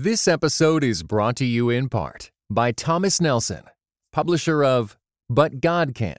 This 0.00 0.28
episode 0.28 0.84
is 0.84 1.02
brought 1.02 1.34
to 1.38 1.44
you 1.44 1.70
in 1.70 1.88
part 1.88 2.30
by 2.48 2.70
Thomas 2.70 3.20
Nelson, 3.20 3.64
publisher 4.12 4.62
of 4.62 4.96
But 5.28 5.60
God 5.60 5.92
Can 5.92 6.14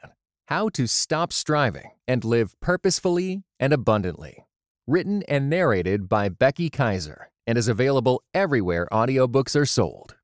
How 0.50 0.68
to 0.68 0.86
Stop 0.86 1.32
Striving 1.32 1.92
and 2.06 2.26
Live 2.26 2.60
Purposefully 2.60 3.44
and 3.58 3.72
Abundantly. 3.72 4.46
Written 4.86 5.24
and 5.30 5.50
narrated 5.50 6.10
by 6.10 6.28
Becky 6.28 6.70
Kaiser 6.70 7.32
and 7.48 7.58
is 7.58 7.70
available 7.70 8.22
everywhere 8.34 8.86
audiobooks 8.92 9.56
are 9.56 9.66
sold. 9.66 10.18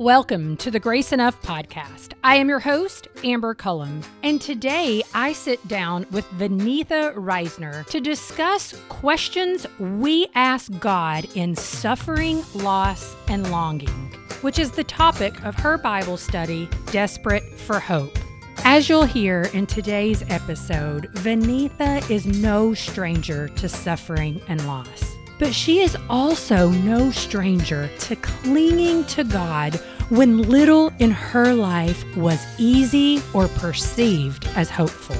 Welcome 0.00 0.56
to 0.58 0.70
the 0.70 0.78
Grace 0.78 1.12
Enough 1.12 1.42
podcast. 1.42 2.12
I 2.22 2.36
am 2.36 2.48
your 2.48 2.60
host, 2.60 3.08
Amber 3.24 3.52
Cullum, 3.52 4.02
and 4.22 4.40
today 4.40 5.02
I 5.12 5.32
sit 5.32 5.66
down 5.66 6.06
with 6.12 6.24
Vaneetha 6.38 7.16
Risner 7.16 7.84
to 7.86 8.00
discuss 8.00 8.80
questions 8.88 9.66
we 9.80 10.28
ask 10.36 10.70
God 10.78 11.26
in 11.34 11.56
suffering, 11.56 12.44
loss, 12.54 13.16
and 13.26 13.50
longing, 13.50 14.14
which 14.40 14.60
is 14.60 14.70
the 14.70 14.84
topic 14.84 15.42
of 15.42 15.56
her 15.56 15.76
Bible 15.76 16.16
study, 16.16 16.68
Desperate 16.92 17.58
for 17.58 17.80
Hope. 17.80 18.16
As 18.58 18.88
you'll 18.88 19.02
hear 19.02 19.50
in 19.52 19.66
today's 19.66 20.22
episode, 20.30 21.12
Vaneetha 21.14 22.08
is 22.08 22.24
no 22.24 22.72
stranger 22.72 23.48
to 23.48 23.68
suffering 23.68 24.40
and 24.46 24.64
loss. 24.64 25.17
But 25.38 25.54
she 25.54 25.80
is 25.80 25.96
also 26.10 26.70
no 26.70 27.10
stranger 27.10 27.88
to 28.00 28.16
clinging 28.16 29.04
to 29.06 29.24
God 29.24 29.76
when 30.08 30.42
little 30.42 30.92
in 30.98 31.10
her 31.10 31.54
life 31.54 32.04
was 32.16 32.44
easy 32.58 33.22
or 33.34 33.46
perceived 33.48 34.46
as 34.56 34.70
hopeful. 34.70 35.16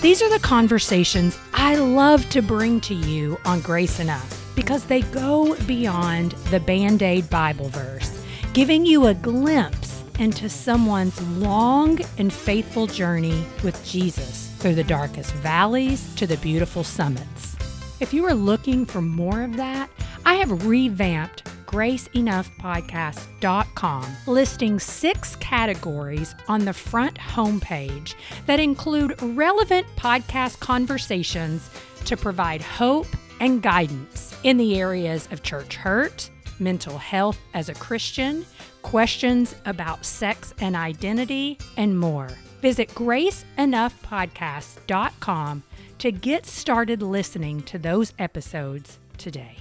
These 0.00 0.22
are 0.22 0.30
the 0.30 0.38
conversations 0.38 1.36
I 1.52 1.74
love 1.74 2.28
to 2.30 2.40
bring 2.40 2.80
to 2.82 2.94
you 2.94 3.36
on 3.44 3.60
Grace 3.60 3.98
Enough 3.98 4.52
because 4.54 4.84
they 4.84 5.02
go 5.02 5.56
beyond 5.66 6.32
the 6.50 6.60
Band 6.60 7.02
Aid 7.02 7.28
Bible 7.28 7.68
verse, 7.68 8.24
giving 8.52 8.86
you 8.86 9.06
a 9.06 9.14
glimpse 9.14 10.02
into 10.18 10.48
someone's 10.48 11.20
long 11.38 11.98
and 12.16 12.32
faithful 12.32 12.86
journey 12.86 13.44
with 13.62 13.84
Jesus 13.84 14.52
through 14.58 14.76
the 14.76 14.84
darkest 14.84 15.32
valleys 15.34 16.14
to 16.14 16.26
the 16.26 16.36
beautiful 16.38 16.84
summits. 16.84 17.57
If 18.00 18.14
you 18.14 18.24
are 18.26 18.34
looking 18.34 18.86
for 18.86 19.02
more 19.02 19.42
of 19.42 19.56
that, 19.56 19.90
I 20.24 20.34
have 20.34 20.50
revamped 20.50 21.42
graceenoughpodcast.com, 21.66 24.06
listing 24.26 24.78
six 24.78 25.34
categories 25.36 26.34
on 26.46 26.64
the 26.64 26.72
front 26.72 27.18
homepage 27.18 28.14
that 28.46 28.60
include 28.60 29.20
relevant 29.20 29.86
podcast 29.96 30.60
conversations 30.60 31.68
to 32.04 32.16
provide 32.16 32.62
hope 32.62 33.08
and 33.40 33.60
guidance 33.62 34.36
in 34.44 34.56
the 34.56 34.78
areas 34.78 35.28
of 35.32 35.42
church 35.42 35.74
hurt, 35.76 36.30
mental 36.60 36.98
health 36.98 37.38
as 37.52 37.68
a 37.68 37.74
Christian, 37.74 38.46
questions 38.82 39.56
about 39.66 40.06
sex 40.06 40.54
and 40.60 40.76
identity, 40.76 41.58
and 41.76 41.98
more. 41.98 42.28
Visit 42.62 42.90
graceenoughpodcast.com 42.90 45.62
to 45.98 46.12
get 46.12 46.46
started 46.46 47.02
listening 47.02 47.62
to 47.62 47.78
those 47.78 48.12
episodes 48.18 48.98
today. 49.16 49.56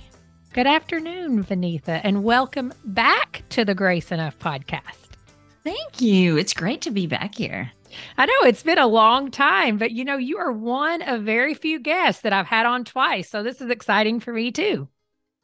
Good 0.53 0.67
afternoon, 0.67 1.43
Vaneetha, 1.43 2.01
and 2.03 2.23
welcome 2.23 2.73
back 2.85 3.43
to 3.49 3.65
the 3.65 3.75
Grace 3.75 4.11
Enough 4.11 4.37
podcast. 4.39 5.07
Thank 5.63 5.99
you. 6.01 6.37
It's 6.37 6.53
great 6.53 6.81
to 6.81 6.91
be 6.91 7.07
back 7.07 7.35
here. 7.35 7.71
I 8.17 8.25
know 8.25 8.47
it's 8.47 8.63
been 8.63 8.77
a 8.77 8.87
long 8.87 9.31
time, 9.31 9.77
but 9.77 9.91
you 9.91 10.05
know, 10.05 10.17
you 10.17 10.37
are 10.37 10.51
one 10.51 11.01
of 11.01 11.23
very 11.23 11.53
few 11.53 11.79
guests 11.79 12.21
that 12.21 12.33
I've 12.33 12.47
had 12.47 12.65
on 12.65 12.85
twice. 12.85 13.29
So 13.29 13.43
this 13.43 13.61
is 13.61 13.69
exciting 13.69 14.19
for 14.19 14.31
me 14.33 14.51
too. 14.51 14.87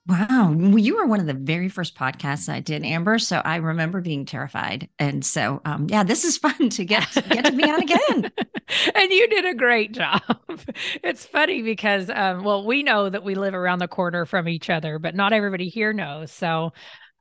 Wow. 0.06 0.54
Well, 0.54 0.80
you 0.80 0.98
were 0.98 1.06
one 1.06 1.22
of 1.22 1.28
the 1.28 1.34
very 1.34 1.70
first 1.70 1.96
podcasts 1.96 2.50
I 2.50 2.60
did, 2.60 2.84
Amber. 2.84 3.18
So 3.20 3.38
I 3.38 3.56
remember 3.56 4.02
being 4.02 4.26
terrified. 4.26 4.90
And 5.00 5.26
so, 5.26 5.62
um, 5.64 5.88
yeah, 5.90 6.04
this 6.04 6.26
is 6.26 6.38
fun 6.40 6.70
to 6.70 6.84
get, 6.84 7.08
get 7.30 7.46
to 7.46 7.52
be 7.54 7.64
on 7.64 7.82
again. 7.82 8.32
and 8.96 9.12
you 9.12 9.30
did 9.30 9.46
a 9.46 9.56
great 9.56 9.94
job. 9.94 10.22
it's 11.04 11.26
funny 11.26 11.62
because, 11.62 12.10
um, 12.10 12.44
well, 12.44 12.66
we 12.66 12.84
know 12.84 13.10
that 13.10 13.24
we 13.24 13.36
live 13.36 13.54
around 13.54 13.80
the 13.80 13.88
corner 13.88 14.26
from 14.26 14.50
each 14.50 14.70
other, 14.70 15.00
but 15.00 15.16
not 15.16 15.32
everybody 15.32 15.70
here 15.70 15.94
knows. 15.94 16.34
So 16.34 16.74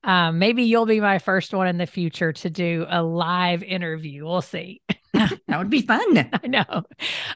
um, 0.02 0.40
maybe 0.40 0.64
you'll 0.64 0.86
be 0.86 1.00
my 1.00 1.20
first 1.20 1.54
one 1.54 1.68
in 1.68 1.78
the 1.78 1.86
future 1.86 2.32
to 2.32 2.50
do 2.50 2.84
a 2.88 3.00
live 3.00 3.62
interview. 3.62 4.24
We'll 4.24 4.42
see. 4.42 4.82
that 5.14 5.38
would 5.48 5.70
be 5.70 5.82
fun. 5.82 6.28
I 6.32 6.46
know. 6.48 6.82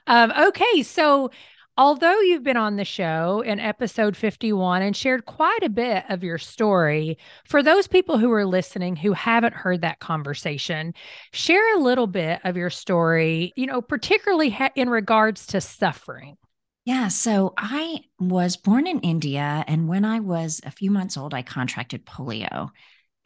Um, 0.08 0.32
okay. 0.48 0.82
So, 0.82 1.30
Although 1.78 2.20
you've 2.20 2.42
been 2.42 2.56
on 2.56 2.76
the 2.76 2.86
show 2.86 3.42
in 3.42 3.60
episode 3.60 4.16
51 4.16 4.80
and 4.80 4.96
shared 4.96 5.26
quite 5.26 5.62
a 5.62 5.68
bit 5.68 6.04
of 6.08 6.24
your 6.24 6.38
story, 6.38 7.18
for 7.44 7.62
those 7.62 7.86
people 7.86 8.16
who 8.16 8.32
are 8.32 8.46
listening 8.46 8.96
who 8.96 9.12
haven't 9.12 9.52
heard 9.52 9.82
that 9.82 9.98
conversation, 9.98 10.94
share 11.32 11.76
a 11.76 11.80
little 11.80 12.06
bit 12.06 12.40
of 12.44 12.56
your 12.56 12.70
story, 12.70 13.52
you 13.56 13.66
know, 13.66 13.82
particularly 13.82 14.48
ha- 14.48 14.70
in 14.74 14.88
regards 14.88 15.46
to 15.48 15.60
suffering. 15.60 16.38
Yeah. 16.86 17.08
So 17.08 17.52
I 17.58 18.04
was 18.18 18.56
born 18.56 18.86
in 18.86 19.00
India. 19.00 19.62
And 19.66 19.86
when 19.86 20.06
I 20.06 20.20
was 20.20 20.62
a 20.64 20.70
few 20.70 20.90
months 20.90 21.18
old, 21.18 21.34
I 21.34 21.42
contracted 21.42 22.06
polio. 22.06 22.70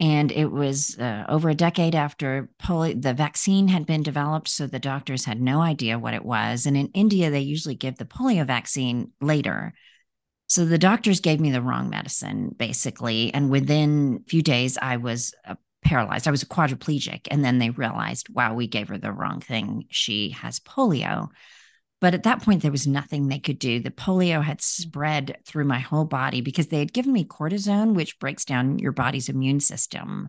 And 0.01 0.31
it 0.31 0.51
was 0.51 0.97
uh, 0.97 1.25
over 1.29 1.49
a 1.49 1.55
decade 1.55 1.93
after 1.93 2.49
polio, 2.59 2.99
the 2.99 3.13
vaccine 3.13 3.67
had 3.67 3.85
been 3.85 4.01
developed. 4.01 4.47
So 4.47 4.65
the 4.65 4.79
doctors 4.79 5.25
had 5.25 5.39
no 5.39 5.61
idea 5.61 5.99
what 5.99 6.15
it 6.15 6.25
was. 6.25 6.65
And 6.65 6.75
in 6.75 6.87
India, 6.87 7.29
they 7.29 7.41
usually 7.41 7.75
give 7.75 7.97
the 7.97 8.05
polio 8.05 8.45
vaccine 8.45 9.11
later. 9.21 9.75
So 10.47 10.65
the 10.65 10.79
doctors 10.79 11.19
gave 11.19 11.39
me 11.39 11.51
the 11.51 11.61
wrong 11.61 11.91
medicine, 11.91 12.49
basically. 12.57 13.31
And 13.31 13.51
within 13.51 14.23
a 14.25 14.29
few 14.29 14.41
days, 14.41 14.75
I 14.81 14.97
was 14.97 15.35
uh, 15.47 15.53
paralyzed. 15.85 16.27
I 16.27 16.31
was 16.31 16.43
quadriplegic. 16.43 17.27
And 17.29 17.45
then 17.45 17.59
they 17.59 17.69
realized, 17.69 18.27
wow, 18.29 18.55
we 18.55 18.65
gave 18.65 18.87
her 18.87 18.97
the 18.97 19.11
wrong 19.11 19.39
thing. 19.39 19.85
She 19.91 20.31
has 20.31 20.59
polio. 20.59 21.29
But 22.01 22.15
at 22.15 22.23
that 22.23 22.41
point, 22.41 22.63
there 22.63 22.71
was 22.71 22.87
nothing 22.87 23.27
they 23.27 23.39
could 23.39 23.59
do. 23.59 23.79
The 23.79 23.91
polio 23.91 24.43
had 24.43 24.61
spread 24.61 25.37
through 25.45 25.65
my 25.65 25.79
whole 25.79 26.05
body 26.05 26.41
because 26.41 26.67
they 26.67 26.79
had 26.79 26.93
given 26.93 27.13
me 27.13 27.23
cortisone, 27.23 27.93
which 27.93 28.19
breaks 28.19 28.43
down 28.43 28.79
your 28.79 28.91
body's 28.91 29.29
immune 29.29 29.59
system. 29.59 30.27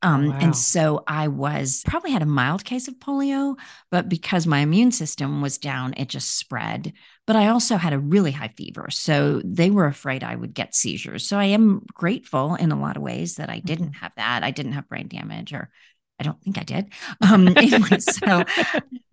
Oh, 0.00 0.08
um, 0.08 0.28
wow. 0.28 0.38
And 0.40 0.56
so 0.56 1.02
I 1.08 1.26
was 1.26 1.82
probably 1.84 2.12
had 2.12 2.22
a 2.22 2.26
mild 2.26 2.64
case 2.64 2.86
of 2.86 2.94
polio, 3.00 3.56
but 3.90 4.08
because 4.08 4.46
my 4.46 4.60
immune 4.60 4.92
system 4.92 5.42
was 5.42 5.58
down, 5.58 5.92
it 5.96 6.08
just 6.08 6.38
spread. 6.38 6.92
But 7.26 7.34
I 7.34 7.48
also 7.48 7.76
had 7.76 7.92
a 7.92 7.98
really 7.98 8.30
high 8.30 8.54
fever. 8.56 8.86
So 8.90 9.42
they 9.44 9.70
were 9.70 9.86
afraid 9.86 10.22
I 10.22 10.36
would 10.36 10.54
get 10.54 10.76
seizures. 10.76 11.26
So 11.26 11.36
I 11.36 11.46
am 11.46 11.84
grateful 11.92 12.54
in 12.54 12.70
a 12.70 12.80
lot 12.80 12.96
of 12.96 13.02
ways 13.02 13.36
that 13.36 13.50
I 13.50 13.58
didn't 13.58 13.86
mm-hmm. 13.86 14.04
have 14.04 14.12
that. 14.16 14.44
I 14.44 14.52
didn't 14.52 14.72
have 14.72 14.88
brain 14.88 15.08
damage, 15.08 15.52
or 15.52 15.68
I 16.20 16.22
don't 16.22 16.40
think 16.42 16.58
I 16.58 16.62
did. 16.62 16.92
Um, 17.20 17.48
anyway, 17.56 17.98
so 17.98 18.44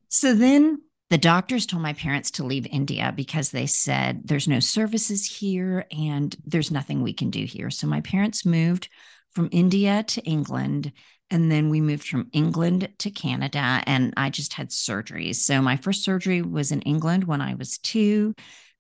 so 0.10 0.36
then 0.36 0.84
the 1.10 1.18
doctors 1.18 1.66
told 1.66 1.84
my 1.84 1.94
parents 1.94 2.32
to 2.32 2.44
leave 2.44 2.66
India 2.66 3.14
because 3.16 3.52
they 3.52 3.68
said 3.68 4.22
there's 4.26 4.48
no 4.48 4.60
services 4.60 5.26
here 5.26 5.86
and 5.92 6.36
there's 6.46 6.72
nothing 6.72 7.02
we 7.04 7.14
can 7.14 7.30
do 7.30 7.46
here. 7.46 7.70
So 7.70 7.86
my 7.86 8.02
parents 8.02 8.46
moved 8.46 8.90
from 9.34 9.50
India 9.52 10.04
to 10.04 10.22
England. 10.24 10.92
And 11.32 11.52
then 11.52 11.70
we 11.70 11.82
moved 11.82 12.08
from 12.08 12.30
England 12.34 12.88
to 13.00 13.10
Canada, 13.10 13.82
and 13.88 14.14
I 14.16 14.30
just 14.30 14.54
had 14.54 14.70
surgeries. 14.70 15.38
So 15.38 15.60
my 15.60 15.76
first 15.76 16.04
surgery 16.04 16.44
was 16.44 16.72
in 16.72 16.82
England 16.82 17.24
when 17.24 17.42
I 17.42 17.56
was 17.56 17.80
two. 17.80 18.36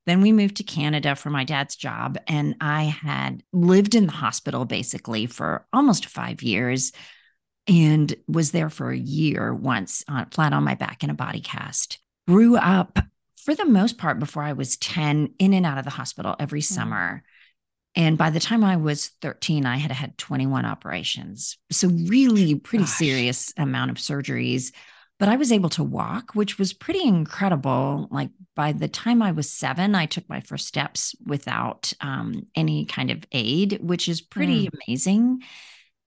Then 0.05 0.21
we 0.21 0.31
moved 0.31 0.57
to 0.57 0.63
Canada 0.63 1.15
for 1.15 1.31
my 1.31 1.43
dad's 1.43 1.75
job, 1.75 2.19
and 2.27 2.55
I 2.61 2.83
had 2.83 3.41
lived 3.51 3.95
in 3.95 4.05
the 4.05 4.11
hospital 4.11 4.63
basically 4.65 5.25
for 5.25 5.65
almost 5.73 6.05
five 6.05 6.43
years 6.43 6.91
and 7.67 8.15
was 8.27 8.51
there 8.51 8.69
for 8.69 8.91
a 8.91 8.97
year 8.97 9.51
once, 9.51 10.03
uh, 10.07 10.25
flat 10.29 10.53
on 10.53 10.63
my 10.63 10.75
back 10.75 11.03
in 11.03 11.09
a 11.09 11.15
body 11.15 11.41
cast 11.41 11.97
grew 12.27 12.57
up 12.57 12.99
for 13.37 13.53
the 13.53 13.65
most 13.65 13.97
part 13.97 14.19
before 14.19 14.43
I 14.43 14.53
was 14.53 14.77
10 14.77 15.35
in 15.37 15.53
and 15.53 15.65
out 15.65 15.77
of 15.77 15.83
the 15.83 15.91
hospital 15.91 16.35
every 16.39 16.61
mm-hmm. 16.61 16.73
summer. 16.73 17.23
And 17.95 18.17
by 18.17 18.29
the 18.29 18.39
time 18.39 18.63
I 18.63 18.75
was 18.75 19.11
13, 19.21 19.65
I 19.65 19.77
had 19.77 19.91
had 19.91 20.17
21 20.17 20.65
operations. 20.65 21.57
So, 21.71 21.87
really, 21.87 22.55
pretty 22.55 22.83
Gosh. 22.83 22.93
serious 22.93 23.53
amount 23.55 23.91
of 23.91 23.97
surgeries. 23.97 24.73
But 25.17 25.29
I 25.29 25.37
was 25.37 25.53
able 25.53 25.69
to 25.69 25.83
walk, 25.83 26.31
which 26.33 26.59
was 26.59 26.73
pretty 26.73 27.01
incredible. 27.01 28.09
Like 28.11 28.31
by 28.53 28.73
the 28.73 28.89
time 28.89 29.21
I 29.21 29.31
was 29.31 29.49
seven, 29.49 29.95
I 29.95 30.07
took 30.07 30.27
my 30.27 30.41
first 30.41 30.67
steps 30.67 31.15
without 31.25 31.93
um, 32.01 32.47
any 32.53 32.85
kind 32.85 33.11
of 33.11 33.23
aid, 33.31 33.79
which 33.81 34.09
is 34.09 34.19
pretty 34.19 34.67
mm. 34.67 34.71
amazing. 34.87 35.41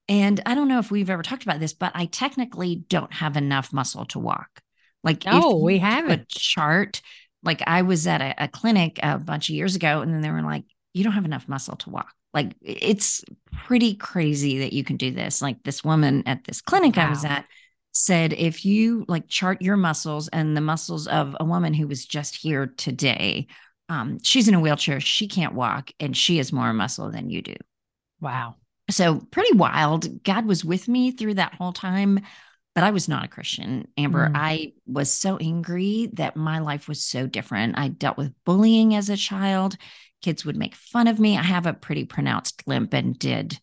And 0.07 0.39
I 0.45 0.53
don't 0.53 0.67
know 0.67 0.77
if 0.77 0.91
we've 0.91 1.09
ever 1.09 1.23
talked 1.23 1.41
about 1.41 1.59
this, 1.59 1.73
but 1.73 1.91
I 1.95 2.05
technically 2.05 2.75
don't 2.87 3.13
have 3.13 3.35
enough 3.35 3.73
muscle 3.73 4.05
to 4.07 4.19
walk. 4.19 4.61
Like, 5.03 5.23
oh, 5.27 5.63
we 5.63 5.77
have 5.79 6.09
a 6.09 6.25
chart. 6.27 7.01
Like, 7.43 7.61
I 7.65 7.83
was 7.83 8.05
at 8.05 8.21
a, 8.21 8.43
a 8.43 8.47
clinic 8.47 8.99
a 9.01 9.17
bunch 9.17 9.49
of 9.49 9.55
years 9.55 9.75
ago, 9.75 10.01
and 10.01 10.13
then 10.13 10.21
they 10.21 10.31
were 10.31 10.41
like, 10.41 10.65
"You 10.93 11.03
don't 11.03 11.13
have 11.13 11.25
enough 11.25 11.47
muscle 11.47 11.77
to 11.77 11.89
walk." 11.89 12.13
Like, 12.33 12.53
it's 12.61 13.23
pretty 13.65 13.95
crazy 13.95 14.59
that 14.59 14.73
you 14.73 14.83
can 14.83 14.97
do 14.97 15.11
this. 15.11 15.41
Like, 15.41 15.63
this 15.63 15.83
woman 15.83 16.23
at 16.25 16.43
this 16.43 16.61
clinic 16.61 16.95
wow. 16.95 17.07
I 17.07 17.09
was 17.09 17.25
at 17.25 17.45
said, 17.91 18.33
if 18.33 18.65
you 18.65 19.03
like 19.07 19.27
chart 19.27 19.61
your 19.61 19.75
muscles 19.75 20.27
and 20.27 20.55
the 20.55 20.61
muscles 20.61 21.07
of 21.07 21.35
a 21.39 21.43
woman 21.43 21.73
who 21.73 21.87
was 21.87 22.05
just 22.05 22.35
here 22.35 22.67
today 22.77 23.47
um, 23.89 24.19
she's 24.21 24.47
in 24.47 24.53
a 24.53 24.59
wheelchair, 24.59 24.99
she 24.99 25.27
can't 25.27 25.55
walk, 25.55 25.91
and 25.99 26.15
she 26.15 26.37
has 26.37 26.53
more 26.53 26.71
muscle 26.73 27.11
than 27.11 27.29
you 27.29 27.41
do. 27.41 27.55
Wow. 28.21 28.55
So 28.91 29.19
pretty 29.31 29.57
wild. 29.57 30.23
God 30.23 30.45
was 30.45 30.63
with 30.63 30.87
me 30.87 31.11
through 31.11 31.35
that 31.35 31.55
whole 31.55 31.73
time, 31.73 32.19
but 32.75 32.83
I 32.83 32.91
was 32.91 33.07
not 33.07 33.25
a 33.25 33.29
Christian. 33.29 33.87
Amber, 33.97 34.29
Mm. 34.29 34.31
I 34.35 34.73
was 34.85 35.11
so 35.11 35.37
angry 35.37 36.09
that 36.13 36.35
my 36.35 36.59
life 36.59 36.87
was 36.87 37.03
so 37.03 37.27
different. 37.27 37.77
I 37.77 37.87
dealt 37.89 38.17
with 38.17 38.33
bullying 38.45 38.95
as 38.95 39.09
a 39.09 39.17
child. 39.17 39.75
Kids 40.21 40.45
would 40.45 40.57
make 40.57 40.75
fun 40.75 41.07
of 41.07 41.19
me. 41.19 41.37
I 41.37 41.43
have 41.43 41.65
a 41.65 41.73
pretty 41.73 42.05
pronounced 42.05 42.67
limp 42.67 42.93
and 42.93 43.17
did 43.17 43.59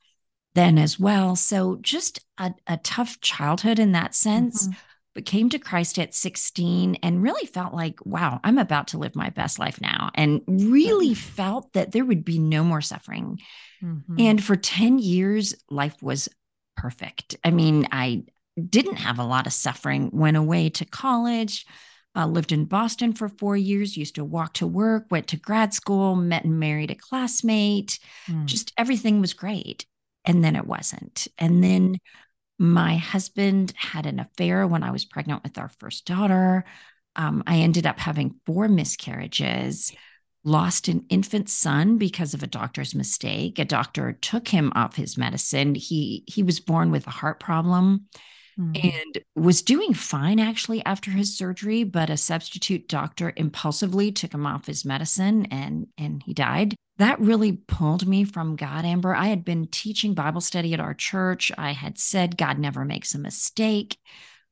then 0.55 0.79
as 0.79 0.99
well. 0.99 1.37
So 1.37 1.77
just 1.83 2.21
a, 2.39 2.53
a 2.67 2.79
tough 2.79 3.21
childhood 3.21 3.79
in 3.79 3.93
that 3.93 4.15
sense, 4.15 4.69
Mhm. 4.69 4.77
but 5.15 5.27
came 5.27 5.51
to 5.51 5.59
Christ 5.59 5.99
at 5.99 6.15
16 6.15 6.95
and 7.03 7.23
really 7.23 7.47
felt 7.47 7.75
like, 7.75 8.05
wow, 8.07 8.41
I'm 8.43 8.57
about 8.57 8.89
to 8.89 8.99
live 8.99 9.15
my 9.15 9.29
best 9.31 9.59
life 9.59 9.81
now. 9.83 10.11
And 10.15 10.41
really 10.49 11.13
felt 11.15 11.73
that 11.75 11.93
there 11.93 12.07
would 12.07 12.25
be 12.25 12.39
no 12.39 12.65
more 12.65 12.81
suffering. 12.81 13.39
Mhm. 13.83 14.19
And 14.19 14.43
for 14.43 14.57
10 14.57 14.99
years, 14.99 15.55
life 15.71 16.03
was 16.03 16.29
perfect. 16.75 17.37
I 17.45 17.51
mean, 17.51 17.87
I 17.93 18.25
didn't 18.57 18.97
have 18.97 19.19
a 19.19 19.25
lot 19.25 19.47
of 19.47 19.53
suffering, 19.53 20.11
went 20.13 20.37
away 20.37 20.71
to 20.71 20.85
college, 20.85 21.67
uh, 22.15 22.27
lived 22.27 22.53
in 22.53 22.65
Boston 22.65 23.13
for 23.13 23.29
four 23.29 23.57
years, 23.57 23.97
used 23.97 24.15
to 24.15 24.25
walk 24.25 24.55
to 24.55 24.67
work, 24.67 25.07
went 25.11 25.29
to 25.29 25.37
grad 25.37 25.75
school, 25.75 26.17
met 26.17 26.45
and 26.45 26.59
married 26.59 26.91
a 26.91 26.95
classmate. 26.95 27.99
Mm. 28.29 28.47
Just 28.47 28.73
everything 28.79 29.21
was 29.21 29.35
great. 29.35 29.85
And 30.25 30.43
then 30.43 30.57
it 30.57 30.67
wasn't. 30.67 31.29
And 31.39 31.63
then 31.63 31.99
my 32.59 32.97
husband 32.97 33.75
had 33.77 34.07
an 34.07 34.19
affair 34.19 34.67
when 34.67 34.83
I 34.83 34.91
was 34.91 35.05
pregnant 35.05 35.45
with 35.45 35.59
our 35.59 35.69
first 35.69 36.07
daughter. 36.07 36.65
Um, 37.15 37.45
I 37.47 37.59
ended 37.59 37.87
up 37.87 37.99
having 37.99 38.41
four 38.47 38.67
miscarriages 38.67 39.93
lost 40.43 40.87
an 40.87 41.05
infant 41.11 41.51
son 41.51 41.99
because 41.99 42.33
of 42.33 42.43
a 42.43 42.47
doctor's 42.47 42.95
mistake. 42.95 43.59
A 43.59 43.65
doctor 43.65 44.13
took 44.13 44.49
him 44.49 44.73
off 44.75 44.95
his 44.95 45.19
medicine. 45.19 45.75
He 45.75 46.25
he 46.27 46.43
was 46.43 46.61
born 46.61 46.91
with 46.93 47.07
a 47.07 47.11
heart 47.11 47.41
problem 47.41 48.07
Mm. 48.59 48.91
and 48.91 49.19
was 49.35 49.61
doing 49.61 49.93
fine 49.93 50.41
actually 50.41 50.83
after 50.87 51.11
his 51.11 51.37
surgery, 51.37 51.85
but 51.85 52.09
a 52.09 52.17
substitute 52.17 52.89
doctor 52.89 53.35
impulsively 53.37 54.11
took 54.13 54.33
him 54.33 54.47
off 54.47 54.67
his 54.67 54.83
medicine 54.83 55.45
and 55.51 55.89
and 55.99 56.23
he 56.25 56.33
died. 56.33 56.75
That 56.97 57.21
really 57.21 57.53
pulled 57.53 58.07
me 58.07 58.25
from 58.25 58.57
God, 58.57 58.87
Amber. 58.87 59.15
I 59.15 59.27
had 59.27 59.45
been 59.45 59.67
teaching 59.67 60.15
Bible 60.15 60.41
study 60.41 60.73
at 60.73 60.81
our 60.81 60.95
church. 60.95 61.53
I 61.59 61.73
had 61.73 61.99
said 61.99 62.39
God 62.39 62.59
never 62.59 62.87
makes 62.87 63.15
a 63.15 63.19
mistake 63.19 63.99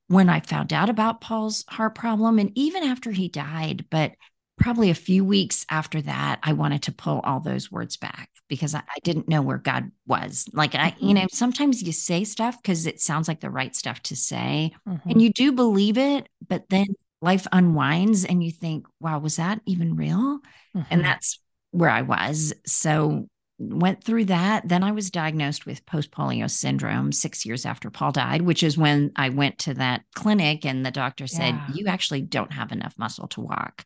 when 0.08 0.28
I 0.28 0.40
found 0.40 0.74
out 0.74 0.90
about 0.90 1.22
Paul's 1.22 1.64
heart 1.68 1.94
problem 1.94 2.38
and 2.38 2.52
even 2.54 2.82
after 2.82 3.10
he 3.10 3.28
died, 3.28 3.86
but 3.90 4.12
probably 4.58 4.90
a 4.90 4.94
few 4.94 5.24
weeks 5.24 5.64
after 5.70 6.02
that, 6.02 6.40
I 6.42 6.52
wanted 6.52 6.82
to 6.82 6.92
pull 6.92 7.20
all 7.20 7.40
those 7.40 7.72
words 7.72 7.96
back 7.96 8.28
because 8.54 8.74
I, 8.74 8.80
I 8.80 8.98
didn't 9.02 9.28
know 9.28 9.42
where 9.42 9.58
God 9.58 9.90
was. 10.06 10.48
Like 10.52 10.74
I, 10.74 10.94
you 11.00 11.14
know, 11.14 11.26
sometimes 11.32 11.82
you 11.82 11.92
say 11.92 12.24
stuff 12.24 12.60
because 12.62 12.86
it 12.86 13.00
sounds 13.00 13.28
like 13.28 13.40
the 13.40 13.50
right 13.50 13.74
stuff 13.74 14.00
to 14.04 14.16
say, 14.16 14.72
Mhm. 14.88 15.00
and 15.06 15.22
you 15.22 15.32
do 15.32 15.52
believe 15.52 15.98
it, 15.98 16.28
but 16.48 16.68
then 16.70 16.86
life 17.20 17.46
unwinds 17.52 18.24
and 18.24 18.42
you 18.44 18.50
think, 18.50 18.86
wow, 19.00 19.18
was 19.18 19.36
that 19.36 19.60
even 19.66 19.96
real? 19.96 20.40
Mhm. 20.76 20.86
And 20.90 21.04
that's 21.04 21.40
where 21.70 21.90
I 21.90 22.02
was. 22.02 22.52
So 22.66 23.26
went 23.58 24.02
through 24.02 24.24
that. 24.26 24.68
Then 24.68 24.82
I 24.82 24.92
was 24.92 25.10
diagnosed 25.10 25.64
with 25.64 25.86
post 25.86 26.10
polio 26.10 26.50
syndrome 26.50 27.12
six 27.12 27.46
years 27.46 27.64
after 27.64 27.88
Paul 27.88 28.12
died, 28.12 28.42
which 28.42 28.62
is 28.62 28.76
when 28.76 29.12
I 29.16 29.28
went 29.28 29.58
to 29.60 29.74
that 29.74 30.02
clinic 30.14 30.66
and 30.66 30.84
the 30.84 30.90
doctor 30.90 31.26
said, 31.26 31.54
Yeah. 31.54 31.68
You 31.74 31.86
actually 31.86 32.22
don't 32.22 32.52
have 32.52 32.72
enough 32.72 32.94
muscle 32.98 33.28
to 33.28 33.40
walk. 33.40 33.84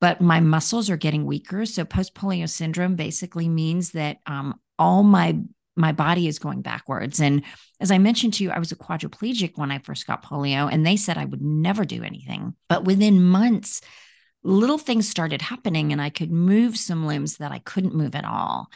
But 0.00 0.20
my 0.20 0.40
muscles 0.40 0.90
are 0.90 0.96
getting 0.96 1.26
weaker. 1.26 1.66
So 1.66 1.84
post 1.84 2.14
polio 2.14 2.48
syndrome 2.48 2.94
basically 2.94 3.48
means 3.48 3.92
that 3.92 4.18
um, 4.26 4.60
all 4.78 5.02
my 5.02 5.38
my 5.78 5.92
body 5.92 6.26
is 6.26 6.40
going 6.40 6.60
backwards. 6.60 7.20
And 7.20 7.44
as 7.80 7.92
I 7.92 7.98
mentioned 7.98 8.34
to 8.34 8.44
you, 8.44 8.50
I 8.50 8.58
was 8.58 8.72
a 8.72 8.76
quadriplegic 8.76 9.56
when 9.56 9.70
I 9.70 9.78
first 9.78 10.08
got 10.08 10.24
polio, 10.24 10.68
and 10.70 10.84
they 10.84 10.96
said 10.96 11.16
I 11.16 11.24
would 11.24 11.40
never 11.40 11.84
do 11.84 12.02
anything. 12.02 12.54
But 12.68 12.84
within 12.84 13.22
months, 13.22 13.80
little 14.42 14.78
things 14.78 15.08
started 15.08 15.40
happening, 15.40 15.92
and 15.92 16.02
I 16.02 16.10
could 16.10 16.32
move 16.32 16.76
some 16.76 17.06
limbs 17.06 17.36
that 17.36 17.52
I 17.52 17.60
couldn't 17.60 17.94
move 17.94 18.16
at 18.16 18.24
all. 18.24 18.68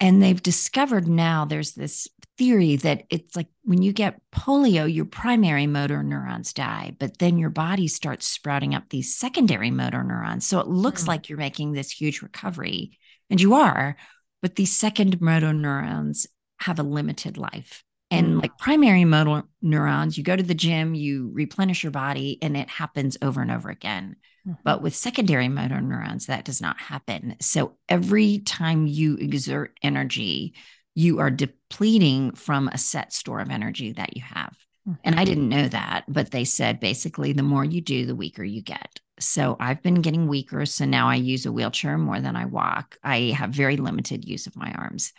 And 0.00 0.22
they've 0.22 0.42
discovered 0.42 1.06
now 1.06 1.44
there's 1.44 1.72
this 1.72 2.08
theory 2.38 2.76
that 2.76 3.04
it's 3.10 3.36
like 3.36 3.48
when 3.64 3.82
you 3.82 3.92
get 3.92 4.20
polio, 4.32 4.92
your 4.92 5.04
primary 5.04 5.66
motor 5.66 6.02
neurons 6.02 6.52
die, 6.52 6.96
but 6.98 7.18
then 7.18 7.36
your 7.36 7.50
body 7.50 7.88
starts 7.88 8.26
sprouting 8.26 8.74
up 8.74 8.88
these 8.88 9.14
secondary 9.14 9.70
motor 9.70 10.02
neurons. 10.04 10.46
So 10.46 10.60
it 10.60 10.68
looks 10.68 11.04
Mm. 11.04 11.08
like 11.08 11.28
you're 11.28 11.36
making 11.38 11.72
this 11.72 11.90
huge 11.90 12.22
recovery, 12.22 12.98
and 13.28 13.40
you 13.40 13.54
are, 13.54 13.96
but 14.40 14.54
these 14.54 14.74
second 14.74 15.20
motor 15.20 15.52
neurons 15.52 16.26
have 16.60 16.78
a 16.78 16.84
limited 16.84 17.36
life. 17.36 17.84
And 18.10 18.36
Mm. 18.36 18.42
like 18.42 18.56
primary 18.56 19.04
motor 19.04 19.42
neurons, 19.60 20.16
you 20.16 20.24
go 20.24 20.34
to 20.34 20.42
the 20.42 20.54
gym, 20.54 20.94
you 20.94 21.30
replenish 21.34 21.82
your 21.82 21.92
body, 21.92 22.38
and 22.40 22.56
it 22.56 22.70
happens 22.70 23.18
over 23.20 23.42
and 23.42 23.50
over 23.50 23.68
again. 23.68 24.16
But 24.64 24.80
with 24.80 24.94
secondary 24.94 25.48
motor 25.48 25.80
neurons, 25.80 26.26
that 26.26 26.46
does 26.46 26.62
not 26.62 26.80
happen. 26.80 27.36
So 27.40 27.76
every 27.88 28.38
time 28.38 28.86
you 28.86 29.16
exert 29.16 29.78
energy, 29.82 30.54
you 30.98 31.20
are 31.20 31.30
depleting 31.30 32.32
from 32.32 32.66
a 32.66 32.76
set 32.76 33.12
store 33.12 33.38
of 33.38 33.50
energy 33.50 33.92
that 33.92 34.16
you 34.16 34.22
have. 34.22 34.56
And 35.04 35.20
I 35.20 35.24
didn't 35.24 35.48
know 35.50 35.68
that, 35.68 36.04
but 36.08 36.30
they 36.30 36.44
said 36.44 36.80
basically 36.80 37.32
the 37.32 37.42
more 37.42 37.64
you 37.64 37.80
do, 37.80 38.04
the 38.04 38.16
weaker 38.16 38.42
you 38.42 38.62
get. 38.62 38.98
So 39.20 39.54
I've 39.60 39.82
been 39.82 40.00
getting 40.00 40.26
weaker. 40.26 40.66
So 40.66 40.86
now 40.86 41.08
I 41.08 41.16
use 41.16 41.46
a 41.46 41.52
wheelchair 41.52 41.98
more 41.98 42.20
than 42.20 42.34
I 42.36 42.46
walk. 42.46 42.96
I 43.04 43.34
have 43.36 43.50
very 43.50 43.76
limited 43.76 44.24
use 44.24 44.46
of 44.48 44.56
my 44.56 44.72
arms. 44.72 45.12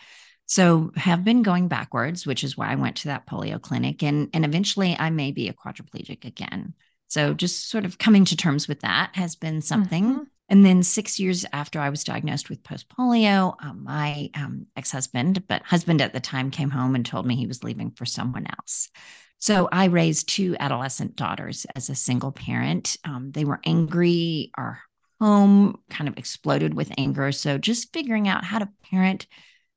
So 0.46 0.90
have 0.96 1.24
been 1.24 1.42
going 1.42 1.68
backwards, 1.68 2.26
which 2.26 2.44
is 2.44 2.58
why 2.58 2.72
I 2.72 2.74
went 2.74 2.96
to 2.96 3.08
that 3.08 3.26
polio 3.26 3.62
clinic. 3.62 4.02
And, 4.02 4.28
and 4.34 4.44
eventually 4.44 4.96
I 4.98 5.10
may 5.10 5.30
be 5.30 5.48
a 5.48 5.54
quadriplegic 5.54 6.24
again. 6.24 6.74
So 7.06 7.32
just 7.32 7.70
sort 7.70 7.84
of 7.84 7.96
coming 7.96 8.24
to 8.26 8.36
terms 8.36 8.68
with 8.68 8.80
that 8.80 9.12
has 9.14 9.36
been 9.36 9.62
something. 9.62 10.04
Mhm. 10.04 10.26
And 10.50 10.66
then 10.66 10.82
six 10.82 11.20
years 11.20 11.46
after 11.52 11.80
I 11.80 11.90
was 11.90 12.02
diagnosed 12.02 12.50
with 12.50 12.64
post 12.64 12.88
polio, 12.88 13.54
um, 13.62 13.84
my 13.84 14.30
um, 14.34 14.66
ex 14.76 14.90
husband, 14.90 15.46
but 15.46 15.62
husband 15.62 16.02
at 16.02 16.12
the 16.12 16.20
time, 16.20 16.50
came 16.50 16.70
home 16.70 16.96
and 16.96 17.06
told 17.06 17.24
me 17.24 17.36
he 17.36 17.46
was 17.46 17.62
leaving 17.62 17.92
for 17.92 18.04
someone 18.04 18.46
else. 18.58 18.90
So 19.38 19.68
I 19.70 19.86
raised 19.86 20.28
two 20.28 20.56
adolescent 20.58 21.16
daughters 21.16 21.66
as 21.74 21.88
a 21.88 21.94
single 21.94 22.32
parent. 22.32 22.96
Um, 23.04 23.30
they 23.32 23.44
were 23.44 23.60
angry. 23.64 24.50
Our 24.58 24.80
home 25.20 25.78
kind 25.88 26.08
of 26.08 26.18
exploded 26.18 26.74
with 26.74 26.92
anger. 26.98 27.30
So 27.30 27.56
just 27.56 27.92
figuring 27.92 28.26
out 28.26 28.44
how 28.44 28.58
to 28.58 28.68
parent 28.90 29.26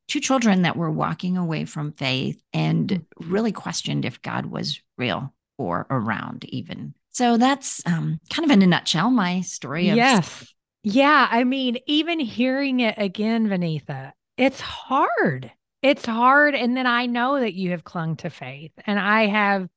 two 0.08 0.20
children 0.20 0.63
that 0.63 0.75
were 0.75 0.92
walking 0.92 1.38
away 1.38 1.65
from 1.65 1.94
faith 1.94 2.42
and 2.51 3.06
really 3.20 3.51
questioned 3.51 4.06
if 4.06 4.22
God 4.22 4.46
was 4.48 4.82
real 4.98 5.34
or 5.58 5.86
around, 5.89 6.46
even. 6.46 6.94
So 7.12 7.38
that's 7.38 7.82
um, 7.86 8.20
kind 8.32 8.44
of 8.44 8.51
in 8.51 8.63
a 8.63 8.68
nutshell 8.68 9.12
my 9.12 9.42
story 9.42 9.89
of 9.89 9.96
Yes. 9.98 10.53
Yeah. 10.84 11.28
I 11.32 11.44
mean, 11.44 11.78
even 11.88 12.20
hearing 12.20 12.82
it 12.82 12.96
again, 12.98 13.48
Vaneetha, 13.48 14.12
it's 14.38 14.60
hard. 14.60 15.52
It's 15.82 16.06
hard. 16.06 16.56
And 16.56 16.75
then 16.75 16.88
I 16.88 17.06
know 17.06 17.40
that 17.40 17.54
you 17.54 17.72
have 17.72 17.84
clung 17.84 18.18
to 18.18 18.30
faith 18.30 18.72
and 18.86 19.00
I 19.00 19.28
have 19.28 19.68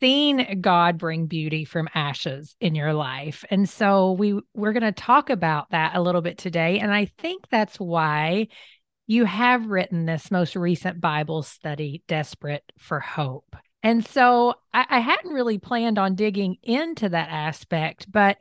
seen 0.00 0.60
God 0.60 0.98
bring 0.98 1.26
beauty 1.26 1.64
from 1.64 1.88
ashes 1.94 2.56
in 2.60 2.74
your 2.74 2.92
life. 2.92 3.44
And 3.50 3.68
so 3.68 4.12
we 4.12 4.40
we're 4.54 4.72
going 4.72 4.82
to 4.82 4.92
talk 4.92 5.30
about 5.30 5.70
that 5.70 5.94
a 5.94 6.02
little 6.02 6.22
bit 6.22 6.38
today. 6.38 6.78
And 6.78 6.92
I 6.92 7.06
think 7.18 7.44
that's 7.50 7.78
why 7.78 8.48
you 9.06 9.24
have 9.24 9.66
written 9.66 10.06
this 10.06 10.30
most 10.30 10.56
recent 10.56 11.00
Bible 11.00 11.42
study, 11.42 12.02
Desperate 12.08 12.64
for 12.78 13.00
Hope. 13.00 13.56
And 13.82 14.06
so 14.06 14.54
I, 14.72 14.86
I 14.88 14.98
hadn't 15.00 15.32
really 15.32 15.58
planned 15.58 15.98
on 15.98 16.14
digging 16.14 16.56
into 16.62 17.08
that 17.08 17.28
aspect, 17.30 18.10
but 18.10 18.38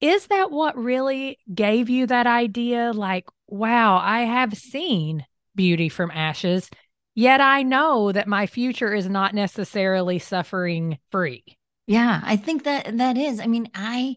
is 0.00 0.26
that 0.26 0.50
what 0.50 0.76
really 0.76 1.38
gave 1.52 1.88
you 1.88 2.06
that 2.06 2.26
idea? 2.26 2.92
Like, 2.92 3.26
wow, 3.46 3.96
I 3.96 4.20
have 4.22 4.54
seen 4.54 5.24
beauty 5.54 5.88
from 5.88 6.10
ashes, 6.10 6.68
yet 7.14 7.40
I 7.40 7.62
know 7.62 8.12
that 8.12 8.28
my 8.28 8.46
future 8.46 8.92
is 8.92 9.08
not 9.08 9.34
necessarily 9.34 10.18
suffering 10.18 10.98
free. 11.10 11.44
Yeah, 11.86 12.20
I 12.24 12.36
think 12.36 12.64
that 12.64 12.96
that 12.98 13.16
is. 13.18 13.40
I 13.40 13.46
mean, 13.46 13.70
I 13.74 14.16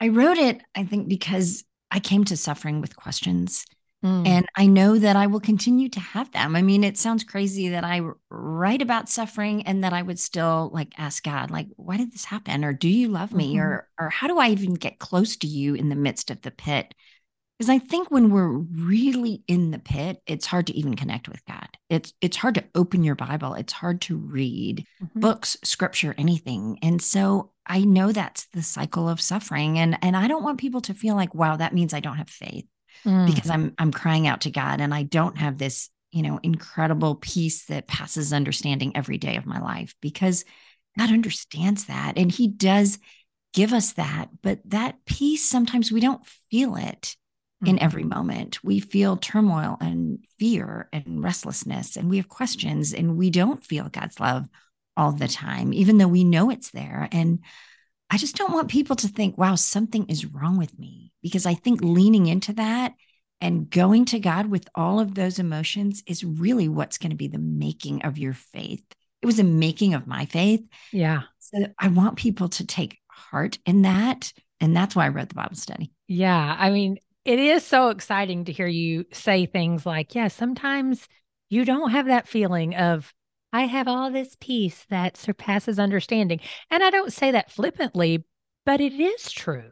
I 0.00 0.08
wrote 0.08 0.38
it 0.38 0.60
I 0.74 0.84
think 0.84 1.08
because 1.08 1.64
I 1.90 2.00
came 2.00 2.24
to 2.24 2.36
suffering 2.36 2.80
with 2.80 2.96
questions 2.96 3.64
Mm. 4.04 4.26
and 4.26 4.46
I 4.56 4.66
know 4.66 4.98
that 4.98 5.16
I 5.16 5.26
will 5.26 5.40
continue 5.40 5.90
to 5.90 6.00
have 6.00 6.30
them. 6.32 6.56
I 6.56 6.62
mean, 6.62 6.84
it 6.84 6.96
sounds 6.96 7.22
crazy 7.22 7.68
that 7.68 7.84
I 7.84 8.00
write 8.30 8.80
about 8.80 9.10
suffering 9.10 9.62
and 9.66 9.84
that 9.84 9.92
I 9.92 10.00
would 10.00 10.18
still 10.18 10.70
like 10.72 10.92
ask 10.96 11.22
God 11.22 11.50
like 11.50 11.68
why 11.76 11.98
did 11.98 12.12
this 12.12 12.24
happen 12.24 12.64
or 12.64 12.72
do 12.72 12.88
you 12.88 13.08
love 13.08 13.32
me 13.34 13.56
Mhm. 13.56 13.60
or 13.60 13.88
or 13.98 14.08
how 14.08 14.26
do 14.26 14.38
I 14.38 14.48
even 14.50 14.74
get 14.74 14.98
close 14.98 15.36
to 15.38 15.46
you 15.46 15.74
in 15.74 15.90
the 15.90 15.96
midst 15.96 16.30
of 16.30 16.40
the 16.40 16.50
pit? 16.50 16.94
Because 17.58 17.68
I 17.68 17.78
think 17.78 18.10
when 18.10 18.30
we're 18.30 18.48
really 18.48 19.42
in 19.46 19.70
the 19.70 19.78
pit, 19.78 20.22
it's 20.26 20.46
hard 20.46 20.68
to 20.68 20.74
even 20.74 20.94
connect 20.96 21.28
with 21.28 21.44
God. 21.44 21.68
It's 21.90 22.14
it's 22.22 22.38
hard 22.38 22.54
to 22.54 22.64
open 22.74 23.04
your 23.04 23.16
Bible. 23.16 23.52
It's 23.52 23.74
hard 23.74 24.00
to 24.02 24.16
read 24.16 24.86
Mhm. 25.02 25.20
books, 25.20 25.58
scripture, 25.62 26.14
anything. 26.16 26.78
And 26.80 27.02
so 27.02 27.52
I 27.66 27.82
know 27.84 28.12
that's 28.12 28.46
the 28.46 28.62
cycle 28.62 29.10
of 29.10 29.20
suffering. 29.20 29.78
And 29.78 29.98
and 30.00 30.16
I 30.16 30.26
don't 30.26 30.42
want 30.42 30.58
people 30.58 30.80
to 30.82 30.94
feel 30.94 31.16
like, 31.16 31.34
wow, 31.34 31.56
that 31.56 31.74
means 31.74 31.92
I 31.92 32.00
don't 32.00 32.16
have 32.16 32.30
faith. 32.30 32.64
Mm. 33.04 33.26
because 33.26 33.50
I'm 33.50 33.74
I'm 33.78 33.92
crying 33.92 34.26
out 34.26 34.42
to 34.42 34.50
God 34.50 34.80
and 34.80 34.94
I 34.94 35.02
don't 35.02 35.38
have 35.38 35.58
this, 35.58 35.90
you 36.10 36.22
know, 36.22 36.38
incredible 36.42 37.16
peace 37.16 37.66
that 37.66 37.86
passes 37.86 38.32
understanding 38.32 38.96
every 38.96 39.18
day 39.18 39.36
of 39.36 39.46
my 39.46 39.60
life 39.60 39.94
because 40.00 40.44
God 40.98 41.10
understands 41.10 41.86
that 41.86 42.14
and 42.16 42.30
he 42.30 42.48
does 42.48 42.98
give 43.52 43.72
us 43.72 43.92
that, 43.92 44.28
but 44.42 44.60
that 44.66 45.04
peace 45.06 45.44
sometimes 45.44 45.90
we 45.90 46.00
don't 46.00 46.24
feel 46.50 46.76
it 46.76 47.16
in 47.64 47.78
every 47.78 48.04
moment. 48.04 48.62
We 48.64 48.80
feel 48.80 49.16
turmoil 49.16 49.76
and 49.80 50.24
fear 50.38 50.88
and 50.92 51.22
restlessness 51.22 51.96
and 51.96 52.08
we 52.08 52.16
have 52.16 52.28
questions 52.28 52.94
and 52.94 53.18
we 53.18 53.30
don't 53.30 53.62
feel 53.62 53.88
God's 53.88 54.18
love 54.18 54.48
all 54.96 55.12
the 55.12 55.28
time 55.28 55.72
even 55.72 55.98
though 55.98 56.08
we 56.08 56.24
know 56.24 56.50
it's 56.50 56.70
there 56.70 57.08
and 57.12 57.40
I 58.10 58.16
just 58.16 58.36
don't 58.36 58.52
want 58.52 58.68
people 58.68 58.96
to 58.96 59.08
think, 59.08 59.38
wow, 59.38 59.54
something 59.54 60.06
is 60.06 60.26
wrong 60.26 60.58
with 60.58 60.78
me. 60.78 61.12
Because 61.22 61.46
I 61.46 61.54
think 61.54 61.80
leaning 61.82 62.26
into 62.26 62.54
that 62.54 62.94
and 63.40 63.70
going 63.70 64.06
to 64.06 64.18
God 64.18 64.46
with 64.46 64.68
all 64.74 65.00
of 65.00 65.14
those 65.14 65.38
emotions 65.38 66.02
is 66.06 66.24
really 66.24 66.68
what's 66.68 66.98
going 66.98 67.10
to 67.10 67.16
be 67.16 67.28
the 67.28 67.38
making 67.38 68.02
of 68.02 68.18
your 68.18 68.32
faith. 68.32 68.84
It 69.22 69.26
was 69.26 69.38
a 69.38 69.44
making 69.44 69.94
of 69.94 70.06
my 70.06 70.24
faith. 70.24 70.62
Yeah. 70.92 71.22
So 71.38 71.66
I 71.78 71.88
want 71.88 72.16
people 72.16 72.48
to 72.48 72.66
take 72.66 72.98
heart 73.08 73.58
in 73.66 73.82
that. 73.82 74.32
And 74.60 74.76
that's 74.76 74.96
why 74.96 75.06
I 75.06 75.10
wrote 75.10 75.28
the 75.28 75.34
Bible 75.34 75.56
study. 75.56 75.92
Yeah. 76.08 76.56
I 76.58 76.70
mean, 76.70 76.98
it 77.24 77.38
is 77.38 77.64
so 77.64 77.90
exciting 77.90 78.46
to 78.46 78.52
hear 78.52 78.66
you 78.66 79.04
say 79.12 79.46
things 79.46 79.84
like, 79.84 80.14
yeah, 80.14 80.28
sometimes 80.28 81.06
you 81.50 81.64
don't 81.64 81.90
have 81.90 82.06
that 82.06 82.28
feeling 82.28 82.74
of 82.74 83.12
I 83.52 83.62
have 83.62 83.88
all 83.88 84.10
this 84.10 84.36
peace 84.40 84.86
that 84.90 85.16
surpasses 85.16 85.78
understanding. 85.78 86.40
And 86.70 86.82
I 86.82 86.90
don't 86.90 87.12
say 87.12 87.30
that 87.32 87.50
flippantly, 87.50 88.24
but 88.64 88.80
it 88.80 88.92
is 88.92 89.30
true. 89.30 89.70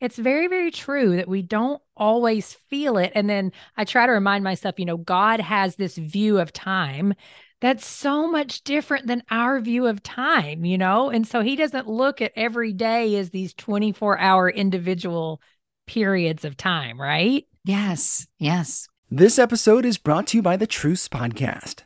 It's 0.00 0.18
very, 0.18 0.46
very 0.46 0.70
true 0.70 1.16
that 1.16 1.28
we 1.28 1.42
don't 1.42 1.80
always 1.96 2.52
feel 2.68 2.98
it. 2.98 3.12
And 3.14 3.30
then 3.30 3.52
I 3.76 3.84
try 3.84 4.06
to 4.06 4.12
remind 4.12 4.44
myself, 4.44 4.78
you 4.78 4.84
know, 4.84 4.98
God 4.98 5.40
has 5.40 5.76
this 5.76 5.96
view 5.96 6.38
of 6.38 6.52
time 6.52 7.14
that's 7.60 7.86
so 7.86 8.30
much 8.30 8.62
different 8.64 9.06
than 9.06 9.22
our 9.30 9.58
view 9.60 9.86
of 9.86 10.02
time, 10.02 10.66
you 10.66 10.76
know? 10.76 11.08
And 11.08 11.26
so 11.26 11.40
he 11.40 11.56
doesn't 11.56 11.88
look 11.88 12.20
at 12.20 12.32
every 12.36 12.74
day 12.74 13.16
as 13.16 13.30
these 13.30 13.54
24 13.54 14.18
hour 14.18 14.50
individual 14.50 15.40
periods 15.86 16.44
of 16.44 16.56
time, 16.58 17.00
right? 17.00 17.46
Yes, 17.64 18.26
yes. 18.38 18.88
This 19.10 19.38
episode 19.38 19.86
is 19.86 19.98
brought 19.98 20.26
to 20.28 20.36
you 20.36 20.42
by 20.42 20.56
the 20.56 20.66
Truce 20.66 21.08
Podcast. 21.08 21.85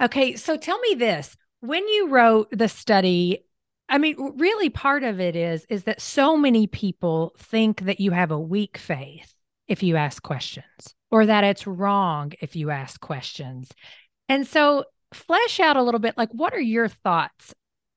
Okay, 0.00 0.36
so 0.36 0.56
tell 0.56 0.78
me 0.80 0.94
this. 0.94 1.36
When 1.60 1.86
you 1.88 2.08
wrote 2.08 2.48
the 2.50 2.68
study, 2.68 3.44
I 3.88 3.98
mean, 3.98 4.16
really 4.36 4.70
part 4.70 5.02
of 5.02 5.20
it 5.20 5.36
is 5.36 5.64
is 5.68 5.84
that 5.84 6.00
so 6.00 6.36
many 6.36 6.66
people 6.66 7.34
think 7.38 7.82
that 7.82 8.00
you 8.00 8.10
have 8.10 8.30
a 8.30 8.40
weak 8.40 8.76
faith 8.76 9.32
if 9.66 9.82
you 9.82 9.96
ask 9.96 10.22
questions 10.22 10.94
or 11.10 11.26
that 11.26 11.44
it's 11.44 11.66
wrong 11.66 12.32
if 12.40 12.54
you 12.56 12.70
ask 12.70 13.00
questions. 13.00 13.70
And 14.28 14.46
so 14.46 14.84
flesh 15.12 15.60
out 15.60 15.76
a 15.76 15.82
little 15.82 16.00
bit 16.00 16.18
like 16.18 16.30
what 16.32 16.52
are 16.52 16.60
your 16.60 16.88
thoughts 16.88 17.54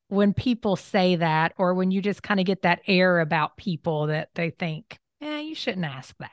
when 0.09 0.33
people 0.33 0.75
say 0.75 1.15
that 1.15 1.53
or 1.57 1.73
when 1.73 1.91
you 1.91 2.01
just 2.01 2.23
kind 2.23 2.39
of 2.39 2.45
get 2.45 2.61
that 2.61 2.81
air 2.87 3.19
about 3.19 3.57
people 3.57 4.07
that 4.07 4.29
they 4.35 4.51
think, 4.51 4.97
"Yeah, 5.19 5.39
you 5.39 5.55
shouldn't 5.55 5.85
ask 5.85 6.15
that." 6.19 6.31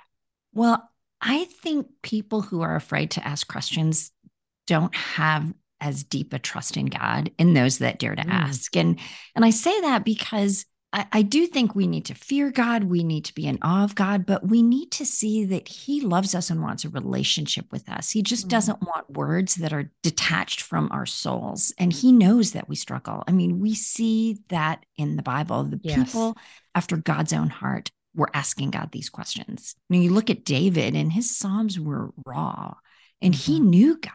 Well, 0.52 0.88
I 1.20 1.46
think 1.46 1.88
people 2.02 2.42
who 2.42 2.60
are 2.60 2.76
afraid 2.76 3.12
to 3.12 3.26
ask 3.26 3.48
questions 3.48 4.12
don't 4.66 4.94
have 4.94 5.52
as 5.80 6.02
deep 6.02 6.32
a 6.32 6.38
trust 6.38 6.76
in 6.76 6.86
God 6.86 7.30
in 7.38 7.54
those 7.54 7.78
that 7.78 7.98
dare 7.98 8.14
to 8.14 8.22
mm. 8.22 8.30
ask. 8.30 8.76
And 8.76 8.98
and 9.34 9.44
I 9.44 9.50
say 9.50 9.80
that 9.82 10.04
because 10.04 10.64
I, 10.92 11.06
I 11.12 11.22
do 11.22 11.46
think 11.46 11.74
we 11.74 11.86
need 11.86 12.06
to 12.06 12.14
fear 12.14 12.50
God, 12.50 12.84
we 12.84 13.04
need 13.04 13.26
to 13.26 13.34
be 13.34 13.46
in 13.46 13.58
awe 13.60 13.84
of 13.84 13.94
God, 13.94 14.24
but 14.24 14.48
we 14.48 14.62
need 14.62 14.92
to 14.92 15.04
see 15.04 15.44
that 15.46 15.68
He 15.68 16.00
loves 16.00 16.34
us 16.34 16.48
and 16.50 16.62
wants 16.62 16.84
a 16.84 16.88
relationship 16.88 17.66
with 17.70 17.88
us. 17.88 18.10
He 18.10 18.22
just 18.22 18.46
mm. 18.46 18.50
doesn't 18.50 18.80
want 18.80 19.10
words 19.10 19.56
that 19.56 19.72
are 19.72 19.90
detached 20.02 20.62
from 20.62 20.88
our 20.92 21.06
souls. 21.06 21.74
And 21.78 21.92
He 21.92 22.12
knows 22.12 22.52
that 22.52 22.68
we 22.68 22.76
struggle. 22.76 23.24
I 23.26 23.32
mean, 23.32 23.60
we 23.60 23.74
see 23.74 24.38
that 24.48 24.86
in 24.96 25.16
the 25.16 25.22
Bible. 25.22 25.64
The 25.64 25.80
yes. 25.82 25.96
people 25.96 26.36
after 26.74 26.96
God's 26.96 27.32
own 27.32 27.50
heart 27.50 27.90
were 28.14 28.30
asking 28.32 28.70
God 28.70 28.90
these 28.92 29.10
questions. 29.10 29.74
Know, 29.90 29.98
you 29.98 30.10
look 30.10 30.30
at 30.30 30.44
David 30.44 30.94
and 30.94 31.12
his 31.12 31.36
Psalms 31.36 31.78
were 31.78 32.10
raw 32.24 32.74
and 33.20 33.34
mm-hmm. 33.34 33.52
he 33.52 33.60
knew 33.60 33.98
God. 33.98 34.12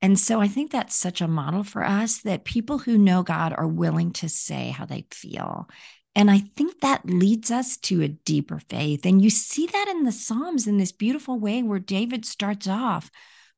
And 0.00 0.18
so 0.18 0.40
I 0.40 0.48
think 0.48 0.70
that's 0.70 0.94
such 0.94 1.20
a 1.20 1.28
model 1.28 1.64
for 1.64 1.84
us 1.84 2.18
that 2.18 2.44
people 2.44 2.78
who 2.78 2.96
know 2.96 3.22
God 3.22 3.52
are 3.52 3.66
willing 3.66 4.12
to 4.14 4.28
say 4.28 4.70
how 4.70 4.86
they 4.86 5.06
feel. 5.10 5.68
And 6.14 6.30
I 6.30 6.38
think 6.38 6.80
that 6.80 7.08
leads 7.08 7.50
us 7.50 7.76
to 7.78 8.02
a 8.02 8.08
deeper 8.08 8.60
faith. 8.68 9.04
And 9.04 9.22
you 9.22 9.30
see 9.30 9.66
that 9.66 9.88
in 9.88 10.04
the 10.04 10.12
Psalms 10.12 10.66
in 10.66 10.78
this 10.78 10.92
beautiful 10.92 11.38
way 11.38 11.62
where 11.62 11.78
David 11.78 12.24
starts 12.24 12.68
off 12.68 13.10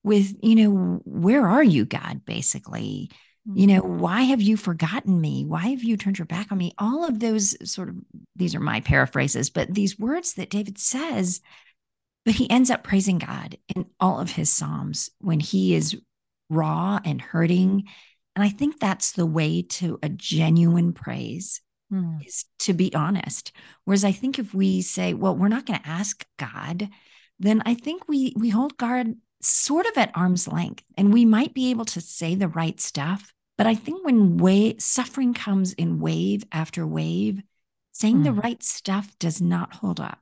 with, 0.03 0.35
you 0.43 0.57
know, 0.57 1.01
where 1.05 1.47
are 1.47 1.63
you, 1.63 1.85
God, 1.85 2.25
basically? 2.25 3.11
You 3.55 3.67
know, 3.67 3.83
mm-hmm. 3.83 3.99
why 3.99 4.23
have 4.23 4.43
you 4.43 4.57
forgotten 4.57 5.21
me? 5.21 5.45
Why 5.45 5.69
have 5.69 5.83
you 5.83 5.97
turned 5.97 6.19
your 6.19 6.27
back 6.27 6.53
on 6.53 6.59
me? 6.59 6.73
All 6.79 7.07
of 7.07 7.21
those 7.21 7.57
sort 7.71 7.89
of, 7.89 7.97
these 8.37 8.55
are 8.55 8.61
my 8.61 8.81
paraphrases, 8.81 9.51
but 9.51 9.73
these 9.73 9.99
words 9.99 10.35
that 10.35 10.51
David 10.51 10.79
says, 10.79 11.41
but 12.27 12.35
he 12.35 12.51
ends 12.51 12.71
up 12.71 12.85
praising 12.85 13.19
God 13.19 13.57
in 13.75 13.87
all 13.99 14.21
of 14.21 14.33
his 14.33 14.51
Psalms 14.51 15.11
when 15.21 15.41
he 15.41 15.75
is 15.75 15.99
raw 16.50 17.00
and 17.04 17.21
hurting. 17.21 17.85
And 18.37 18.45
I 18.45 18.50
think 18.50 18.78
that's 18.78 19.12
the 19.12 19.26
way 19.26 19.62
to 19.62 19.99
a 20.02 20.09
genuine 20.09 20.92
praise 20.92 21.62
mm. 21.92 22.26
is 22.26 22.45
to 22.61 22.73
be 22.73 22.95
honest. 22.95 23.52
Whereas 23.85 24.04
I 24.04 24.12
think 24.12 24.38
if 24.38 24.54
we 24.54 24.83
say, 24.83 25.14
well, 25.14 25.37
we're 25.37 25.49
not 25.49 25.66
going 25.66 25.80
to 25.80 25.88
ask 25.88 26.25
God, 26.38 26.88
then 27.38 27.62
I 27.64 27.75
think 27.75 28.09
we 28.09 28.35
we 28.37 28.50
hold 28.50 28.76
God 28.76 29.14
sort 29.42 29.87
of 29.87 29.97
at 29.97 30.12
arm's 30.14 30.47
length 30.47 30.85
and 30.97 31.12
we 31.12 31.25
might 31.25 31.54
be 31.54 31.71
able 31.71 31.87
to 31.87 32.00
say 32.00 32.35
the 32.35 32.49
right 32.49 32.78
stuff. 32.80 33.33
But 33.57 33.66
I 33.66 33.75
think 33.75 34.04
when 34.04 34.37
wave, 34.38 34.80
suffering 34.80 35.35
comes 35.35 35.73
in 35.75 36.00
wave 36.00 36.45
after 36.52 36.87
wave, 36.87 37.42
saying 37.92 38.19
mm. 38.19 38.25
the 38.25 38.33
right 38.33 38.62
stuff 38.62 39.14
does 39.19 39.40
not 39.40 39.75
hold 39.75 40.00
up. 40.00 40.19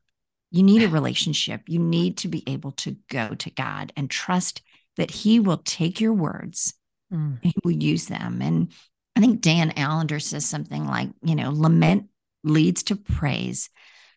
You 0.50 0.62
need 0.62 0.82
a 0.82 0.88
relationship. 0.98 1.62
You 1.66 1.78
need 1.78 2.18
to 2.18 2.28
be 2.28 2.42
able 2.46 2.72
to 2.72 2.96
go 3.10 3.34
to 3.34 3.50
God 3.50 3.92
and 3.96 4.10
trust 4.10 4.62
that 4.98 5.10
he 5.10 5.40
will 5.40 5.62
take 5.64 6.00
your 6.00 6.12
words 6.12 6.74
mm. 7.12 7.38
and 7.42 7.44
he 7.44 7.54
will 7.64 7.72
use 7.72 8.06
them. 8.06 8.42
And 8.42 8.72
I 9.16 9.20
think 9.20 9.40
Dan 9.40 9.72
Allender 9.76 10.20
says 10.20 10.44
something 10.44 10.86
like, 10.86 11.08
you 11.22 11.34
know, 11.34 11.50
lament 11.50 12.08
leads 12.44 12.82
to 12.84 12.96
praise 12.96 13.70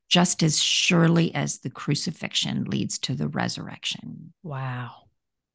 just 0.09 0.43
as 0.43 0.61
surely 0.61 1.33
as 1.33 1.59
the 1.59 1.69
crucifixion 1.69 2.65
leads 2.65 2.99
to 2.99 3.15
the 3.15 3.29
resurrection. 3.29 4.33
Wow. 4.43 4.91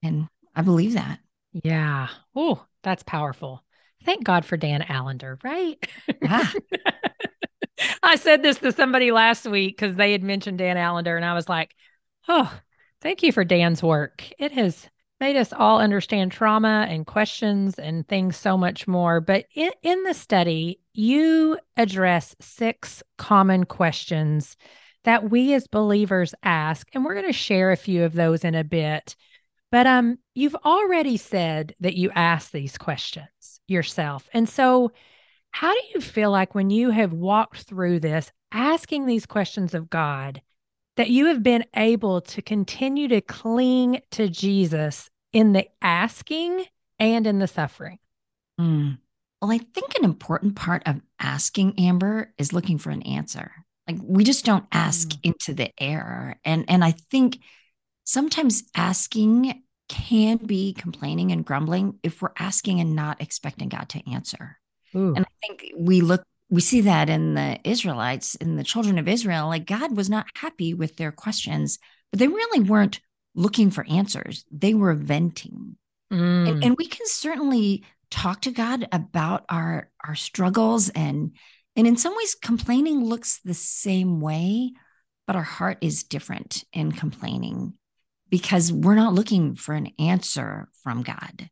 And 0.03 0.29
I 0.55 0.63
believe 0.63 0.95
that. 0.95 1.19
Yeah. 1.53 2.09
Oh, 2.35 2.65
that's 2.83 3.03
powerful. 3.03 3.63
Thank 4.05 4.25
God 4.25 4.45
for 4.45 4.57
Dan 4.57 4.83
Allender, 4.89 5.39
right? 5.43 5.77
Yeah. 6.23 6.47
I 8.03 8.17
said 8.17 8.43
this 8.43 8.59
to 8.59 8.73
somebody 8.73 9.11
last 9.11 9.47
week 9.47 9.77
because 9.77 9.97
they 9.97 10.13
had 10.13 10.23
mentioned 10.23 10.59
Dan 10.59 10.77
Allender, 10.77 11.17
and 11.17 11.25
I 11.25 11.35
was 11.35 11.49
like, 11.49 11.75
oh, 12.29 12.51
thank 13.03 13.23
you 13.23 13.33
for 13.33 13.45
Dan's 13.45 13.83
work. 13.83 14.25
It 14.39 14.53
has 14.53 14.89
made 15.21 15.37
us 15.37 15.53
all 15.53 15.81
understand 15.81 16.33
trauma 16.33 16.87
and 16.89 17.07
questions 17.07 17.79
and 17.79 18.07
things 18.07 18.37
so 18.37 18.57
much 18.57 18.87
more. 18.87 19.21
But 19.21 19.47
in, 19.55 19.71
in 19.83 20.03
the 20.05 20.15
study, 20.15 20.81
you 20.93 21.59
address 21.77 22.37
six 22.41 23.03
common 23.17 23.65
questions 23.65 24.57
that 25.05 25.31
we 25.31 25.55
as 25.55 25.69
believers 25.69 26.35
ask, 26.43 26.89
and 26.93 27.05
we're 27.05 27.15
going 27.15 27.27
to 27.27 27.33
share 27.33 27.71
a 27.71 27.77
few 27.77 28.05
of 28.05 28.13
those 28.13 28.45
in 28.45 28.55
a 28.55 28.65
bit. 28.65 29.15
But 29.71 29.87
um, 29.87 30.19
you've 30.35 30.57
already 30.57 31.17
said 31.17 31.75
that 31.81 31.97
you 31.97 32.11
ask 32.15 32.51
these 32.51 32.77
questions 32.77 33.61
yourself. 33.69 34.29
And 34.33 34.49
so, 34.49 34.93
how 35.51 35.73
do 35.73 35.81
you 35.95 36.01
feel 36.01 36.31
like 36.31 36.55
when 36.55 36.71
you 36.71 36.91
have 36.91 37.13
walked 37.13 37.63
through 37.63 38.01
this, 38.01 38.31
asking 38.53 39.07
these 39.07 39.27
questions 39.27 39.75
of 39.75 39.89
God, 39.89 40.43
that 40.97 41.11
you 41.11 41.27
have 41.27 41.43
been 41.43 41.65
able 41.75 42.21
to 42.23 42.43
continue 42.43 43.09
to 43.09 43.21
cling 43.21 44.01
to 44.13 44.29
Jesus 44.29 45.11
in 45.33 45.53
the 45.53 45.69
asking 45.83 46.65
and 46.99 47.27
in 47.27 47.39
the 47.39 47.47
suffering? 47.47 47.99
Mm. 48.61 48.99
Well, 49.41 49.53
I 49.53 49.59
think 49.59 49.97
an 49.97 50.05
important 50.05 50.57
part 50.57 50.83
of 50.87 51.01
asking 51.21 51.79
Amber 51.79 52.33
is 52.39 52.53
looking 52.53 52.79
for 52.79 52.91
an 52.91 53.03
answer. 53.03 53.53
Like 53.87 53.99
we 54.03 54.25
just 54.25 54.45
don't 54.45 54.67
ask 54.73 55.09
mm. 55.09 55.19
into 55.23 55.55
the 55.55 55.71
air. 55.79 56.41
And 56.45 56.65
and 56.69 56.83
I 56.83 56.93
think 57.11 57.39
sometimes 58.05 58.65
asking 58.75 59.63
can 59.89 60.39
be 60.39 60.73
complaining 60.73 61.31
and 61.33 61.45
grumbling 61.45 61.99
if 62.03 62.21
we're 62.21 62.33
asking 62.39 62.81
and 62.81 62.97
not 62.97 63.21
expecting 63.21 63.69
God 63.69 63.89
to 63.91 64.11
answer. 64.11 64.59
Ooh. 64.95 65.15
And 65.15 65.25
I 65.25 65.47
think 65.47 65.73
we 65.77 66.01
look 66.01 66.25
we 66.49 66.61
see 66.61 66.83
that 66.83 67.11
in 67.11 67.35
the 67.35 67.59
Israelites, 67.65 68.35
in 68.37 68.57
the 68.57 68.65
children 68.65 68.99
of 68.99 69.09
Israel, 69.09 69.49
like 69.49 69.67
God 69.67 69.97
was 69.97 70.09
not 70.09 70.27
happy 70.37 70.75
with 70.75 70.97
their 70.97 71.13
questions, 71.13 71.79
but 72.11 72.19
they 72.19 72.29
really 72.29 72.61
weren't 72.61 73.01
looking 73.35 73.71
for 73.71 73.87
answers. 73.89 74.45
They 74.51 74.75
were 74.75 74.95
venting. 74.95 75.77
Mm. 76.13 76.49
And, 76.49 76.65
and 76.65 76.77
we 76.79 76.87
can 76.87 77.07
certainly 77.07 77.85
talk 78.11 78.43
to 78.43 78.53
God 78.53 78.87
about 78.93 79.45
our 79.49 79.91
our 80.05 80.15
struggles 80.15 80.89
and 80.91 81.33
and 81.75 81.87
in 81.89 81.97
some 81.97 82.17
ways 82.17 82.37
complaining 82.41 83.05
looks 83.05 83.41
the 83.45 83.53
same 83.53 84.21
way 84.21 84.71
but 85.27 85.37
our 85.37 85.43
heart 85.43 85.79
is 85.81 86.05
different 86.05 86.65
in 86.73 86.93
complaining 86.93 87.75
because 88.31 88.73
we're 88.73 88.95
not 88.95 89.15
looking 89.15 89.55
for 89.55 89.75
an 89.75 89.91
answer 89.99 90.69
from 90.83 91.03
God. 91.03 91.51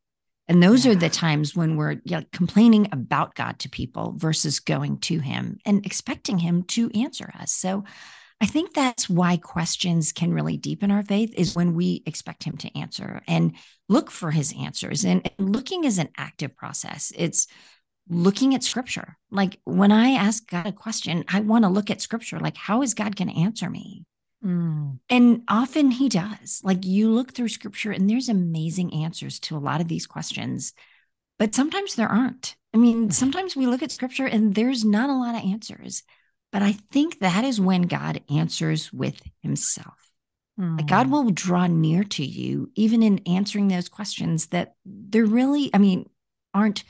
And 0.49 0.63
those 0.63 0.85
yeah. 0.85 0.93
are 0.93 0.97
the 0.97 1.09
times 1.09 1.57
when 1.57 1.77
we're 1.77 1.93
you 2.05 2.19
know, 2.19 2.23
complaining 2.33 2.89
about 2.93 3.35
God 3.35 3.59
to 3.61 3.71
people 3.71 4.15
versus 4.17 4.61
going 4.61 4.99
to 5.01 5.19
him 5.19 5.59
and 5.65 5.85
expecting 5.87 6.39
him 6.39 6.65
to 6.65 6.91
answer 6.99 7.33
us. 7.39 7.53
So 7.53 7.85
I 8.41 8.47
think 8.47 8.75
that's 8.75 9.09
why 9.09 9.37
questions 9.39 10.13
can 10.13 10.35
really 10.35 10.57
deepen 10.57 10.91
our 10.91 11.03
faith 11.03 11.33
is 11.35 11.55
when 11.55 11.75
we 11.75 12.03
expect 12.05 12.45
him 12.45 12.57
to 12.59 12.79
answer 12.79 13.23
and 13.27 13.55
look 13.89 14.11
for 14.11 14.31
his 14.31 14.53
answers. 14.59 15.05
And, 15.05 15.31
and 15.39 15.55
looking 15.55 15.85
is 15.85 15.99
an 15.99 16.11
active 16.17 16.55
process. 16.57 17.13
It's 17.17 17.47
looking 18.09 18.55
at 18.55 18.63
scripture. 18.63 19.17
Like 19.31 19.61
when 19.65 19.93
I 19.93 20.11
ask 20.11 20.47
God 20.47 20.67
a 20.67 20.73
question, 20.73 21.25
I 21.29 21.41
want 21.41 21.65
to 21.65 21.71
look 21.71 21.91
at 21.91 22.03
scripture. 22.03 22.39
Like, 22.39 22.57
how 22.57 22.83
is 22.83 22.93
God 22.93 23.17
going 23.17 23.29
to 23.29 23.41
answer 23.41 23.71
me? 23.71 24.05
Mm. 24.45 24.99
And 25.09 25.43
often 25.49 25.91
he 25.91 26.09
does. 26.09 26.61
Like 26.63 26.85
you 26.85 27.11
look 27.11 27.33
through 27.33 27.49
scripture 27.49 27.93
and 27.93 28.09
there's 28.09 28.29
amazing 28.29 28.93
answers 29.03 29.39
to 29.41 29.57
a 29.57 29.59
lot 29.59 29.81
of 29.81 29.89
these 29.89 30.07
questions, 30.07 30.75
but 31.39 31.55
sometimes 31.55 31.95
there 31.95 32.09
aren't. 32.09 32.57
I 32.75 32.77
mean, 32.77 33.11
sometimes 33.11 33.57
we 33.57 33.67
look 33.67 33.83
at 33.83 33.93
scripture 33.93 34.27
and 34.27 34.55
there's 34.55 34.85
not 34.85 35.11
a 35.11 35.15
lot 35.15 35.37
of 35.37 35.49
answers. 35.49 36.03
But 36.53 36.63
I 36.63 36.73
think 36.93 37.19
that 37.19 37.45
is 37.45 37.61
when 37.61 37.83
God 37.83 38.23
answers 38.31 38.93
with 38.93 39.21
himself. 39.43 39.99
Mm. 40.61 40.77
Like 40.77 40.87
God 40.87 41.07
hmm. 41.07 41.13
will 41.13 41.31
draw 41.31 41.67
near 41.67 42.05
to 42.05 42.25
you, 42.25 42.71
even 42.77 43.03
in 43.03 43.21
answering 43.27 43.67
those 43.67 43.89
questions 43.89 44.47
that 44.49 44.75
there 44.85 45.25
really, 45.25 45.71
I 45.75 45.79
mean, 45.79 46.09
aren't 46.53 46.85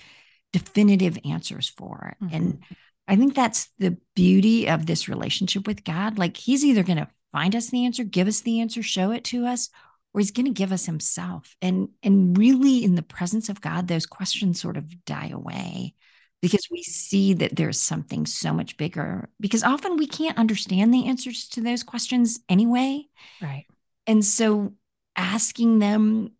definitive 0.52 1.18
answers 1.24 1.68
for. 1.68 2.14
Mm-hmm. 2.22 2.36
And 2.36 2.62
I 3.08 3.16
think 3.16 3.34
that's 3.34 3.70
the 3.78 3.96
beauty 4.14 4.68
of 4.68 4.84
this 4.86 5.08
relationship 5.08 5.66
with 5.66 5.82
God. 5.82 6.18
Like 6.18 6.36
he's 6.36 6.64
either 6.64 6.82
going 6.82 6.98
to 6.98 7.08
find 7.34 7.56
us 7.56 7.68
the 7.68 7.84
answer, 7.84 8.04
give 8.04 8.28
us 8.28 8.42
the 8.42 8.60
answer, 8.60 8.80
show 8.80 9.10
it 9.10 9.24
to 9.24 9.44
us, 9.44 9.68
or 10.14 10.20
he's 10.20 10.30
going 10.30 10.46
to 10.46 10.52
give 10.52 10.70
us 10.70 10.86
himself. 10.86 11.56
And 11.60 11.88
and 12.02 12.38
really 12.38 12.84
in 12.84 12.94
the 12.94 13.02
presence 13.02 13.48
of 13.48 13.60
God, 13.60 13.88
those 13.88 14.06
questions 14.06 14.60
sort 14.60 14.76
of 14.76 15.04
die 15.04 15.30
away 15.34 15.94
because 16.40 16.68
we 16.70 16.82
see 16.84 17.34
that 17.34 17.56
there's 17.56 17.80
something 17.80 18.24
so 18.24 18.52
much 18.52 18.76
bigger 18.76 19.28
because 19.40 19.64
often 19.64 19.96
we 19.96 20.06
can't 20.06 20.38
understand 20.38 20.94
the 20.94 21.06
answers 21.08 21.48
to 21.48 21.60
those 21.60 21.82
questions 21.82 22.38
anyway. 22.48 23.04
Right. 23.42 23.66
And 24.06 24.24
so 24.24 24.74
asking 25.16 25.80
them 25.80 26.30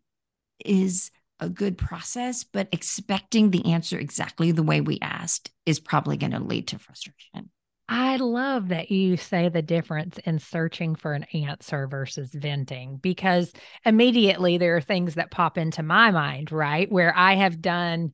is 0.63 1.11
a 1.41 1.49
good 1.49 1.77
process 1.77 2.45
but 2.45 2.69
expecting 2.71 3.51
the 3.51 3.65
answer 3.73 3.99
exactly 3.99 4.53
the 4.53 4.63
way 4.63 4.79
we 4.79 4.97
asked 5.01 5.51
is 5.65 5.81
probably 5.81 6.15
going 6.15 6.31
to 6.31 6.39
lead 6.39 6.65
to 6.65 6.79
frustration 6.79 7.49
I 7.87 8.17
love 8.17 8.69
that 8.69 8.89
you 8.89 9.15
say 9.15 9.49
the 9.49 9.61
difference 9.61 10.17
in 10.25 10.39
searching 10.39 10.95
for 10.95 11.13
an 11.13 11.25
answer 11.33 11.87
versus 11.87 12.31
venting 12.33 12.97
because 12.97 13.53
immediately 13.85 14.57
there 14.57 14.75
are 14.77 14.81
things 14.81 15.15
that 15.15 15.29
pop 15.29 15.57
into 15.57 15.83
my 15.83 16.09
mind, 16.11 16.51
right? 16.51 16.91
Where 16.91 17.15
I 17.15 17.35
have 17.35 17.61
done 17.61 18.13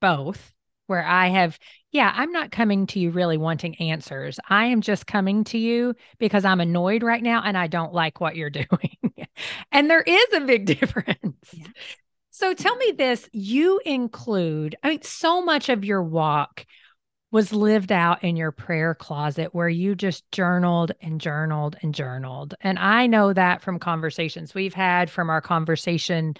both 0.00 0.54
where 0.90 1.06
I 1.06 1.28
have, 1.28 1.56
yeah, 1.92 2.12
I'm 2.12 2.32
not 2.32 2.50
coming 2.50 2.88
to 2.88 2.98
you 2.98 3.12
really 3.12 3.36
wanting 3.36 3.76
answers. 3.76 4.40
I 4.48 4.66
am 4.66 4.80
just 4.80 5.06
coming 5.06 5.44
to 5.44 5.56
you 5.56 5.94
because 6.18 6.44
I'm 6.44 6.60
annoyed 6.60 7.04
right 7.04 7.22
now 7.22 7.42
and 7.44 7.56
I 7.56 7.68
don't 7.68 7.94
like 7.94 8.20
what 8.20 8.34
you're 8.34 8.50
doing. 8.50 8.98
and 9.70 9.88
there 9.88 10.02
is 10.02 10.26
a 10.34 10.40
big 10.40 10.66
difference. 10.80 11.48
Yeah. 11.52 11.68
So 12.30 12.54
tell 12.54 12.74
me 12.74 12.92
this 12.98 13.28
you 13.32 13.80
include, 13.86 14.74
I 14.82 14.88
mean, 14.88 15.02
so 15.02 15.42
much 15.42 15.68
of 15.68 15.84
your 15.84 16.02
walk 16.02 16.66
was 17.30 17.52
lived 17.52 17.92
out 17.92 18.24
in 18.24 18.36
your 18.36 18.52
prayer 18.52 18.94
closet 18.94 19.54
where 19.54 19.68
you 19.68 19.94
just 19.94 20.30
journaled 20.32 20.92
and 21.00 21.20
journaled 21.20 21.76
and 21.82 21.94
journaled. 21.94 22.54
And 22.60 22.78
I 22.78 23.06
know 23.06 23.32
that 23.32 23.62
from 23.62 23.78
conversations 23.78 24.54
we've 24.54 24.74
had 24.74 25.10
from 25.10 25.30
our 25.30 25.40
conversation 25.40 26.34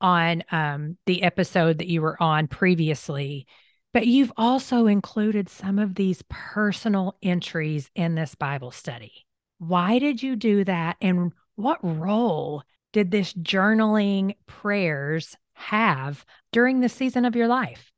on 0.00 0.44
um, 0.52 0.96
the 1.06 1.22
episode 1.22 1.78
that 1.78 1.88
you 1.88 2.02
were 2.02 2.22
on 2.22 2.46
previously 2.46 3.46
but 3.96 4.06
you've 4.06 4.32
also 4.36 4.88
included 4.88 5.48
some 5.48 5.78
of 5.78 5.94
these 5.94 6.22
personal 6.28 7.16
entries 7.22 7.90
in 7.94 8.14
this 8.14 8.34
Bible 8.34 8.70
study. 8.70 9.24
Why 9.56 9.98
did 9.98 10.22
you 10.22 10.36
do 10.36 10.64
that? 10.64 10.98
And 11.00 11.32
what 11.54 11.78
role 11.82 12.62
did 12.92 13.10
this 13.10 13.32
journaling 13.32 14.36
prayers 14.44 15.34
have 15.54 16.26
during 16.52 16.80
the 16.80 16.90
season 16.90 17.24
of 17.24 17.36
your 17.36 17.48
life? 17.48 17.90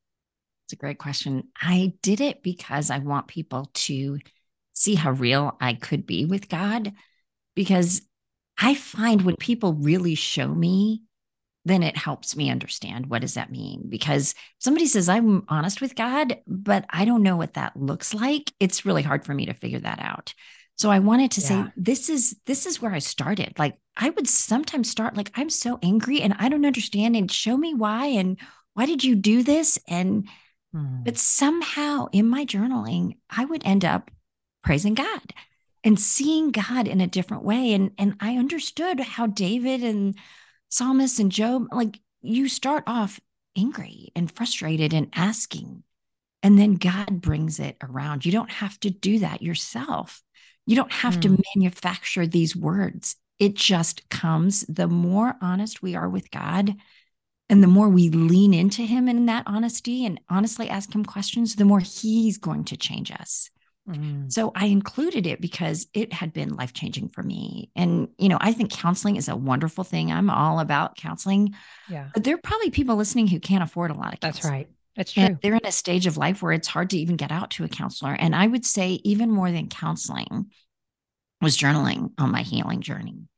It's 0.69 0.75
a 0.75 0.77
great 0.77 0.99
question. 0.99 1.49
I 1.59 1.95
did 2.03 2.21
it 2.21 2.43
because 2.43 2.91
I 2.91 2.99
want 2.99 3.27
people 3.27 3.71
to 3.73 4.19
see 4.75 4.95
how 4.97 5.13
real 5.13 5.57
I 5.63 5.73
could 5.73 6.05
be 6.05 6.27
with 6.27 6.51
God. 6.51 6.93
Because 7.57 8.03
I 8.59 8.75
find 8.75 9.23
when 9.23 9.37
people 9.37 9.73
really 9.73 10.15
show 10.15 10.47
me 10.47 11.05
then 11.65 11.83
it 11.83 11.97
helps 11.97 12.37
me 12.37 12.51
understand 12.51 13.07
what 13.07 13.21
does 13.21 13.35
that 13.35 13.51
mean 13.51 13.85
because 13.89 14.35
somebody 14.59 14.87
says 14.87 15.09
i'm 15.09 15.45
honest 15.49 15.81
with 15.81 15.95
god 15.95 16.39
but 16.47 16.85
i 16.91 17.05
don't 17.05 17.23
know 17.23 17.37
what 17.37 17.55
that 17.55 17.77
looks 17.77 18.15
like 18.15 18.53
it's 18.59 18.87
really 18.87 19.03
hard 19.03 19.25
for 19.25 19.35
me 19.35 19.45
to 19.45 19.53
figure 19.53 19.81
that 19.81 19.99
out 20.01 20.33
so 20.77 20.91
i 20.91 20.99
wanted 20.99 21.31
to 21.31 21.41
yeah. 21.43 21.47
say 21.47 21.73
this 21.77 22.09
is 22.09 22.37
this 22.47 22.65
is 22.65 22.81
where 22.81 22.95
i 22.95 22.99
started 22.99 23.53
like 23.59 23.77
i 23.97 24.09
would 24.09 24.27
sometimes 24.27 24.91
start 24.91 25.17
like 25.17 25.31
i'm 25.35 25.51
so 25.51 25.79
angry 25.83 26.23
and 26.23 26.35
i 26.39 26.49
don't 26.49 26.65
understand 26.65 27.15
and 27.15 27.31
show 27.31 27.57
me 27.57 27.75
why 27.75 28.07
and 28.07 28.39
why 28.75 28.87
did 28.87 29.05
you 29.05 29.15
do 29.15 29.43
this 29.43 29.79
and 29.89 30.29
hmm. 30.73 31.03
but 31.05 31.17
somehow 31.17 32.07
in 32.13 32.29
my 32.29 32.45
journaling 32.45 33.17
i 33.31 33.45
would 33.45 33.65
end 33.65 33.85
up 33.85 34.11
praising 34.63 34.95
god 34.95 35.33
and 35.85 35.99
seeing 35.99 36.51
god 36.51 36.89
in 36.89 37.01
a 37.01 37.07
different 37.07 37.45
way 37.45 37.73
and 37.73 37.91
and 37.99 38.15
i 38.21 38.37
understood 38.37 39.01
how 39.01 39.27
david 39.27 39.83
and 39.83 40.15
psalmist 40.69 41.19
and 41.19 41.33
Job, 41.33 41.67
like 41.73 42.01
you 42.21 42.49
start 42.49 42.85
off 42.87 43.21
angry 43.57 44.13
and 44.15 44.31
frustrated 44.31 44.93
and 44.93 45.09
asking, 45.15 45.83
and 46.43 46.59
then 46.59 46.75
God 46.75 47.21
brings 47.21 47.59
it 47.59 47.77
around. 47.83 48.25
You 48.25 48.33
don't 48.33 48.51
have 48.51 48.79
to 48.81 48.91
do 48.91 49.21
that 49.21 49.43
yourself. 49.43 50.23
You 50.67 50.77
don't 50.77 50.93
have 50.93 51.17
mm. 51.17 51.23
to 51.23 51.29
hmm. 51.29 51.43
manufacture 51.57 52.27
these 52.27 52.55
words. 52.55 53.17
It 53.39 53.55
just 53.55 54.09
comes. 54.09 54.65
The 54.69 54.89
more 54.89 55.37
honest 55.41 55.83
we 55.83 55.95
are 55.95 56.09
with 56.09 56.31
God, 56.31 56.75
and 57.51 57.63
the 57.63 57.69
more 57.69 57.89
we 57.89 58.11
lean 58.11 58.53
into 58.55 58.83
Him 58.83 59.09
in 59.09 59.27
that 59.27 59.45
honesty 59.47 60.05
and 60.05 60.21
honestly 60.29 60.69
ask 60.69 60.95
Him 60.95 61.05
questions, 61.05 61.57
the 61.57 61.65
more 61.65 61.81
He's 61.81 62.39
going 62.39 62.65
to 62.65 62.77
change 62.77 63.11
us. 63.11 63.51
Mm. 63.89 64.31
So 64.31 64.53
I 64.55 64.67
included 64.67 65.27
it 65.27 65.41
because 65.41 65.87
it 65.95 66.13
had 66.13 66.33
been 66.33 66.55
life 66.57 66.75
changing 66.75 67.09
for 67.09 67.23
me. 67.23 67.71
And, 67.75 68.09
you 68.19 68.29
know, 68.29 68.39
I 68.41 68.53
think 68.53 68.71
counseling 68.71 69.17
is 69.17 69.29
a 69.29 69.37
wonderful 69.37 69.85
thing. 69.85 70.13
I'm 70.13 70.29
all 70.29 70.61
about 70.61 70.97
counseling. 70.97 71.55
Yeah. 71.89 72.09
But 72.13 72.25
there 72.25 72.35
are 72.35 72.41
probably 72.43 72.71
people 72.71 72.97
listening 72.97 73.29
who 73.29 73.41
can't 73.41 73.63
afford 73.63 73.91
a 73.91 73.95
lot 73.95 74.13
of 74.13 74.21
counseling. 74.21 74.43
That's 74.43 74.51
right. 74.51 74.69
That's 74.97 75.13
true. 75.13 75.23
And 75.23 75.39
they're 75.41 75.55
in 75.55 75.65
a 75.65 75.73
stage 75.73 76.07
of 76.07 76.17
life 76.17 76.43
where 76.43 76.53
it's 76.53 76.69
hard 76.69 76.91
to 76.91 76.99
even 76.99 77.17
get 77.17 77.31
out 77.31 77.53
to 77.53 77.65
a 77.65 77.69
counselor. 77.69 78.13
And 78.13 78.35
I 78.35 78.47
would 78.47 78.67
say, 78.67 79.01
even 79.05 79.31
more 79.31 79.51
than 79.51 79.69
counseling, 79.69 80.51
was 81.41 81.57
journaling 81.57 82.11
on 82.19 82.33
my 82.33 82.43
healing 82.43 82.81
journey. 82.81 83.29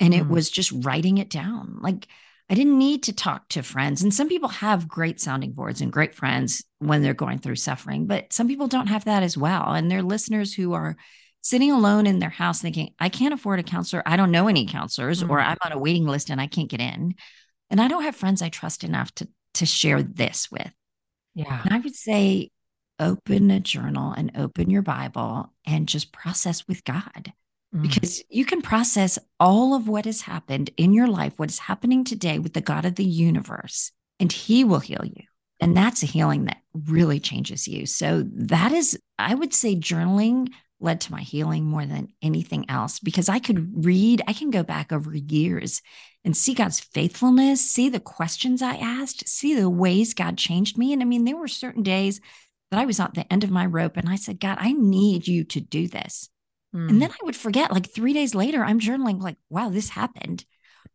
And 0.00 0.14
it 0.14 0.24
mm. 0.24 0.28
was 0.28 0.48
just 0.48 0.72
writing 0.72 1.18
it 1.18 1.28
down. 1.28 1.78
Like, 1.80 2.06
I 2.50 2.54
didn't 2.54 2.78
need 2.78 3.02
to 3.04 3.12
talk 3.12 3.48
to 3.50 3.62
friends. 3.62 4.02
And 4.02 4.12
some 4.12 4.28
people 4.28 4.48
have 4.48 4.88
great 4.88 5.20
sounding 5.20 5.52
boards 5.52 5.80
and 5.80 5.92
great 5.92 6.14
friends 6.14 6.64
when 6.78 7.02
they're 7.02 7.14
going 7.14 7.38
through 7.38 7.56
suffering, 7.56 8.06
but 8.06 8.32
some 8.32 8.48
people 8.48 8.68
don't 8.68 8.86
have 8.86 9.04
that 9.04 9.22
as 9.22 9.36
well. 9.36 9.72
And 9.72 9.90
they're 9.90 10.02
listeners 10.02 10.54
who 10.54 10.72
are 10.72 10.96
sitting 11.42 11.70
alone 11.70 12.06
in 12.06 12.18
their 12.18 12.30
house 12.30 12.60
thinking, 12.60 12.94
I 12.98 13.10
can't 13.10 13.34
afford 13.34 13.60
a 13.60 13.62
counselor. 13.62 14.02
I 14.06 14.16
don't 14.16 14.30
know 14.30 14.48
any 14.48 14.66
counselors, 14.66 15.22
mm-hmm. 15.22 15.30
or 15.30 15.40
I'm 15.40 15.58
on 15.64 15.72
a 15.72 15.78
waiting 15.78 16.06
list 16.06 16.30
and 16.30 16.40
I 16.40 16.46
can't 16.46 16.70
get 16.70 16.80
in. 16.80 17.14
And 17.70 17.80
I 17.80 17.88
don't 17.88 18.02
have 18.02 18.16
friends 18.16 18.40
I 18.40 18.48
trust 18.48 18.82
enough 18.82 19.14
to, 19.16 19.28
to 19.54 19.66
share 19.66 20.02
this 20.02 20.50
with. 20.50 20.72
Yeah. 21.34 21.60
And 21.64 21.74
I 21.74 21.78
would 21.78 21.94
say, 21.94 22.50
open 23.00 23.50
a 23.50 23.60
journal 23.60 24.12
and 24.12 24.32
open 24.36 24.70
your 24.70 24.82
Bible 24.82 25.52
and 25.66 25.88
just 25.88 26.12
process 26.12 26.66
with 26.66 26.84
God. 26.84 27.32
Mm. 27.74 27.82
Because 27.82 28.22
you 28.28 28.44
can 28.44 28.62
process 28.62 29.18
all 29.38 29.74
of 29.74 29.88
what 29.88 30.06
has 30.06 30.22
happened 30.22 30.70
in 30.76 30.92
your 30.92 31.06
life, 31.06 31.34
what 31.36 31.50
is 31.50 31.58
happening 31.58 32.04
today 32.04 32.38
with 32.38 32.54
the 32.54 32.60
God 32.60 32.84
of 32.84 32.94
the 32.94 33.04
universe, 33.04 33.92
and 34.18 34.32
He 34.32 34.64
will 34.64 34.80
heal 34.80 35.04
you. 35.04 35.24
And 35.60 35.76
that's 35.76 36.02
a 36.02 36.06
healing 36.06 36.44
that 36.44 36.62
really 36.72 37.20
changes 37.20 37.66
you. 37.66 37.84
So, 37.86 38.24
that 38.32 38.72
is, 38.72 38.98
I 39.18 39.34
would 39.34 39.52
say, 39.52 39.74
journaling 39.74 40.48
led 40.80 41.00
to 41.00 41.12
my 41.12 41.22
healing 41.22 41.64
more 41.64 41.84
than 41.84 42.08
anything 42.22 42.68
else 42.70 43.00
because 43.00 43.28
I 43.28 43.38
could 43.38 43.84
read, 43.84 44.22
I 44.28 44.32
can 44.32 44.50
go 44.50 44.62
back 44.62 44.92
over 44.92 45.14
years 45.14 45.82
and 46.24 46.36
see 46.36 46.54
God's 46.54 46.80
faithfulness, 46.80 47.68
see 47.68 47.88
the 47.88 48.00
questions 48.00 48.62
I 48.62 48.76
asked, 48.76 49.28
see 49.28 49.54
the 49.54 49.68
ways 49.68 50.14
God 50.14 50.38
changed 50.38 50.78
me. 50.78 50.92
And 50.92 51.02
I 51.02 51.04
mean, 51.04 51.24
there 51.24 51.36
were 51.36 51.48
certain 51.48 51.82
days 51.82 52.20
that 52.70 52.78
I 52.78 52.84
was 52.84 53.00
at 53.00 53.14
the 53.14 53.30
end 53.32 53.44
of 53.44 53.50
my 53.50 53.66
rope 53.66 53.96
and 53.96 54.08
I 54.08 54.16
said, 54.16 54.40
God, 54.40 54.58
I 54.60 54.72
need 54.72 55.26
you 55.26 55.44
to 55.44 55.60
do 55.60 55.88
this. 55.88 56.28
Mm. 56.74 56.90
And 56.90 57.02
then 57.02 57.10
I 57.10 57.24
would 57.24 57.36
forget, 57.36 57.72
like 57.72 57.90
three 57.90 58.12
days 58.12 58.34
later, 58.34 58.62
I'm 58.62 58.80
journaling, 58.80 59.20
like, 59.20 59.36
wow, 59.48 59.68
this 59.68 59.88
happened. 59.88 60.44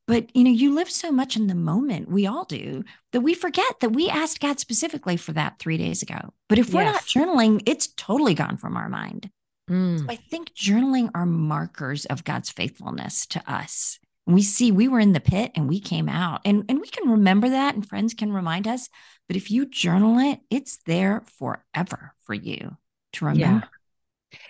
But 0.05 0.35
you 0.35 0.43
know, 0.43 0.51
you 0.51 0.75
live 0.75 0.89
so 0.89 1.11
much 1.11 1.37
in 1.37 1.47
the 1.47 1.55
moment, 1.55 2.09
we 2.09 2.27
all 2.27 2.43
do, 2.43 2.83
that 3.13 3.21
we 3.21 3.33
forget 3.33 3.79
that 3.79 3.93
we 3.93 4.09
asked 4.09 4.41
God 4.41 4.59
specifically 4.59 5.15
for 5.15 5.31
that 5.31 5.59
three 5.59 5.77
days 5.77 6.01
ago. 6.01 6.33
But 6.49 6.59
if 6.59 6.73
we're 6.73 6.83
yes. 6.83 6.93
not 6.93 7.03
journaling, 7.27 7.63
it's 7.65 7.87
totally 7.87 8.33
gone 8.33 8.57
from 8.57 8.75
our 8.75 8.89
mind. 8.89 9.29
Mm. 9.69 9.99
So 9.99 10.05
I 10.09 10.17
think 10.17 10.53
journaling 10.53 11.09
are 11.15 11.25
markers 11.25 12.05
of 12.05 12.25
God's 12.25 12.49
faithfulness 12.49 13.25
to 13.27 13.41
us. 13.49 13.97
we 14.25 14.41
see 14.41 14.71
we 14.71 14.87
were 14.87 14.99
in 14.99 15.13
the 15.13 15.19
pit 15.19 15.51
and 15.55 15.67
we 15.67 15.79
came 15.79 16.07
out. 16.07 16.41
And, 16.45 16.63
and 16.69 16.79
we 16.79 16.87
can 16.87 17.09
remember 17.09 17.49
that, 17.49 17.75
and 17.75 17.87
friends 17.87 18.13
can 18.13 18.31
remind 18.31 18.67
us. 18.67 18.89
But 19.27 19.35
if 19.35 19.51
you 19.51 19.65
journal 19.65 20.19
it, 20.19 20.39
it's 20.49 20.77
there 20.85 21.23
forever 21.37 22.13
for 22.25 22.33
you 22.33 22.77
to 23.13 23.25
remember. 23.25 23.65
Yeah. 23.65 23.72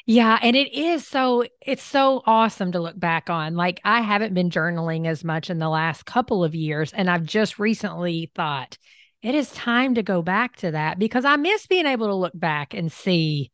Yeah, 0.05 0.37
and 0.41 0.55
it 0.55 0.73
is 0.73 1.07
so 1.07 1.45
it's 1.61 1.83
so 1.83 2.21
awesome 2.25 2.71
to 2.73 2.79
look 2.79 2.99
back 2.99 3.29
on. 3.29 3.55
Like 3.55 3.79
I 3.83 4.01
haven't 4.01 4.33
been 4.33 4.49
journaling 4.49 5.07
as 5.07 5.23
much 5.23 5.49
in 5.49 5.59
the 5.59 5.69
last 5.69 6.05
couple 6.05 6.43
of 6.43 6.55
years 6.55 6.93
and 6.93 7.09
I've 7.09 7.25
just 7.25 7.59
recently 7.59 8.31
thought 8.35 8.77
it 9.21 9.35
is 9.35 9.51
time 9.51 9.95
to 9.95 10.03
go 10.03 10.21
back 10.21 10.57
to 10.57 10.71
that 10.71 10.99
because 10.99 11.25
I 11.25 11.37
miss 11.37 11.65
being 11.67 11.85
able 11.85 12.07
to 12.07 12.15
look 12.15 12.33
back 12.35 12.73
and 12.73 12.91
see 12.91 13.51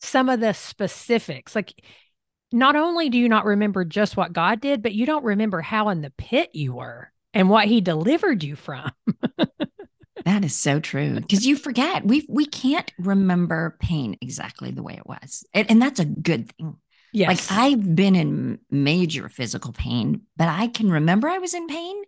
some 0.00 0.28
of 0.28 0.40
the 0.40 0.52
specifics. 0.54 1.54
Like 1.54 1.74
not 2.52 2.76
only 2.76 3.10
do 3.10 3.18
you 3.18 3.28
not 3.28 3.44
remember 3.44 3.84
just 3.84 4.16
what 4.16 4.32
God 4.32 4.60
did, 4.60 4.82
but 4.82 4.94
you 4.94 5.06
don't 5.06 5.24
remember 5.24 5.60
how 5.60 5.88
in 5.90 6.02
the 6.02 6.12
pit 6.18 6.50
you 6.54 6.74
were 6.74 7.12
and 7.34 7.50
what 7.50 7.66
he 7.66 7.80
delivered 7.80 8.42
you 8.44 8.56
from. 8.56 8.90
That 10.24 10.44
is 10.44 10.56
so 10.56 10.80
true 10.80 11.14
because 11.14 11.46
you 11.46 11.56
forget 11.56 12.04
we 12.04 12.26
we 12.28 12.46
can't 12.46 12.90
remember 12.98 13.76
pain 13.80 14.16
exactly 14.20 14.70
the 14.70 14.82
way 14.82 14.94
it 14.94 15.06
was, 15.06 15.44
and, 15.54 15.70
and 15.70 15.82
that's 15.82 16.00
a 16.00 16.04
good 16.04 16.52
thing. 16.52 16.76
Yes, 17.12 17.50
like 17.50 17.58
I've 17.58 17.96
been 17.96 18.16
in 18.16 18.58
major 18.70 19.28
physical 19.28 19.72
pain, 19.72 20.22
but 20.36 20.48
I 20.48 20.68
can 20.68 20.90
remember 20.90 21.28
I 21.28 21.38
was 21.38 21.54
in 21.54 21.66
pain, 21.66 22.02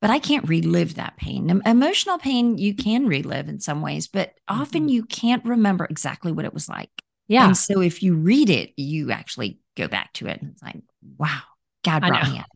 but 0.00 0.10
I 0.10 0.18
can't 0.18 0.48
relive 0.48 0.96
that 0.96 1.16
pain. 1.16 1.62
Emotional 1.64 2.18
pain 2.18 2.58
you 2.58 2.74
can 2.74 3.06
relive 3.06 3.48
in 3.48 3.60
some 3.60 3.80
ways, 3.80 4.08
but 4.08 4.34
often 4.48 4.82
mm-hmm. 4.82 4.88
you 4.90 5.04
can't 5.04 5.44
remember 5.44 5.86
exactly 5.86 6.32
what 6.32 6.44
it 6.44 6.54
was 6.54 6.68
like. 6.68 6.90
Yeah, 7.28 7.46
and 7.46 7.56
so 7.56 7.80
if 7.80 8.02
you 8.02 8.14
read 8.14 8.50
it, 8.50 8.72
you 8.76 9.10
actually 9.10 9.58
go 9.76 9.88
back 9.88 10.12
to 10.14 10.26
it, 10.26 10.40
and 10.40 10.52
it's 10.52 10.62
like, 10.62 10.76
wow, 11.16 11.42
God 11.84 12.00
brought 12.00 12.30
me 12.30 12.38
out 12.38 12.46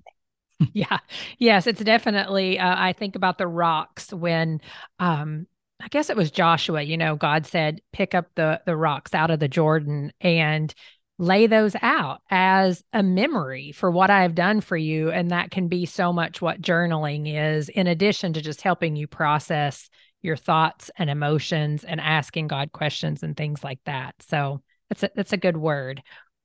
yeah. 0.73 0.99
Yes, 1.39 1.67
it's 1.67 1.83
definitely 1.83 2.59
uh, 2.59 2.75
I 2.77 2.93
think 2.93 3.17
about 3.17 3.39
the 3.39 3.47
rocks 3.47 4.13
when 4.13 4.61
um 4.99 5.47
I 5.83 5.89
guess 5.89 6.11
it 6.11 6.17
was 6.17 6.31
Joshua, 6.31 6.83
you 6.83 6.99
know, 6.99 7.17
God 7.17 7.47
said 7.47 7.81
pick 7.93 8.15
up 8.15 8.27
the 8.35 8.61
the 8.67 8.77
rocks 8.77 9.15
out 9.15 9.31
of 9.31 9.41
the 9.41 9.49
Jordan 9.49 10.13
and 10.21 10.75
lay 11.19 11.47
those 11.47 11.77
out 11.83 12.23
as 12.31 12.83
a 12.93 13.03
memory 13.03 13.73
for 13.73 13.91
what 13.91 14.11
I 14.11 14.23
have 14.23 14.35
done 14.35 14.61
for 14.63 14.77
you 14.77 15.11
and 15.11 15.31
that 15.31 15.51
can 15.51 15.69
be 15.69 15.85
so 15.85 16.13
much 16.15 16.41
what 16.41 16.63
journaling 16.63 17.25
is 17.27 17.69
in 17.69 17.87
addition 17.87 18.33
to 18.33 18.41
just 18.41 18.63
helping 18.63 18.97
you 18.97 19.07
process 19.07 19.91
your 20.23 20.37
thoughts 20.37 20.91
and 20.97 21.11
emotions 21.11 21.85
and 21.85 22.01
asking 22.01 22.49
God 22.49 22.73
questions 22.73 23.23
and 23.23 23.37
things 23.37 23.63
like 23.65 23.81
that. 23.85 24.15
So 24.21 24.63
that's 24.89 25.03
a, 25.03 25.11
that's 25.15 25.33
a 25.33 25.39
good 25.39 25.57
word. 25.57 26.03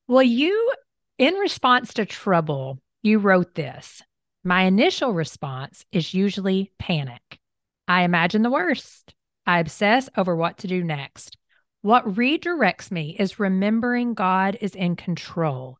Well, 0.08 0.24
you 0.24 0.72
in 1.18 1.34
response 1.36 1.94
to 1.96 2.06
trouble, 2.06 2.80
you 3.06 3.20
wrote 3.20 3.56
this. 3.56 4.02
My 4.44 4.64
initial 4.64 5.14
response 5.14 5.86
is 5.92 6.14
usually 6.14 6.72
panic. 6.80 7.40
I 7.88 8.04
imagine 8.04 8.42
the 8.42 8.50
worst. 8.50 9.14
I 9.46 9.60
obsess 9.60 10.10
over 10.18 10.36
what 10.36 10.58
to 10.60 10.68
do 10.68 10.84
next. 10.84 11.38
What 11.82 12.16
redirects 12.16 12.90
me 12.90 13.16
is 13.18 13.40
remembering 13.40 14.16
God 14.16 14.58
is 14.60 14.74
in 14.74 14.96
control 14.96 15.78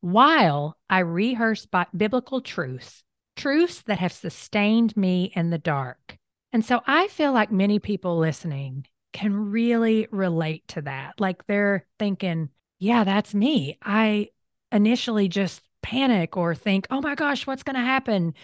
while 0.00 0.76
I 0.88 1.00
rehearse 1.00 1.66
biblical 1.96 2.40
truths, 2.40 3.02
truths 3.36 3.82
that 3.82 3.98
have 3.98 4.12
sustained 4.12 4.96
me 4.96 5.32
in 5.34 5.50
the 5.50 5.58
dark. 5.58 6.16
And 6.52 6.64
so 6.64 6.80
I 6.86 7.08
feel 7.08 7.32
like 7.32 7.50
many 7.50 7.80
people 7.80 8.18
listening 8.18 8.86
can 9.12 9.50
really 9.50 10.06
relate 10.12 10.68
to 10.68 10.82
that. 10.82 11.14
Like 11.18 11.46
they're 11.46 11.86
thinking, 11.98 12.50
yeah, 12.78 13.02
that's 13.02 13.34
me. 13.34 13.78
I 13.82 14.28
initially 14.70 15.28
just 15.28 15.62
panic 15.82 16.36
or 16.36 16.54
think, 16.54 16.86
oh 16.90 17.00
my 17.00 17.14
gosh, 17.14 17.46
what's 17.46 17.62
going 17.62 17.76
to 17.76 17.82
happen? 17.82 18.34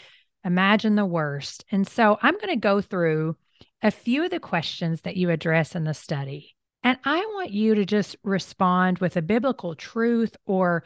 Imagine 0.45 0.95
the 0.95 1.07
worst. 1.07 1.65
And 1.71 1.87
so 1.87 2.19
I'm 2.21 2.35
going 2.35 2.49
to 2.49 2.57
go 2.57 2.81
through 2.81 3.37
a 3.83 3.91
few 3.91 4.25
of 4.25 4.31
the 4.31 4.41
questions 4.41 5.03
that 5.03 5.17
you 5.17 5.31
address 5.31 5.75
in 5.75 5.85
the 5.85 5.95
study. 5.95 6.55
And 6.83 6.99
I 7.05 7.19
want 7.19 7.51
you 7.51 7.75
to 7.77 7.85
just 7.85 8.17
respond 8.23 8.99
with 8.99 9.17
a 9.17 9.23
biblical 9.23 9.75
truth 9.75 10.37
or 10.47 10.85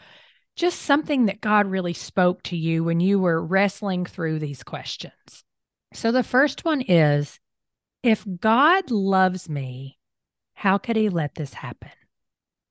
just 0.54 0.82
something 0.82 1.26
that 1.26 1.40
God 1.40 1.66
really 1.66 1.92
spoke 1.92 2.42
to 2.44 2.56
you 2.56 2.84
when 2.84 3.00
you 3.00 3.18
were 3.18 3.44
wrestling 3.44 4.04
through 4.04 4.38
these 4.38 4.62
questions. 4.62 5.44
So 5.92 6.12
the 6.12 6.22
first 6.22 6.64
one 6.64 6.82
is 6.82 7.38
if 8.02 8.24
God 8.40 8.90
loves 8.90 9.48
me, 9.48 9.98
how 10.54 10.78
could 10.78 10.96
he 10.96 11.08
let 11.08 11.34
this 11.34 11.54
happen? 11.54 11.90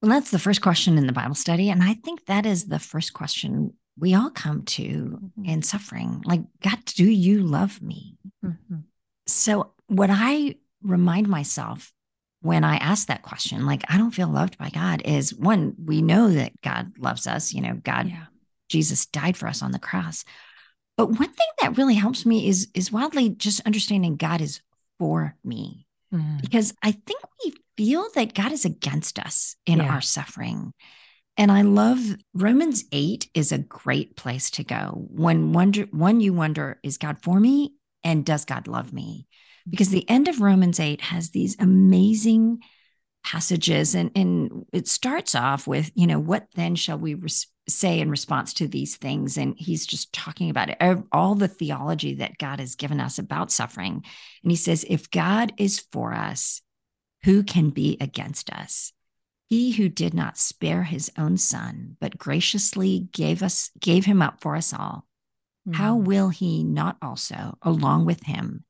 Well, 0.01 0.11
that's 0.11 0.31
the 0.31 0.39
first 0.39 0.61
question 0.61 0.97
in 0.97 1.07
the 1.07 1.13
Bible 1.13 1.35
study. 1.35 1.69
And 1.69 1.83
I 1.83 1.95
think 1.95 2.25
that 2.25 2.45
is 2.45 2.65
the 2.65 2.79
first 2.79 3.13
question 3.13 3.73
we 3.99 4.13
all 4.13 4.29
come 4.29 4.63
to 4.63 4.83
mm-hmm. 4.83 5.45
in 5.45 5.61
suffering 5.63 6.21
like, 6.25 6.41
God, 6.61 6.77
do 6.85 7.05
you 7.05 7.43
love 7.43 7.81
me? 7.81 8.17
Mm-hmm. 8.45 8.77
So, 9.25 9.73
what 9.87 10.09
I 10.11 10.55
remind 10.83 11.27
myself 11.27 11.91
when 12.41 12.63
I 12.63 12.77
ask 12.77 13.07
that 13.07 13.23
question, 13.23 13.65
like, 13.65 13.83
I 13.89 13.97
don't 13.97 14.11
feel 14.11 14.27
loved 14.27 14.57
by 14.57 14.69
God, 14.69 15.01
is 15.03 15.33
one, 15.33 15.75
we 15.83 16.01
know 16.01 16.29
that 16.29 16.61
God 16.61 16.93
loves 16.99 17.25
us. 17.25 17.53
You 17.53 17.61
know, 17.61 17.79
God, 17.83 18.09
yeah. 18.09 18.25
Jesus 18.69 19.05
died 19.07 19.35
for 19.35 19.47
us 19.47 19.61
on 19.61 19.71
the 19.71 19.79
cross. 19.79 20.23
But 20.97 21.07
one 21.07 21.29
thing 21.29 21.47
that 21.61 21.77
really 21.77 21.95
helps 21.95 22.25
me 22.25 22.47
is 22.47 22.67
is 22.73 22.91
wildly 22.91 23.29
just 23.29 23.65
understanding 23.65 24.17
God 24.17 24.41
is 24.41 24.61
for 24.99 25.35
me. 25.43 25.87
Mm. 26.13 26.41
Because 26.41 26.73
I 26.83 26.91
think 26.91 27.21
we 27.43 27.53
feel 27.77 28.07
that 28.15 28.33
God 28.33 28.51
is 28.51 28.65
against 28.65 29.19
us 29.19 29.55
in 29.65 29.77
yeah. 29.79 29.93
our 29.93 30.01
suffering. 30.01 30.73
And 31.37 31.51
I 31.51 31.61
love 31.61 31.99
Romans 32.33 32.83
8 32.91 33.29
is 33.35 33.51
a 33.51 33.59
great 33.59 34.17
place 34.17 34.49
to 34.51 34.63
go. 34.63 35.05
When 35.09 35.53
wonder 35.53 35.83
when 35.91 36.19
you 36.19 36.33
wonder, 36.33 36.79
is 36.81 36.97
God 36.97 37.17
for 37.21 37.39
me? 37.39 37.75
And 38.03 38.25
does 38.25 38.43
God 38.43 38.67
love 38.67 38.91
me? 38.91 39.27
Because 39.69 39.89
the 39.89 40.09
end 40.09 40.27
of 40.27 40.41
Romans 40.41 40.79
8 40.79 41.01
has 41.01 41.29
these 41.29 41.55
amazing 41.59 42.59
passages 43.23 43.93
and, 43.93 44.11
and 44.15 44.65
it 44.71 44.87
starts 44.87 45.35
off 45.35 45.67
with, 45.67 45.91
you 45.93 46.07
know, 46.07 46.19
what 46.19 46.47
then 46.55 46.75
shall 46.75 46.97
we 46.97 47.13
res- 47.13 47.47
say 47.67 47.99
in 47.99 48.09
response 48.09 48.53
to 48.53 48.67
these 48.67 48.95
things? 48.95 49.37
And 49.37 49.55
he's 49.57 49.85
just 49.85 50.13
talking 50.13 50.49
about 50.49 50.69
it, 50.69 50.77
all 51.11 51.35
the 51.35 51.49
theology 51.49 52.15
that 52.15 52.37
God 52.37 52.59
has 52.61 52.75
given 52.75 53.01
us 53.01 53.19
about 53.19 53.51
suffering. 53.51 54.01
And 54.43 54.51
he 54.51 54.55
says, 54.55 54.85
if 54.87 55.11
God 55.11 55.51
is 55.57 55.85
for 55.91 56.13
us, 56.13 56.61
who 57.27 57.43
can 57.43 57.71
be 57.71 57.97
against 57.99 58.49
us? 58.51 58.93
He 59.49 59.73
who 59.73 59.89
did 59.89 60.13
not 60.13 60.37
spare 60.37 60.83
his 60.83 61.11
own 61.17 61.35
son, 61.35 61.97
but 61.99 62.17
graciously 62.17 63.09
gave 63.11 63.43
us 63.43 63.69
gave 63.81 64.05
him 64.05 64.21
up 64.21 64.39
for 64.39 64.55
us 64.55 64.73
all, 64.73 65.05
mm. 65.67 65.75
how 65.75 65.97
will 65.97 66.29
he 66.29 66.63
not 66.63 66.95
also, 67.01 67.57
along 67.61 68.05
with 68.05 68.23
him, 68.23 68.63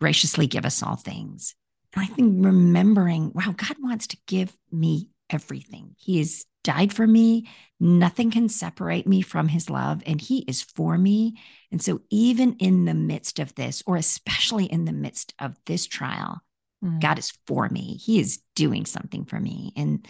graciously 0.00 0.46
give 0.46 0.64
us 0.64 0.80
all 0.80 0.94
things? 0.94 1.56
And 1.92 2.04
I 2.04 2.06
think 2.06 2.44
remembering, 2.44 3.32
wow, 3.34 3.52
God 3.56 3.76
wants 3.80 4.06
to 4.08 4.18
give 4.28 4.56
me 4.70 5.10
everything. 5.28 5.96
He 5.98 6.18
has 6.18 6.44
died 6.62 6.92
for 6.92 7.06
me. 7.06 7.48
Nothing 7.80 8.30
can 8.30 8.48
separate 8.48 9.08
me 9.08 9.22
from 9.22 9.48
his 9.48 9.68
love, 9.68 10.04
and 10.06 10.20
he 10.20 10.44
is 10.46 10.62
for 10.62 10.96
me. 10.96 11.40
And 11.72 11.82
so, 11.82 12.02
even 12.10 12.54
in 12.60 12.84
the 12.84 12.94
midst 12.94 13.40
of 13.40 13.56
this, 13.56 13.82
or 13.86 13.96
especially 13.96 14.66
in 14.66 14.84
the 14.84 14.92
midst 14.92 15.34
of 15.40 15.56
this 15.66 15.84
trial, 15.84 16.42
Mm. 16.84 17.00
God 17.00 17.18
is 17.18 17.32
for 17.46 17.68
me. 17.68 17.96
He 17.96 18.20
is 18.20 18.40
doing 18.54 18.86
something 18.86 19.24
for 19.24 19.38
me. 19.38 19.72
And 19.76 20.06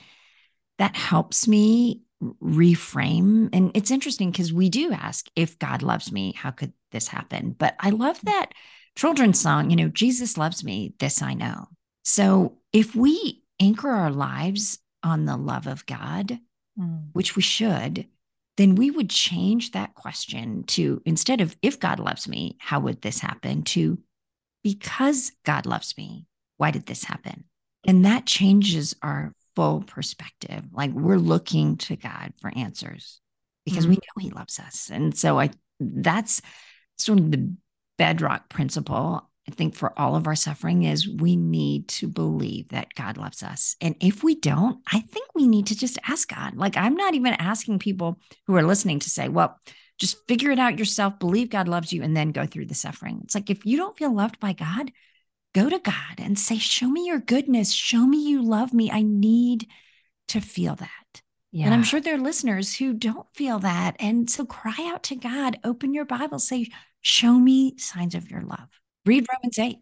that 0.78 0.96
helps 0.96 1.48
me 1.48 2.02
reframe. 2.42 3.48
And 3.52 3.70
it's 3.74 3.90
interesting 3.90 4.31
because 4.31 4.52
we 4.52 4.68
do 4.68 4.92
ask 4.92 5.26
if 5.37 5.59
God 5.59 5.83
loves 5.83 6.12
me, 6.12 6.33
how 6.33 6.50
could 6.50 6.72
this 6.92 7.09
happen? 7.09 7.54
But 7.57 7.74
I 7.78 7.90
love 7.90 8.20
that 8.22 8.50
children's 8.96 9.40
song, 9.40 9.70
you 9.70 9.76
know, 9.76 9.88
Jesus 9.88 10.37
loves 10.37 10.64
me, 10.64 10.94
this 10.98 11.22
I 11.22 11.35
know. 11.35 11.68
So 12.04 12.59
if 12.72 12.96
we 12.96 13.42
anchor 13.61 13.90
our 13.90 14.11
lives 14.11 14.78
on 15.02 15.24
the 15.24 15.37
love 15.37 15.66
of 15.66 15.87
God, 15.87 16.38
mm. 16.78 17.02
which 17.12 17.37
we 17.37 17.42
should, 17.42 18.07
then 18.57 18.74
we 18.74 18.90
would 18.90 19.09
change 19.09 19.70
that 19.70 19.94
question 19.94 20.64
to 20.64 21.00
instead 21.07 21.40
of 21.40 21.57
if 21.62 21.78
God 21.78 22.00
loves 22.00 22.26
me, 22.26 22.57
how 22.59 22.81
would 22.81 23.00
this 23.02 23.20
happen? 23.20 23.62
to 23.62 23.98
because 24.64 25.33
God 25.44 25.66
loves 25.66 25.96
me, 25.96 26.26
why 26.58 26.70
did 26.70 26.86
this 26.86 27.04
happen? 27.04 27.44
And 27.86 28.04
that 28.04 28.26
changes 28.26 28.94
our 29.02 29.32
full 29.56 29.82
perspective. 29.82 30.64
Like 30.72 30.92
we're 30.92 31.16
looking 31.16 31.78
to 31.78 31.96
God 31.96 32.34
for 32.40 32.52
answers 32.54 33.20
because 33.64 33.84
mm-hmm. 33.84 33.90
we 33.90 33.96
know 33.96 34.20
He 34.20 34.30
loves 34.30 34.58
us. 34.58 34.90
And 34.92 35.16
so 35.16 35.40
I 35.40 35.50
that's 35.80 36.42
sort 36.98 37.20
of 37.20 37.30
the 37.30 37.54
bedrock 37.96 38.48
principle 38.48 39.28
I 39.48 39.50
think 39.50 39.74
for 39.74 39.98
all 39.98 40.14
of 40.14 40.26
our 40.26 40.34
suffering 40.36 40.82
is 40.82 41.08
we 41.08 41.34
need 41.34 41.88
to 41.88 42.06
believe 42.06 42.68
that 42.68 42.92
God 42.94 43.16
loves 43.16 43.42
us. 43.42 43.76
And 43.80 43.96
if 43.98 44.22
we 44.22 44.34
don't, 44.34 44.78
I 44.92 45.00
think 45.00 45.26
we 45.34 45.48
need 45.48 45.68
to 45.68 45.76
just 45.76 45.98
ask 46.06 46.28
God. 46.28 46.54
Like, 46.54 46.76
I'm 46.76 46.94
not 46.94 47.14
even 47.14 47.32
asking 47.32 47.78
people 47.78 48.20
who 48.46 48.54
are 48.56 48.62
listening 48.62 48.98
to 48.98 49.08
say, 49.08 49.30
well, 49.30 49.58
just 49.98 50.18
figure 50.28 50.50
it 50.50 50.58
out 50.58 50.78
yourself, 50.78 51.18
believe 51.18 51.48
God 51.48 51.66
loves 51.66 51.94
you, 51.94 52.02
and 52.02 52.14
then 52.14 52.30
go 52.30 52.44
through 52.44 52.66
the 52.66 52.74
suffering. 52.74 53.20
It's 53.24 53.34
like 53.34 53.48
if 53.48 53.64
you 53.64 53.78
don't 53.78 53.96
feel 53.96 54.14
loved 54.14 54.38
by 54.38 54.52
God, 54.52 54.92
go 55.54 55.68
to 55.68 55.78
God 55.78 56.18
and 56.18 56.38
say, 56.38 56.58
Show 56.58 56.88
me 56.88 57.06
your 57.06 57.18
goodness. 57.18 57.72
Show 57.72 58.06
me 58.06 58.28
you 58.28 58.42
love 58.42 58.72
me. 58.72 58.90
I 58.90 59.02
need 59.02 59.66
to 60.28 60.40
feel 60.40 60.74
that. 60.76 61.22
Yeah. 61.50 61.66
And 61.66 61.74
I'm 61.74 61.82
sure 61.82 62.00
there 62.00 62.14
are 62.14 62.18
listeners 62.18 62.76
who 62.76 62.92
don't 62.92 63.26
feel 63.34 63.58
that. 63.61 63.96
And 63.98 64.28
so 64.28 64.44
cry 64.44 64.76
out 64.92 65.02
to 65.04 65.16
God, 65.16 65.58
open 65.64 65.94
your 65.94 66.04
Bible, 66.04 66.38
say, 66.38 66.68
Show 67.00 67.34
me 67.34 67.76
signs 67.78 68.14
of 68.14 68.30
your 68.30 68.42
love. 68.42 68.68
Read 69.06 69.26
Romans 69.32 69.58
8. 69.58 69.78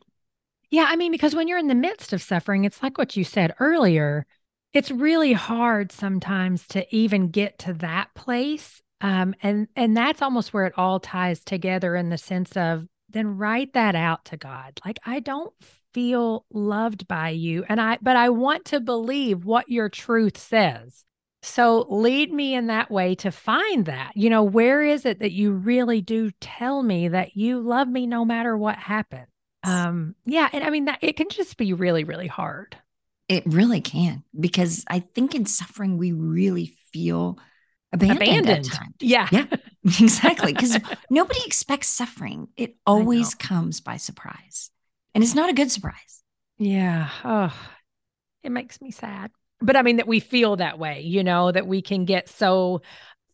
Yeah. 0.70 0.86
I 0.88 0.96
mean, 0.96 1.12
because 1.12 1.34
when 1.34 1.48
you're 1.48 1.58
in 1.58 1.68
the 1.68 1.74
midst 1.74 2.12
of 2.12 2.22
suffering, 2.22 2.64
it's 2.64 2.82
like 2.82 2.98
what 2.98 3.16
you 3.16 3.24
said 3.24 3.54
earlier. 3.58 4.26
It's 4.72 4.90
really 4.90 5.32
hard 5.32 5.90
sometimes 5.90 6.66
to 6.68 6.94
even 6.94 7.30
get 7.30 7.58
to 7.60 7.72
that 7.74 8.14
place 8.14 8.82
um, 9.00 9.34
and 9.42 9.68
and 9.76 9.96
that's 9.96 10.22
almost 10.22 10.54
where 10.54 10.66
it 10.66 10.74
all 10.76 11.00
ties 11.00 11.44
together 11.44 11.96
in 11.96 12.08
the 12.08 12.18
sense 12.18 12.56
of 12.56 12.86
then 13.10 13.36
write 13.36 13.72
that 13.74 13.94
out 13.94 14.24
to 14.26 14.36
God. 14.36 14.80
Like 14.84 14.98
I 15.04 15.20
don't 15.20 15.52
feel 15.94 16.44
loved 16.52 17.08
by 17.08 17.30
you 17.30 17.64
and 17.68 17.80
I 17.80 17.98
but 18.02 18.16
I 18.16 18.28
want 18.30 18.66
to 18.66 18.80
believe 18.80 19.44
what 19.44 19.68
your 19.68 19.88
truth 19.88 20.36
says. 20.36 21.04
So 21.42 21.86
lead 21.88 22.32
me 22.32 22.54
in 22.54 22.66
that 22.66 22.90
way 22.90 23.14
to 23.16 23.30
find 23.30 23.86
that. 23.86 24.12
You 24.16 24.30
know, 24.30 24.42
where 24.42 24.82
is 24.82 25.06
it 25.06 25.20
that 25.20 25.32
you 25.32 25.52
really 25.52 26.00
do 26.00 26.32
tell 26.40 26.82
me 26.82 27.08
that 27.08 27.36
you 27.36 27.60
love 27.60 27.88
me 27.88 28.06
no 28.06 28.24
matter 28.24 28.56
what 28.56 28.76
happens? 28.76 29.28
Um 29.62 30.14
yeah, 30.24 30.48
and 30.52 30.64
I 30.64 30.70
mean 30.70 30.86
that 30.86 30.98
it 31.02 31.16
can 31.16 31.28
just 31.30 31.56
be 31.56 31.72
really 31.72 32.04
really 32.04 32.28
hard. 32.28 32.76
It 33.28 33.44
really 33.46 33.80
can 33.80 34.22
because 34.38 34.84
I 34.88 35.00
think 35.00 35.34
in 35.34 35.46
suffering 35.46 35.98
we 35.98 36.12
really 36.12 36.76
feel 36.92 37.38
abandoned, 37.92 38.46
abandoned. 38.46 38.94
Yeah. 39.00 39.28
Yeah. 39.30 39.46
Exactly. 40.00 40.52
Because 40.52 40.76
nobody 41.10 41.38
expects 41.46 41.86
suffering. 41.86 42.48
It 42.56 42.74
always 42.84 43.36
comes 43.36 43.80
by 43.80 43.98
surprise. 43.98 44.72
And 45.14 45.22
it's 45.22 45.36
not 45.36 45.48
a 45.48 45.52
good 45.52 45.70
surprise. 45.70 46.24
Yeah. 46.58 47.08
Oh, 47.24 47.54
it 48.42 48.50
makes 48.50 48.80
me 48.80 48.90
sad. 48.90 49.30
But 49.60 49.76
I 49.76 49.82
mean, 49.82 49.98
that 49.98 50.08
we 50.08 50.18
feel 50.18 50.56
that 50.56 50.80
way, 50.80 51.02
you 51.02 51.22
know, 51.22 51.52
that 51.52 51.68
we 51.68 51.82
can 51.82 52.04
get 52.04 52.28
so, 52.28 52.82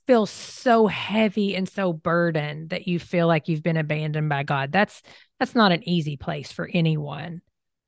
feel 0.07 0.27
so 0.27 0.87
heavy 0.87 1.57
and 1.57 1.67
so 1.67 1.95
burdened 1.95 2.69
that 2.69 2.87
you 2.87 2.99
feel 2.99 3.27
like 3.27 3.49
you've 3.49 3.63
been 3.63 3.79
abandoned 3.79 4.29
by 4.29 4.43
God. 4.43 4.73
That's, 4.73 5.01
that's 5.41 5.55
not 5.55 5.73
an 5.73 5.89
easy 5.89 6.19
place 6.19 6.53
for 6.53 6.69
anyone. 6.71 7.41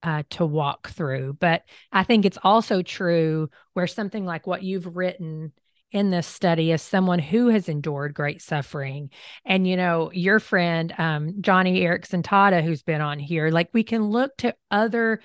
Uh, 0.03 0.23
to 0.29 0.45
walk 0.45 0.91
through. 0.91 1.33
But 1.41 1.63
I 1.91 2.05
think 2.05 2.27
it's 2.27 2.37
also 2.43 2.83
true 2.83 3.49
where 3.73 3.87
something 3.87 4.27
like 4.27 4.47
what 4.47 4.63
you've 4.63 4.97
written 4.97 5.53
in 5.95 6.11
this 6.11 6.27
study 6.27 6.73
as 6.73 6.83
someone 6.83 7.21
who 7.21 7.49
has 7.49 7.69
endured 7.69 8.13
great 8.13 8.43
suffering. 8.43 9.11
And, 9.45 9.67
you 9.67 9.77
know, 9.77 10.11
your 10.13 10.41
friend, 10.41 10.93
um, 10.99 11.35
Joni 11.41 11.81
Eareckson 11.81 12.23
Tada, 12.23 12.63
who's 12.63 12.83
been 12.83 13.01
on 13.01 13.21
here, 13.21 13.49
like 13.51 13.71
we 13.73 13.85
can 13.85 14.11
look 14.11 14.37
to 14.39 14.57
other 14.73 15.21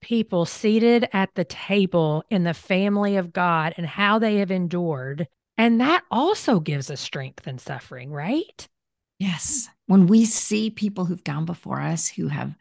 people 0.00 0.46
seated 0.46 1.06
at 1.12 1.34
the 1.34 1.44
table 1.44 2.24
in 2.30 2.42
the 2.42 2.54
family 2.54 3.16
of 3.16 3.34
God 3.34 3.74
and 3.76 3.86
how 3.86 4.18
they 4.18 4.36
have 4.36 4.50
endured. 4.50 5.28
And 5.58 5.80
that 5.82 6.02
also 6.10 6.58
gives 6.58 6.90
us 6.90 7.00
strength 7.00 7.46
in 7.46 7.58
suffering, 7.58 8.10
right? 8.10 8.66
Yes. 9.18 9.68
When 9.86 10.06
we 10.06 10.24
see 10.24 10.70
people 10.70 11.04
who've 11.04 11.22
gone 11.22 11.44
before 11.44 11.80
us 11.80 12.08
who 12.08 12.28
have 12.28 12.56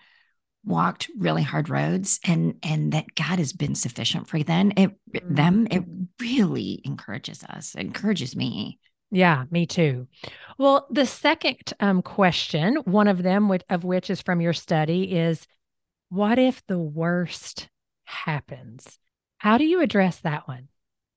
walked 0.65 1.09
really 1.17 1.43
hard 1.43 1.69
roads 1.69 2.19
and 2.25 2.55
and 2.63 2.93
that 2.93 3.15
God 3.15 3.39
has 3.39 3.53
been 3.53 3.75
sufficient 3.75 4.27
for 4.27 4.41
them 4.43 4.71
it 4.77 4.91
mm-hmm. 5.11 5.35
them 5.35 5.67
it 5.69 5.83
really 6.19 6.81
encourages 6.85 7.43
us 7.43 7.75
encourages 7.75 8.35
me 8.35 8.79
yeah 9.11 9.43
me 9.51 9.65
too 9.65 10.07
well 10.57 10.87
the 10.89 11.05
second 11.05 11.57
um, 11.79 12.01
question 12.01 12.77
one 12.85 13.07
of 13.07 13.23
them 13.23 13.51
of 13.69 13.83
which 13.83 14.09
is 14.09 14.21
from 14.21 14.41
your 14.41 14.53
study 14.53 15.15
is 15.15 15.45
what 16.09 16.39
if 16.39 16.65
the 16.67 16.79
worst 16.79 17.69
happens 18.05 18.99
how 19.37 19.57
do 19.57 19.65
you 19.65 19.81
address 19.81 20.19
that 20.19 20.47
one 20.47 20.69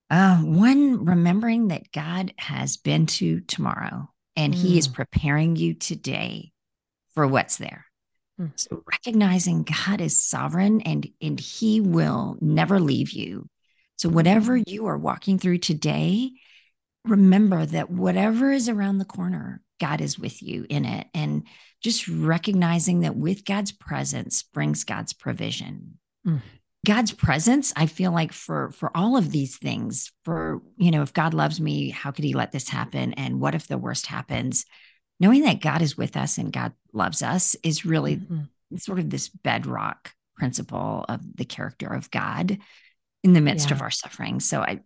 uh, 0.09 0.39
one 0.39 1.05
remembering 1.05 1.69
that 1.69 1.91
God 1.91 2.33
has 2.39 2.77
been 2.77 3.07
to 3.07 3.41
tomorrow 3.41 4.09
and 4.37 4.55
mm. 4.55 4.57
he 4.57 4.79
is 4.79 4.89
mm. 4.89 4.95
preparing 4.95 5.57
you 5.57 5.75
today 5.75 6.53
for 7.15 7.27
what's 7.27 7.57
there. 7.57 7.86
So 8.57 8.83
recognizing 8.91 9.63
God 9.63 10.01
is 10.01 10.21
sovereign 10.21 10.83
and, 10.83 11.09
and 11.23 11.41
he 11.41 11.81
will 11.81 12.37
never 12.41 12.79
leave 12.81 13.13
you. 13.13 13.49
So 13.97 14.09
whatever 14.09 14.59
mm. 14.59 14.65
you 14.67 14.87
are 14.87 14.99
walking 14.99 15.39
through 15.39 15.59
today, 15.59 16.33
remember 17.05 17.65
that 17.65 17.91
whatever 17.91 18.53
is 18.53 18.69
around 18.69 18.99
the 18.99 19.05
corner, 19.05 19.63
God 19.81 20.01
is 20.01 20.19
with 20.19 20.43
you 20.43 20.67
in 20.69 20.85
it. 20.85 21.07
And 21.15 21.47
just 21.83 22.09
recognizing 22.09 23.01
that 23.01 23.17
with 23.17 23.45
God's 23.45 23.73
presence 23.73 24.43
brings 24.43 24.85
God's 24.85 25.13
provision. 25.13 25.99
Mm. 26.27 26.43
God's 26.87 27.13
presence, 27.13 27.73
I 27.75 27.87
feel 27.87 28.13
like 28.13 28.33
for 28.33 28.71
for 28.71 28.97
all 28.97 29.17
of 29.17 29.33
these 29.33 29.57
things, 29.57 30.13
for 30.25 30.63
you 30.77 30.93
know, 30.93 31.03
if 31.03 31.13
God 31.13 31.35
loves 31.35 31.61
me, 31.61 31.91
how 31.91 32.13
could 32.13 32.25
he 32.25 32.33
let 32.33 32.53
this 32.53 32.69
happen? 32.69 33.13
And 33.15 33.41
what 33.41 33.57
if 33.57 33.67
the 33.67 33.79
worst 33.79 34.07
happens? 34.07 34.67
Knowing 35.21 35.43
that 35.43 35.61
God 35.61 35.83
is 35.83 35.97
with 35.97 36.17
us 36.17 36.39
and 36.39 36.53
God 36.53 36.73
loves 36.93 37.23
us 37.23 37.57
is 37.63 37.85
really 37.85 38.17
mm-hmm. 38.17 38.77
sort 38.77 38.99
of 38.99 39.11
this 39.11 39.29
bedrock 39.29 40.13
principle 40.37 41.05
of 41.09 41.21
the 41.37 41.45
character 41.45 41.89
of 41.89 42.11
God 42.11 42.59
in 43.23 43.33
the 43.33 43.41
midst 43.41 43.71
yeah. 43.71 43.77
of 43.77 43.83
our 43.83 43.91
suffering. 43.91 44.41
So 44.41 44.61
I 44.61 44.81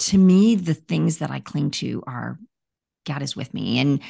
to 0.00 0.18
me 0.18 0.56
the 0.56 0.74
things 0.74 1.18
that 1.18 1.30
I 1.30 1.40
cling 1.40 1.70
to 1.72 2.02
are 2.06 2.38
God 3.06 3.22
is 3.22 3.36
with 3.36 3.52
me 3.54 3.78
and 3.78 4.00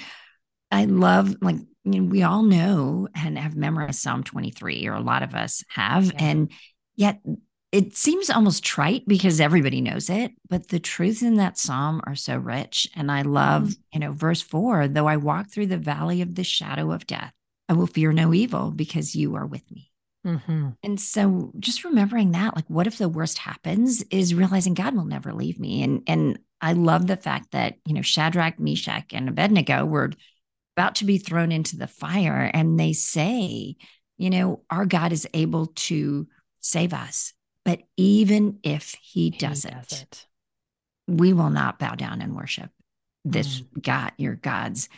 I 0.71 0.87
love 0.87 1.37
like 1.43 1.57
you 1.85 2.01
know, 2.01 2.09
we 2.09 2.23
all 2.23 2.43
know 2.43 3.09
and 3.15 3.39
have 3.39 3.57
memorized 3.57 4.01
Psalm 4.01 4.25
23 4.25 4.87
or 4.89 4.95
a 4.95 5.01
lot 5.01 5.23
of 5.23 5.35
us 5.35 5.63
have 5.69 6.07
yeah. 6.07 6.13
and 6.19 6.51
yet 6.97 7.21
it 7.75 7.97
seems 7.97 8.31
almost 8.31 8.63
trite 8.63 9.03
because 9.09 9.41
everybody 9.41 9.81
knows 9.81 10.09
it, 10.09 10.31
but 10.49 10.69
the 10.69 10.79
truths 10.79 11.23
in 11.23 11.35
that 11.39 11.59
psalm 11.59 12.01
are 12.07 12.15
so 12.15 12.37
rich. 12.37 12.89
And 12.95 13.11
I 13.11 13.23
love, 13.23 13.65
mm-hmm. 13.65 13.81
you 13.93 13.99
know, 14.01 14.13
verse 14.13 14.41
four 14.41 14.87
though 14.87 15.09
I 15.09 15.17
walk 15.17 15.51
through 15.51 15.67
the 15.67 15.77
valley 15.77 16.23
of 16.23 16.37
the 16.37 16.45
shadow 16.45 16.93
of 16.93 17.05
death, 17.05 17.33
I 17.69 17.73
will 17.73 17.89
fear 17.89 18.13
no 18.13 18.33
evil 18.33 18.71
because 18.71 19.17
you 19.17 19.35
are 19.35 19.45
with 19.45 19.69
me. 19.73 19.91
Mm-hmm. 20.25 20.69
And 20.85 21.01
so 21.01 21.51
just 21.59 21.83
remembering 21.83 22.31
that, 22.31 22.55
like, 22.55 22.65
what 22.69 22.87
if 22.87 22.97
the 22.97 23.09
worst 23.09 23.39
happens 23.39 24.03
is 24.05 24.37
realizing 24.37 24.75
God 24.75 24.95
will 24.95 25.05
never 25.05 25.33
leave 25.35 25.59
me. 25.59 25.83
And, 25.83 26.05
and 26.07 26.39
I 26.61 26.75
love 26.75 27.09
the 27.09 27.17
fact 27.17 27.51
that, 27.51 27.79
you 27.87 27.95
know, 27.95 28.03
Shadrach, 28.03 28.61
Meshach, 28.61 29.13
and 29.13 29.29
Abednego 29.29 29.85
were 29.85 30.13
about 30.77 30.95
to 30.97 31.05
be 31.05 31.19
thrown 31.19 31.51
into 31.51 31.77
the 31.77 31.89
fire. 31.89 32.49
And 32.55 32.79
they 32.79 32.93
say, 32.93 33.75
you 34.17 34.31
know, 34.31 34.63
our 34.71 34.87
God 34.87 35.13
is 35.13 35.27
able 35.35 35.67
to 35.75 36.29
save 36.61 36.95
us 36.95 37.34
but 37.65 37.81
even 37.97 38.59
if 38.63 38.95
he, 39.01 39.31
he 39.31 39.31
doesn't, 39.31 39.73
doesn't, 39.73 40.27
we 41.07 41.33
will 41.33 41.51
not 41.51 41.79
bow 41.79 41.95
down 41.95 42.21
and 42.21 42.35
worship 42.35 42.71
this 43.25 43.61
mm. 43.61 43.83
God, 43.83 44.13
your 44.19 44.35
gods. 44.35 44.89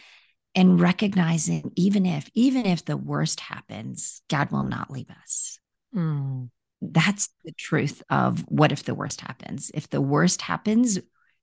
And 0.54 0.80
recognizing 0.80 1.70
even 1.76 2.06
if, 2.06 2.30
even 2.32 2.64
if 2.64 2.84
the 2.84 2.96
worst 2.96 3.40
happens, 3.40 4.22
God 4.30 4.50
will 4.50 4.62
not 4.62 4.90
leave 4.90 5.10
us. 5.10 5.58
Mm. 5.94 6.48
That's 6.80 7.28
the 7.44 7.52
truth 7.52 8.02
of 8.08 8.40
what 8.48 8.72
if 8.72 8.84
the 8.84 8.94
worst 8.94 9.20
happens? 9.20 9.70
If 9.74 9.90
the 9.90 10.00
worst 10.00 10.40
happens, 10.40 10.98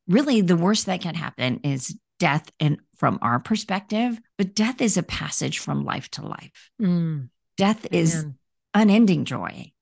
really 0.08 0.42
the 0.42 0.58
worst 0.58 0.88
that 0.88 1.02
can 1.02 1.14
happen 1.14 1.60
is 1.64 1.96
death 2.18 2.50
and 2.60 2.78
from 2.96 3.20
our 3.22 3.40
perspective, 3.40 4.20
but 4.38 4.56
death 4.56 4.82
is 4.82 4.98
a 4.98 5.04
passage 5.04 5.60
from 5.60 5.86
life 5.86 6.10
to 6.12 6.26
life. 6.26 6.72
Mm. 6.82 7.30
Death 7.58 7.92
Man. 7.92 8.02
is 8.02 8.26
unending 8.74 9.26
joy. 9.26 9.73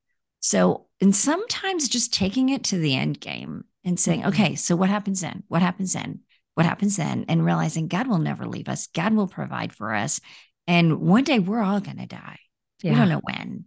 So, 0.42 0.88
and 1.00 1.16
sometimes 1.16 1.88
just 1.88 2.14
taking 2.14 2.50
it 2.50 2.66
to 2.66 2.78
the 2.78 2.96
end 2.96 3.20
game 3.20 3.64
and 3.86 4.00
saying, 4.00 4.22
mm-hmm. 4.22 4.30
okay, 4.30 4.56
so 4.56 4.76
what 4.76 4.90
happens 4.90 5.22
then? 5.22 5.44
What 5.48 5.62
happens 5.62 5.94
then? 5.94 6.20
What 6.56 6.66
happens 6.66 6.98
then? 6.98 7.26
And 7.30 7.46
realizing 7.46 7.88
God 7.88 8.08
will 8.08 8.20
never 8.20 8.46
leave 8.46 8.68
us, 8.68 8.88
God 8.88 9.14
will 9.14 9.28
provide 9.28 9.74
for 9.74 9.94
us. 9.94 10.20
And 10.68 11.00
one 11.00 11.24
day 11.24 11.40
we're 11.40 11.62
all 11.62 11.80
going 11.80 11.98
to 11.98 12.06
die. 12.06 12.40
Yeah. 12.84 12.92
We 12.92 12.98
don't 12.98 13.10
know 13.10 13.22
when. 13.24 13.66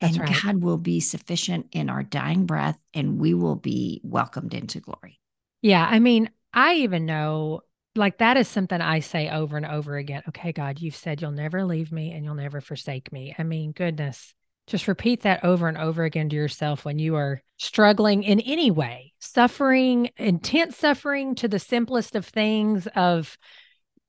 That's 0.00 0.16
and 0.16 0.28
right. 0.28 0.42
God 0.42 0.62
will 0.62 0.78
be 0.78 1.00
sufficient 1.00 1.68
in 1.72 1.88
our 1.88 2.02
dying 2.02 2.46
breath 2.46 2.78
and 2.92 3.18
we 3.18 3.34
will 3.34 3.56
be 3.56 4.00
welcomed 4.04 4.54
into 4.54 4.80
glory. 4.80 5.20
Yeah. 5.62 5.86
I 5.88 5.98
mean, 5.98 6.30
I 6.52 6.74
even 6.76 7.06
know 7.06 7.60
like 7.96 8.18
that 8.18 8.36
is 8.36 8.48
something 8.48 8.80
I 8.80 9.00
say 9.00 9.30
over 9.30 9.56
and 9.56 9.66
over 9.66 9.96
again. 9.96 10.22
Okay, 10.28 10.52
God, 10.52 10.80
you've 10.80 10.96
said 10.96 11.22
you'll 11.22 11.30
never 11.30 11.64
leave 11.64 11.92
me 11.92 12.12
and 12.12 12.24
you'll 12.24 12.34
never 12.34 12.60
forsake 12.60 13.12
me. 13.12 13.34
I 13.38 13.44
mean, 13.44 13.72
goodness, 13.72 14.34
just 14.66 14.88
repeat 14.88 15.22
that 15.22 15.44
over 15.44 15.68
and 15.68 15.76
over 15.76 16.04
again 16.04 16.28
to 16.30 16.36
yourself 16.36 16.84
when 16.84 16.98
you 16.98 17.16
are 17.16 17.42
struggling 17.58 18.22
in 18.22 18.40
any 18.40 18.70
way, 18.70 19.12
suffering, 19.18 20.10
intense 20.16 20.76
suffering 20.76 21.34
to 21.36 21.48
the 21.48 21.58
simplest 21.58 22.14
of 22.14 22.24
things 22.26 22.86
of 22.96 23.36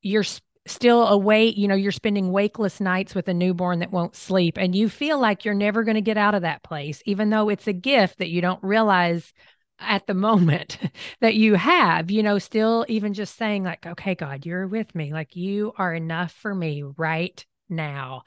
you're 0.01 0.23
still 0.67 1.07
awake, 1.07 1.57
you 1.57 1.67
know, 1.67 1.75
you're 1.75 1.91
spending 1.91 2.31
wakeless 2.31 2.79
nights 2.79 3.13
with 3.13 3.27
a 3.27 3.33
newborn 3.33 3.79
that 3.79 3.91
won't 3.91 4.15
sleep 4.15 4.57
and 4.57 4.75
you 4.75 4.89
feel 4.89 5.19
like 5.19 5.45
you're 5.45 5.53
never 5.53 5.83
going 5.83 5.95
to 5.95 6.01
get 6.01 6.17
out 6.17 6.35
of 6.35 6.41
that 6.41 6.63
place 6.63 7.03
even 7.05 7.29
though 7.29 7.49
it's 7.49 7.67
a 7.67 7.73
gift 7.73 8.17
that 8.17 8.29
you 8.29 8.41
don't 8.41 8.63
realize 8.63 9.31
at 9.79 10.07
the 10.07 10.13
moment 10.13 10.77
that 11.21 11.35
you 11.35 11.55
have, 11.55 12.11
you 12.11 12.23
know, 12.23 12.39
still 12.39 12.85
even 12.87 13.13
just 13.13 13.35
saying, 13.35 13.63
like, 13.63 13.85
okay, 13.85 14.15
God, 14.15 14.45
you're 14.45 14.67
with 14.67 14.93
me, 14.95 15.13
like, 15.13 15.35
you 15.35 15.73
are 15.77 15.93
enough 15.93 16.31
for 16.31 16.53
me 16.53 16.83
right 16.83 17.45
now, 17.69 18.23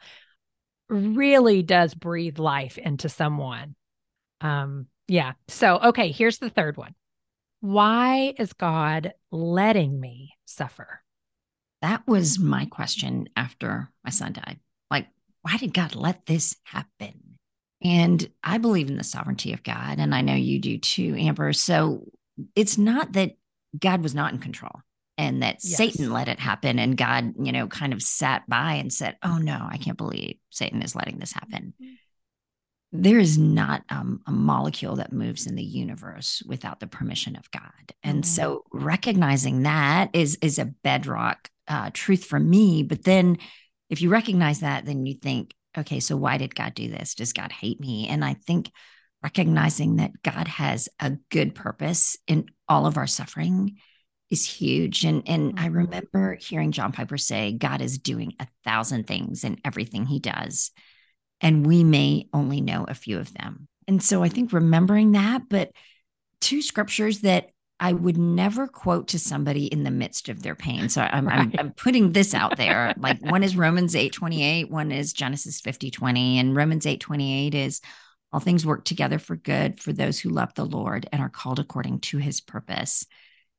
really 0.89 1.63
does 1.63 1.95
breathe 1.95 2.39
life 2.39 2.79
into 2.79 3.09
someone. 3.09 3.75
Um, 4.41 4.87
yeah. 5.07 5.33
So, 5.49 5.79
okay, 5.79 6.13
here's 6.13 6.39
the 6.39 6.51
third 6.51 6.77
one. 6.77 6.95
Why 7.61 8.35
is 8.39 8.53
God 8.53 9.13
letting 9.33 9.99
me 9.99 10.35
suffer? 10.45 11.03
That 11.83 12.07
was 12.07 12.39
my 12.39 12.67
question 12.67 13.29
after 13.37 13.91
my 14.05 14.11
son 14.11 14.33
died. 14.33 14.59
Like, 14.91 15.09
why 15.43 15.57
did 15.57 15.75
God 15.75 15.95
let 15.95 16.27
this 16.27 16.57
happen? 16.65 17.39
And 17.83 18.29
I 18.43 18.59
believe 18.59 18.89
in 18.89 18.97
the 18.97 19.05
sovereignty 19.05 19.53
of 19.53 19.63
God. 19.63 19.99
And 19.99 20.15
I 20.15 20.21
know 20.21 20.35
you 20.35 20.59
do 20.59 20.79
too, 20.79 21.15
Amber. 21.17 21.53
So 21.53 22.05
it's 22.55 22.79
not 22.79 23.13
that 23.13 23.37
God 23.79 24.03
was 24.03 24.15
not 24.15 24.33
in 24.33 24.39
control 24.39 24.81
and 25.19 25.43
that 25.43 25.57
yes. 25.63 25.77
Satan 25.77 26.13
let 26.13 26.29
it 26.29 26.39
happen. 26.39 26.79
And 26.79 26.97
God, 26.97 27.35
you 27.43 27.51
know, 27.51 27.67
kind 27.67 27.93
of 27.93 28.01
sat 28.01 28.49
by 28.49 28.75
and 28.75 28.93
said, 28.93 29.17
Oh 29.23 29.37
no, 29.37 29.67
I 29.69 29.77
can't 29.77 29.99
believe 29.99 30.37
Satan 30.51 30.81
is 30.81 30.95
letting 30.95 31.19
this 31.19 31.33
happen. 31.33 31.75
Mm-hmm. 31.83 31.95
There 32.91 33.19
is 33.19 33.37
not 33.37 33.83
um, 33.91 34.23
a 34.27 34.31
molecule 34.31 34.97
that 34.97 35.13
moves 35.13 35.47
in 35.47 35.57
the 35.57 35.63
universe 35.63 36.43
without 36.47 36.81
the 36.81 36.87
permission 36.87 37.37
of 37.37 37.51
God. 37.51 37.93
And 38.03 38.23
mm-hmm. 38.23 38.35
so 38.35 38.65
recognizing 38.73 39.65
that 39.65 40.11
is, 40.15 40.39
is 40.41 40.59
a 40.59 40.73
bedrock 40.83 41.51
uh, 41.67 41.91
truth 41.93 42.25
for 42.25 42.41
me. 42.41 42.85
But 42.85 43.05
then 43.05 43.39
if 43.91 44.01
you 44.01 44.09
recognize 44.09 44.61
that, 44.61 44.87
then 44.87 45.05
you 45.05 45.15
think, 45.15 45.53
okay, 45.77 46.01
so 46.01 46.17
why 46.17 46.39
did 46.39 46.55
God 46.55 46.75
do 46.75 46.89
this? 46.89 47.15
Does 47.15 47.35
God 47.35 47.53
hate 47.53 47.79
me? 47.79 48.09
And 48.09 48.25
I 48.25 48.35
think 48.35 48.71
recognizing 49.23 49.97
that 49.97 50.23
God 50.23 50.49
has 50.49 50.89
a 51.01 51.19
good 51.31 51.55
purpose 51.55 52.17
in 52.27 52.47
all 52.69 52.87
of 52.87 52.97
our 52.97 53.07
suffering 53.07 53.77
is 54.31 54.45
huge. 54.45 55.05
And 55.05 55.23
and 55.27 55.59
I 55.59 55.67
mm-hmm. 55.67 55.77
remember 55.79 56.35
hearing 56.35 56.73
John 56.73 56.93
Piper 56.93 57.19
say, 57.19 57.53
God 57.53 57.81
is 57.81 57.99
doing 57.99 58.35
a 58.41 58.47
thousand 58.65 59.07
things 59.07 59.45
in 59.45 59.61
everything 59.65 60.07
he 60.07 60.19
does. 60.19 60.71
And 61.41 61.67
we 61.67 61.85
may 61.85 62.29
only 62.33 62.61
know 62.61 62.85
a 62.89 62.95
few 62.95 63.19
of 63.19 63.33
them. 63.33 63.69
And 63.87 64.03
so 64.03 64.23
I 64.23 64.29
think 64.29 64.53
remembering 64.53 65.13
that, 65.13 65.49
but 65.49 65.71
two 66.41 66.63
scriptures 66.63 67.21
that 67.21 67.51
I 67.81 67.93
would 67.93 68.19
never 68.19 68.67
quote 68.67 69.09
to 69.09 69.19
somebody 69.19 69.67
in 69.67 69.85
the 69.85 69.91
midst 69.91 70.29
of 70.29 70.43
their 70.43 70.57
pain. 70.57 70.89
So 70.89 71.01
I'm, 71.01 71.27
right. 71.27 71.39
I'm, 71.39 71.53
I'm, 71.59 71.73
putting 71.73 72.13
this 72.13 72.35
out 72.35 72.57
there. 72.57 72.93
like 72.99 73.23
one 73.23 73.45
is 73.45 73.57
Romans 73.57 73.95
8 73.95 74.13
28, 74.13 74.71
one 74.71 74.91
is 74.91 75.13
Genesis 75.13 75.61
50 75.61 75.91
20. 75.91 76.39
And 76.39 76.57
Romans 76.57 76.87
8 76.87 77.01
28 77.01 77.55
is 77.55 77.81
all 78.33 78.41
things 78.41 78.67
work 78.67 78.85
together 78.85 79.19
for 79.19 79.37
good 79.37 79.81
for 79.81 79.93
those 79.93 80.19
who 80.19 80.29
love 80.29 80.53
the 80.55 80.67
Lord 80.67 81.09
and 81.13 81.23
are 81.23 81.31
called 81.31 81.61
according 81.61 82.01
to 82.01 82.19
his 82.19 82.41
purpose. 82.41 83.07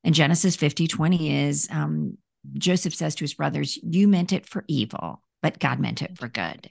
And 0.03 0.15
Genesis 0.15 0.55
50 0.55 0.87
20 0.87 1.47
is 1.47 1.67
um, 1.71 2.17
Joseph 2.53 2.95
says 2.95 3.15
to 3.15 3.23
his 3.23 3.33
brothers, 3.33 3.77
You 3.81 4.07
meant 4.07 4.33
it 4.33 4.45
for 4.45 4.63
evil, 4.67 5.21
but 5.41 5.59
God 5.59 5.79
meant 5.79 6.01
it 6.01 6.17
for 6.17 6.27
good. 6.27 6.69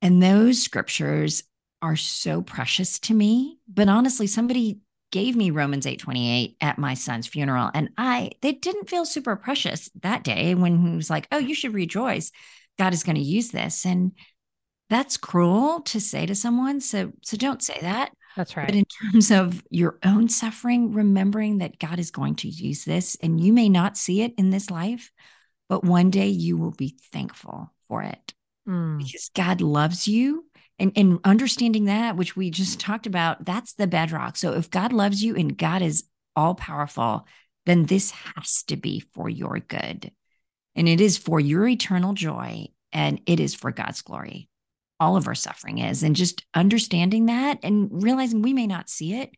And 0.00 0.22
those 0.22 0.62
scriptures 0.62 1.42
are 1.82 1.96
so 1.96 2.42
precious 2.42 2.98
to 3.00 3.14
me. 3.14 3.58
But 3.68 3.88
honestly, 3.88 4.26
somebody 4.26 4.80
gave 5.10 5.36
me 5.36 5.50
Romans 5.50 5.86
8:28 5.86 6.56
at 6.60 6.78
my 6.78 6.94
son's 6.94 7.26
funeral 7.26 7.70
and 7.72 7.88
I 7.96 8.32
they 8.42 8.52
didn't 8.52 8.90
feel 8.90 9.06
super 9.06 9.36
precious 9.36 9.88
that 10.02 10.22
day 10.22 10.54
when 10.54 10.86
he 10.86 10.96
was 10.96 11.10
like, 11.10 11.26
"Oh, 11.32 11.38
you 11.38 11.54
should 11.54 11.74
rejoice. 11.74 12.30
God 12.78 12.92
is 12.92 13.04
going 13.04 13.16
to 13.16 13.22
use 13.22 13.50
this." 13.50 13.86
And 13.86 14.12
that's 14.90 15.16
cruel 15.16 15.80
to 15.82 16.00
say 16.00 16.26
to 16.26 16.34
someone, 16.34 16.80
so 16.80 17.12
so 17.22 17.36
don't 17.36 17.62
say 17.62 17.78
that. 17.80 18.12
That's 18.38 18.56
right. 18.56 18.66
But 18.66 18.76
in 18.76 18.84
terms 18.84 19.32
of 19.32 19.64
your 19.68 19.98
own 20.04 20.28
suffering, 20.28 20.92
remembering 20.92 21.58
that 21.58 21.80
God 21.80 21.98
is 21.98 22.12
going 22.12 22.36
to 22.36 22.48
use 22.48 22.84
this 22.84 23.16
and 23.20 23.40
you 23.40 23.52
may 23.52 23.68
not 23.68 23.98
see 23.98 24.22
it 24.22 24.32
in 24.38 24.50
this 24.50 24.70
life, 24.70 25.10
but 25.68 25.82
one 25.82 26.10
day 26.10 26.28
you 26.28 26.56
will 26.56 26.70
be 26.70 26.96
thankful 27.10 27.74
for 27.88 28.04
it. 28.04 28.32
Mm. 28.68 28.98
Because 28.98 29.28
God 29.34 29.60
loves 29.60 30.06
you 30.06 30.44
and, 30.78 30.92
and 30.94 31.18
understanding 31.24 31.86
that, 31.86 32.16
which 32.16 32.36
we 32.36 32.48
just 32.52 32.78
talked 32.78 33.08
about, 33.08 33.44
that's 33.44 33.72
the 33.72 33.88
bedrock. 33.88 34.36
So 34.36 34.52
if 34.52 34.70
God 34.70 34.92
loves 34.92 35.20
you 35.20 35.34
and 35.34 35.58
God 35.58 35.82
is 35.82 36.04
all 36.36 36.54
powerful, 36.54 37.26
then 37.66 37.86
this 37.86 38.12
has 38.12 38.62
to 38.68 38.76
be 38.76 39.00
for 39.00 39.28
your 39.28 39.58
good. 39.58 40.12
And 40.76 40.88
it 40.88 41.00
is 41.00 41.18
for 41.18 41.40
your 41.40 41.66
eternal 41.66 42.12
joy 42.12 42.68
and 42.92 43.20
it 43.26 43.40
is 43.40 43.56
for 43.56 43.72
God's 43.72 44.02
glory. 44.02 44.48
All 45.00 45.16
of 45.16 45.28
our 45.28 45.34
suffering 45.34 45.78
is. 45.78 46.02
And 46.02 46.16
just 46.16 46.44
understanding 46.54 47.26
that 47.26 47.58
and 47.62 47.88
realizing 48.02 48.42
we 48.42 48.52
may 48.52 48.66
not 48.66 48.90
see 48.90 49.14
it 49.14 49.30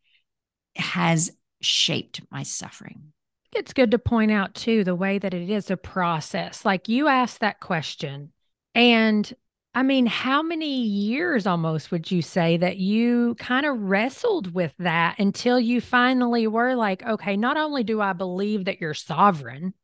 has 0.77 1.31
shaped 1.61 2.23
my 2.31 2.43
suffering. 2.43 3.13
It's 3.55 3.73
good 3.73 3.91
to 3.91 3.99
point 3.99 4.31
out 4.31 4.55
too 4.55 4.85
the 4.85 4.95
way 4.95 5.19
that 5.19 5.35
it 5.35 5.51
is 5.51 5.71
a 5.71 5.77
process. 5.77 6.65
Like 6.65 6.89
you 6.89 7.09
asked 7.09 7.41
that 7.41 7.61
question, 7.61 8.33
and 8.75 9.33
I 9.75 9.85
mean, 9.85 10.07
how 10.07 10.43
many 10.43 10.83
years 10.83 11.47
almost 11.47 11.93
would 11.93 12.11
you 12.11 12.23
say 12.23 12.57
that 12.57 12.79
you 12.79 13.37
kind 13.37 13.65
of 13.65 13.81
wrestled 13.81 14.53
with 14.53 14.75
that 14.79 15.19
until 15.21 15.61
you 15.61 15.81
finally 15.81 16.49
were 16.49 16.75
like, 16.75 17.05
okay, 17.05 17.37
not 17.37 17.57
only 17.57 17.85
do 17.85 18.01
I 18.01 18.13
believe 18.13 18.65
that 18.65 18.81
you're 18.81 18.95
sovereign, 18.95 19.75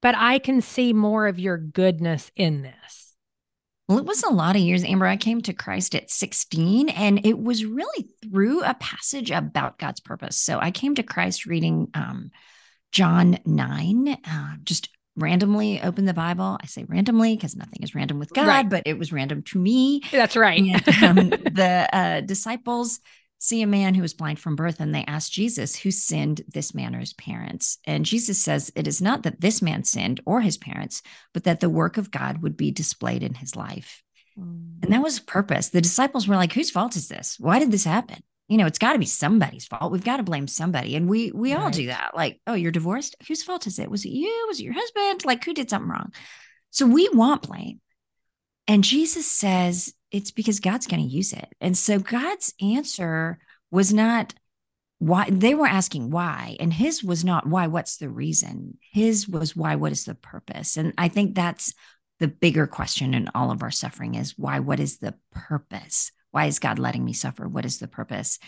but 0.00 0.14
I 0.16 0.38
can 0.38 0.62
see 0.62 0.94
more 0.94 1.26
of 1.26 1.38
your 1.38 1.58
goodness 1.58 2.30
in 2.36 2.62
this? 2.62 3.03
Well, 3.88 3.98
it 3.98 4.06
was 4.06 4.22
a 4.22 4.32
lot 4.32 4.56
of 4.56 4.62
years, 4.62 4.82
Amber. 4.82 5.06
I 5.06 5.18
came 5.18 5.42
to 5.42 5.52
Christ 5.52 5.94
at 5.94 6.10
16, 6.10 6.88
and 6.88 7.26
it 7.26 7.38
was 7.38 7.66
really 7.66 8.08
through 8.22 8.62
a 8.62 8.74
passage 8.74 9.30
about 9.30 9.78
God's 9.78 10.00
purpose. 10.00 10.36
So 10.36 10.58
I 10.58 10.70
came 10.70 10.94
to 10.94 11.02
Christ 11.02 11.44
reading 11.44 11.88
um, 11.92 12.30
John 12.92 13.38
9, 13.44 14.08
uh, 14.08 14.54
just 14.62 14.88
randomly 15.16 15.82
open 15.82 16.06
the 16.06 16.14
Bible. 16.14 16.56
I 16.62 16.66
say 16.66 16.84
randomly 16.84 17.36
because 17.36 17.56
nothing 17.56 17.82
is 17.82 17.94
random 17.94 18.18
with 18.18 18.32
God, 18.32 18.46
right. 18.46 18.68
but 18.68 18.84
it 18.86 18.98
was 18.98 19.12
random 19.12 19.42
to 19.42 19.58
me. 19.58 20.00
That's 20.10 20.36
right. 20.36 20.58
And, 20.60 21.04
um, 21.04 21.30
the 21.30 21.88
uh, 21.92 22.20
disciples 22.22 23.00
see 23.44 23.62
a 23.62 23.66
man 23.66 23.94
who 23.94 24.02
was 24.02 24.14
blind 24.14 24.38
from 24.38 24.56
birth 24.56 24.80
and 24.80 24.94
they 24.94 25.04
ask 25.06 25.30
Jesus, 25.30 25.76
who 25.76 25.90
sinned 25.90 26.42
this 26.48 26.74
man 26.74 26.94
or 26.94 27.00
his 27.00 27.12
parents? 27.12 27.78
And 27.84 28.04
Jesus 28.04 28.38
says, 28.38 28.72
It 28.74 28.86
is 28.86 29.02
not 29.02 29.22
that 29.24 29.40
this 29.40 29.60
man 29.60 29.84
sinned 29.84 30.20
or 30.24 30.40
his 30.40 30.56
parents, 30.56 31.02
but 31.32 31.44
that 31.44 31.60
the 31.60 31.70
work 31.70 31.96
of 31.96 32.10
God 32.10 32.42
would 32.42 32.56
be 32.56 32.70
displayed 32.70 33.22
in 33.22 33.34
his 33.34 33.54
life. 33.54 34.02
Mm. 34.38 34.82
And 34.82 34.92
that 34.92 35.02
was 35.02 35.20
purpose. 35.20 35.68
The 35.68 35.80
disciples 35.80 36.26
were 36.26 36.36
like, 36.36 36.52
Whose 36.52 36.70
fault 36.70 36.96
is 36.96 37.08
this? 37.08 37.36
Why 37.38 37.58
did 37.58 37.70
this 37.70 37.84
happen? 37.84 38.22
you 38.48 38.58
know, 38.58 38.66
it's 38.66 38.78
got 38.78 38.92
to 38.92 38.98
be 38.98 39.06
somebody's 39.06 39.66
fault. 39.66 39.90
We've 39.90 40.04
got 40.04 40.18
to 40.18 40.22
blame 40.22 40.48
somebody. 40.48 40.96
And 40.96 41.08
we 41.08 41.32
we 41.32 41.54
right. 41.54 41.62
all 41.62 41.70
do 41.70 41.86
that. 41.86 42.12
Like, 42.14 42.40
oh, 42.46 42.54
you're 42.54 42.72
divorced? 42.72 43.16
Whose 43.26 43.42
fault 43.42 43.66
is 43.66 43.78
it? 43.78 43.90
Was 43.90 44.04
it 44.04 44.10
you? 44.10 44.44
Was 44.48 44.60
it 44.60 44.64
your 44.64 44.74
husband? 44.74 45.24
Like, 45.24 45.44
who 45.44 45.54
did 45.54 45.70
something 45.70 45.88
wrong? 45.88 46.12
So 46.70 46.86
we 46.86 47.08
want 47.08 47.48
blame. 47.48 47.80
And 48.66 48.84
Jesus 48.84 49.30
says 49.30 49.94
it's 50.14 50.30
because 50.30 50.60
God's 50.60 50.86
going 50.86 51.02
to 51.02 51.14
use 51.14 51.32
it. 51.32 51.48
And 51.60 51.76
so 51.76 51.98
God's 51.98 52.54
answer 52.60 53.38
was 53.70 53.92
not 53.92 54.34
why 54.98 55.28
they 55.30 55.54
were 55.54 55.66
asking 55.66 56.10
why 56.10 56.56
and 56.60 56.72
his 56.72 57.02
was 57.02 57.24
not 57.24 57.46
why 57.46 57.66
what's 57.66 57.96
the 57.96 58.08
reason 58.08 58.78
his 58.92 59.28
was 59.28 59.56
why 59.56 59.74
what 59.74 59.90
is 59.90 60.04
the 60.04 60.14
purpose 60.14 60.76
and 60.76 60.94
i 60.96 61.08
think 61.08 61.34
that's 61.34 61.74
the 62.20 62.28
bigger 62.28 62.66
question 62.68 63.12
in 63.12 63.28
all 63.34 63.50
of 63.50 63.64
our 63.64 63.72
suffering 63.72 64.14
is 64.14 64.38
why 64.38 64.60
what 64.60 64.78
is 64.78 64.98
the 64.98 65.12
purpose 65.32 66.12
why 66.34 66.46
is 66.46 66.58
God 66.58 66.80
letting 66.80 67.04
me 67.04 67.12
suffer? 67.12 67.46
What 67.46 67.64
is 67.64 67.78
the 67.78 67.86
purpose? 67.86 68.40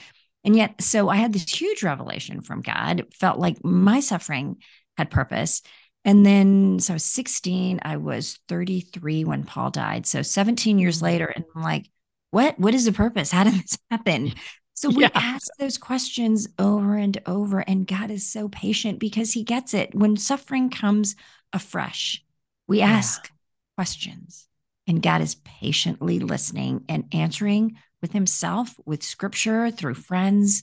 And 0.42 0.56
yet, 0.56 0.82
so 0.82 1.08
I 1.08 1.16
had 1.16 1.32
this 1.32 1.48
huge 1.48 1.84
revelation 1.84 2.40
from 2.40 2.60
God. 2.60 3.04
Felt 3.14 3.38
like 3.38 3.64
my 3.64 4.00
suffering 4.00 4.56
had 4.96 5.08
purpose. 5.08 5.62
And 6.06 6.24
then, 6.24 6.78
so 6.78 6.92
I 6.92 6.96
was 6.96 7.04
16, 7.04 7.80
I 7.82 7.96
was 7.96 8.38
33 8.46 9.24
when 9.24 9.42
Paul 9.42 9.70
died. 9.70 10.06
So 10.06 10.22
17 10.22 10.78
years 10.78 11.00
mm. 11.00 11.02
later, 11.02 11.26
and 11.26 11.44
I'm 11.54 11.62
like, 11.62 11.90
what? 12.30 12.58
What 12.58 12.74
is 12.74 12.84
the 12.84 12.92
purpose? 12.92 13.32
How 13.32 13.44
did 13.44 13.54
this 13.54 13.76
happen? 13.90 14.32
So 14.74 14.88
we 14.88 15.02
Yeah. 15.02 15.10
ask 15.14 15.48
those 15.58 15.78
questions 15.78 16.46
over 16.58 16.96
and 16.96 17.20
over, 17.26 17.58
and 17.60 17.86
God 17.86 18.10
is 18.12 18.30
so 18.30 18.48
patient 18.48 19.00
because 19.00 19.32
He 19.32 19.42
gets 19.42 19.74
it. 19.74 19.94
When 19.94 20.16
suffering 20.16 20.70
comes 20.70 21.16
afresh, 21.52 22.22
we 22.68 22.78
Yeah. 22.78 22.90
ask 22.90 23.30
questions, 23.76 24.46
and 24.86 25.02
God 25.02 25.22
is 25.22 25.34
patiently 25.34 26.20
listening 26.20 26.84
and 26.88 27.04
answering 27.12 27.78
with 28.00 28.12
Himself, 28.12 28.78
with 28.84 29.02
scripture, 29.02 29.72
through 29.72 29.94
friends, 29.94 30.62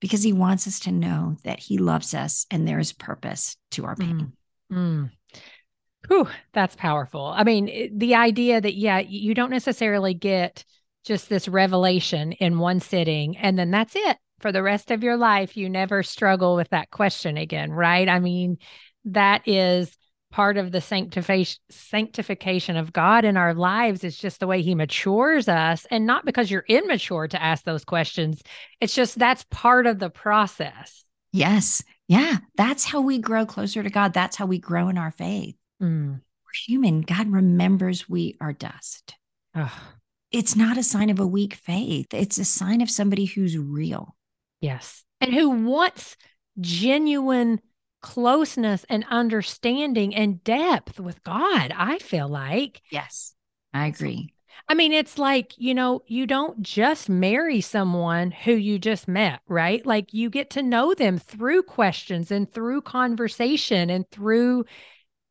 because 0.00 0.22
He 0.22 0.32
wants 0.32 0.66
us 0.66 0.80
to 0.80 0.92
know 0.92 1.36
that 1.44 1.58
He 1.60 1.76
loves 1.76 2.14
us 2.14 2.46
and 2.50 2.66
there 2.66 2.78
is 2.78 2.94
purpose 2.94 3.58
to 3.72 3.84
our 3.84 3.96
pain. 3.96 4.18
Mm. 4.18 4.32
Mm. 4.70 5.10
Whew, 6.08 6.28
that's 6.52 6.76
powerful. 6.76 7.26
I 7.26 7.44
mean, 7.44 7.96
the 7.96 8.14
idea 8.14 8.60
that, 8.60 8.74
yeah, 8.74 8.98
you 8.98 9.34
don't 9.34 9.50
necessarily 9.50 10.14
get 10.14 10.64
just 11.04 11.28
this 11.28 11.48
revelation 11.48 12.32
in 12.32 12.58
one 12.58 12.80
sitting 12.80 13.36
and 13.36 13.58
then 13.58 13.70
that's 13.70 13.94
it 13.96 14.18
for 14.40 14.52
the 14.52 14.62
rest 14.62 14.90
of 14.90 15.02
your 15.02 15.16
life. 15.16 15.56
You 15.56 15.68
never 15.68 16.02
struggle 16.02 16.56
with 16.56 16.70
that 16.70 16.90
question 16.90 17.36
again, 17.36 17.70
right? 17.70 18.08
I 18.08 18.18
mean, 18.18 18.58
that 19.06 19.46
is 19.46 19.96
part 20.30 20.56
of 20.56 20.72
the 20.72 20.80
sanctification 21.70 22.76
of 22.76 22.92
God 22.92 23.24
in 23.24 23.36
our 23.36 23.52
lives 23.52 24.04
is 24.04 24.16
just 24.16 24.40
the 24.40 24.46
way 24.46 24.62
he 24.62 24.74
matures 24.74 25.48
us 25.48 25.86
and 25.90 26.06
not 26.06 26.24
because 26.24 26.50
you're 26.50 26.64
immature 26.68 27.26
to 27.26 27.42
ask 27.42 27.64
those 27.64 27.84
questions 27.84 28.40
it's 28.80 28.94
just 28.94 29.18
that's 29.18 29.44
part 29.50 29.88
of 29.88 29.98
the 29.98 30.08
process 30.08 31.04
Yes. 31.32 31.82
Yeah. 32.10 32.38
That's 32.56 32.84
how 32.84 33.00
we 33.02 33.20
grow 33.20 33.46
closer 33.46 33.84
to 33.84 33.88
God. 33.88 34.12
That's 34.12 34.34
how 34.34 34.46
we 34.46 34.58
grow 34.58 34.88
in 34.88 34.98
our 34.98 35.12
faith. 35.12 35.54
Mm. 35.80 36.14
We're 36.14 36.66
human. 36.66 37.02
God 37.02 37.28
remembers 37.28 38.08
we 38.08 38.36
are 38.40 38.52
dust. 38.52 39.14
Ugh. 39.54 39.70
It's 40.32 40.56
not 40.56 40.76
a 40.76 40.82
sign 40.82 41.10
of 41.10 41.20
a 41.20 41.26
weak 41.26 41.54
faith, 41.54 42.12
it's 42.12 42.38
a 42.38 42.44
sign 42.44 42.80
of 42.80 42.90
somebody 42.90 43.26
who's 43.26 43.56
real. 43.56 44.16
Yes. 44.60 45.04
And 45.20 45.32
who 45.32 45.50
wants 45.50 46.16
genuine 46.58 47.60
closeness 48.02 48.84
and 48.88 49.04
understanding 49.08 50.12
and 50.12 50.42
depth 50.42 50.98
with 50.98 51.22
God, 51.22 51.72
I 51.76 51.98
feel 51.98 52.28
like. 52.28 52.82
Yes. 52.90 53.34
I 53.72 53.86
agree. 53.86 54.34
I 54.68 54.74
mean, 54.74 54.92
it's 54.92 55.18
like, 55.18 55.52
you 55.56 55.74
know, 55.74 56.02
you 56.06 56.26
don't 56.26 56.62
just 56.62 57.08
marry 57.08 57.60
someone 57.60 58.30
who 58.30 58.52
you 58.52 58.78
just 58.78 59.08
met, 59.08 59.40
right? 59.48 59.84
Like 59.84 60.14
you 60.14 60.30
get 60.30 60.50
to 60.50 60.62
know 60.62 60.94
them 60.94 61.18
through 61.18 61.64
questions 61.64 62.30
and 62.30 62.50
through 62.50 62.82
conversation 62.82 63.90
and 63.90 64.08
through 64.10 64.64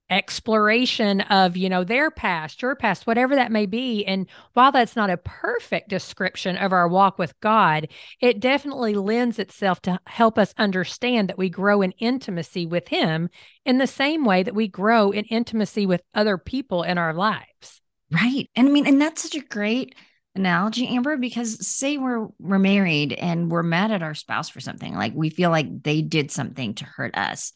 exploration 0.09 1.21
of, 1.21 1.55
you 1.55 1.69
know, 1.69 1.83
their 1.83 2.09
past, 2.09 2.61
your 2.61 2.75
past, 2.75 3.05
whatever 3.05 3.35
that 3.35 3.51
may 3.51 3.65
be. 3.65 4.03
And 4.05 4.27
while 4.53 4.71
that's 4.71 4.95
not 4.95 5.09
a 5.09 5.17
perfect 5.17 5.89
description 5.89 6.57
of 6.57 6.73
our 6.73 6.87
walk 6.87 7.17
with 7.17 7.39
God, 7.41 7.87
it 8.19 8.39
definitely 8.39 8.95
lends 8.95 9.39
itself 9.39 9.81
to 9.83 9.99
help 10.07 10.37
us 10.37 10.53
understand 10.57 11.29
that 11.29 11.37
we 11.37 11.49
grow 11.49 11.81
in 11.81 11.91
intimacy 11.93 12.65
with 12.65 12.87
Him 12.87 13.29
in 13.65 13.77
the 13.77 13.87
same 13.87 14.25
way 14.25 14.43
that 14.43 14.55
we 14.55 14.67
grow 14.67 15.11
in 15.11 15.25
intimacy 15.25 15.85
with 15.85 16.01
other 16.13 16.37
people 16.37 16.83
in 16.83 16.97
our 16.97 17.13
lives. 17.13 17.81
Right. 18.11 18.49
And 18.55 18.67
I 18.67 18.71
mean, 18.71 18.87
and 18.87 19.01
that's 19.01 19.21
such 19.21 19.35
a 19.35 19.45
great 19.45 19.95
analogy, 20.35 20.87
Amber, 20.87 21.17
because 21.17 21.65
say 21.65 21.97
we're 21.97 22.27
we're 22.39 22.59
married 22.59 23.13
and 23.13 23.51
we're 23.51 23.63
mad 23.63 23.91
at 23.91 24.01
our 24.01 24.15
spouse 24.15 24.49
for 24.49 24.59
something, 24.59 24.95
like 24.95 25.13
we 25.13 25.29
feel 25.29 25.49
like 25.49 25.83
they 25.83 26.01
did 26.01 26.31
something 26.31 26.73
to 26.75 26.85
hurt 26.85 27.15
us. 27.15 27.51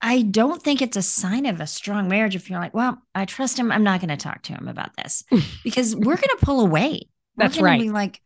I 0.00 0.22
don't 0.22 0.60
think 0.60 0.82
it's 0.82 0.96
a 0.96 1.02
sign 1.02 1.46
of 1.46 1.60
a 1.60 1.66
strong 1.66 2.08
marriage 2.08 2.34
if 2.34 2.50
you're 2.50 2.58
like, 2.58 2.74
well, 2.74 3.00
I 3.14 3.24
trust 3.24 3.56
him. 3.56 3.70
I'm 3.70 3.84
not 3.84 4.00
going 4.00 4.08
to 4.08 4.16
talk 4.16 4.42
to 4.42 4.52
him 4.52 4.66
about 4.66 4.96
this 4.96 5.22
because 5.64 5.94
we're 5.94 6.16
going 6.16 6.36
to 6.36 6.38
pull 6.44 6.60
away. 6.60 7.02
We're 7.36 7.44
That's 7.44 7.60
right. 7.60 7.80
Be 7.80 7.90
like, 7.90 8.20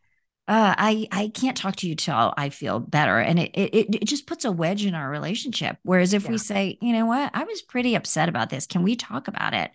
uh, 0.47 0.73
I 0.77 1.07
I 1.11 1.27
can't 1.27 1.57
talk 1.57 1.75
to 1.77 1.87
you 1.87 1.95
till 1.95 2.33
I 2.35 2.49
feel 2.49 2.79
better, 2.79 3.19
and 3.19 3.37
it 3.37 3.51
it 3.53 3.95
it 3.95 4.05
just 4.05 4.25
puts 4.25 4.45
a 4.45 4.51
wedge 4.51 4.85
in 4.85 4.95
our 4.95 5.09
relationship. 5.09 5.77
Whereas 5.83 6.13
if 6.13 6.23
Yeah. 6.23 6.31
we 6.31 6.37
say, 6.37 6.77
you 6.81 6.93
know 6.93 7.05
what, 7.05 7.29
I 7.33 7.43
was 7.43 7.61
pretty 7.61 7.95
upset 7.95 8.29
about 8.29 8.49
this. 8.49 8.65
Can 8.65 8.81
we 8.81 8.95
talk 8.95 9.27
about 9.27 9.53
it? 9.53 9.71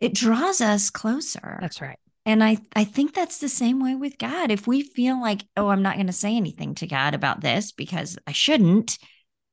It 0.00 0.14
draws 0.14 0.60
us 0.60 0.90
closer. 0.90 1.58
That's 1.60 1.80
right. 1.80 1.98
And 2.24 2.42
I, 2.42 2.58
I 2.74 2.84
think 2.84 3.14
that's 3.14 3.38
the 3.38 3.48
same 3.48 3.80
way 3.80 3.94
with 3.94 4.18
God. 4.18 4.50
If 4.50 4.66
we 4.66 4.82
feel 4.82 5.20
like, 5.20 5.44
oh, 5.56 5.68
I'm 5.68 5.82
not 5.82 5.94
going 5.94 6.08
to 6.08 6.12
say 6.12 6.36
anything 6.36 6.74
to 6.76 6.86
God 6.86 7.14
about 7.14 7.40
this 7.40 7.70
because 7.70 8.18
I 8.26 8.32
shouldn't, 8.32 8.98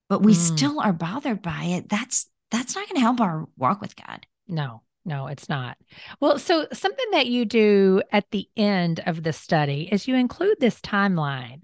but 0.10 0.24
we 0.24 0.34
Mm. 0.34 0.38
still 0.38 0.80
are 0.80 0.94
bothered 0.94 1.42
by 1.42 1.66
it, 1.66 1.88
that's 1.90 2.30
that's 2.50 2.76
not 2.76 2.88
going 2.88 2.96
to 2.96 3.02
help 3.02 3.20
our 3.22 3.48
walk 3.58 3.82
with 3.82 3.96
God. 3.96 4.26
No, 4.48 4.84
no, 5.06 5.28
it's 5.28 5.50
not. 5.50 5.78
Well, 6.20 6.38
so 6.38 6.68
something 6.72 7.06
that 7.12 7.28
you 7.28 7.46
do 7.46 8.02
at 8.12 8.30
the 8.32 8.48
end 8.56 9.02
of 9.06 9.24
the 9.24 9.34
study 9.34 9.90
is 9.92 10.08
you 10.08 10.16
include 10.16 10.58
this 10.60 10.80
timeline. 10.82 11.62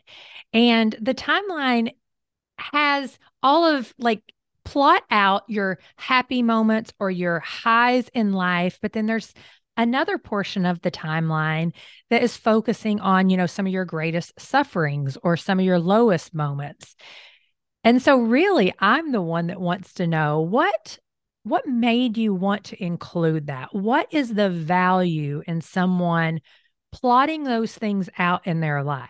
And 0.51 0.95
the 0.99 1.13
timeline 1.13 1.93
has 2.57 3.17
all 3.43 3.65
of 3.65 3.93
like 3.99 4.21
plot 4.70 5.03
out 5.09 5.43
your 5.47 5.80
happy 5.97 6.43
moments 6.43 6.93
or 6.99 7.09
your 7.09 7.39
highs 7.39 8.07
in 8.13 8.34
life, 8.34 8.78
but 8.82 8.93
then 8.93 9.07
there's 9.07 9.34
another 9.78 10.17
portion 10.17 10.65
of 10.65 10.82
the 10.82 10.91
timeline 10.91 11.72
that 12.09 12.22
is 12.22 12.38
focusing 12.38 12.99
on, 12.99 13.30
you 13.30 13.38
know, 13.38 13.45
some 13.45 13.65
of 13.65 13.72
your 13.72 13.86
greatest 13.86 14.39
sufferings 14.39 15.17
or 15.24 15.38
some 15.38 15.57
of 15.57 15.65
your 15.65 15.80
lowest 15.80 16.36
moments. 16.36 16.95
And 17.84 18.01
so 18.01 18.20
really 18.20 18.74
I'm 18.80 19.11
the 19.11 19.22
one 19.22 19.47
that 19.47 19.59
wants 19.59 19.93
to 19.95 20.07
know 20.07 20.41
what 20.41 20.99
what 21.43 21.65
made 21.65 22.17
you 22.17 22.34
want 22.34 22.65
to 22.65 22.84
include 22.84 23.47
that? 23.47 23.74
What 23.74 24.13
is 24.13 24.34
the 24.34 24.49
value 24.49 25.41
in 25.47 25.61
someone 25.61 26.41
plotting 26.91 27.43
those 27.43 27.74
things 27.74 28.09
out 28.20 28.45
in 28.45 28.59
their 28.59 28.84
lives? 28.84 29.09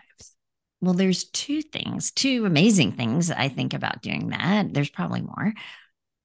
Well, 0.80 0.94
there's 0.94 1.24
two 1.24 1.62
things, 1.62 2.10
two 2.10 2.46
amazing 2.46 2.92
things 2.92 3.30
I 3.30 3.48
think 3.48 3.74
about 3.74 4.02
doing 4.02 4.28
that. 4.28 4.72
There's 4.72 4.90
probably 4.90 5.20
more. 5.20 5.52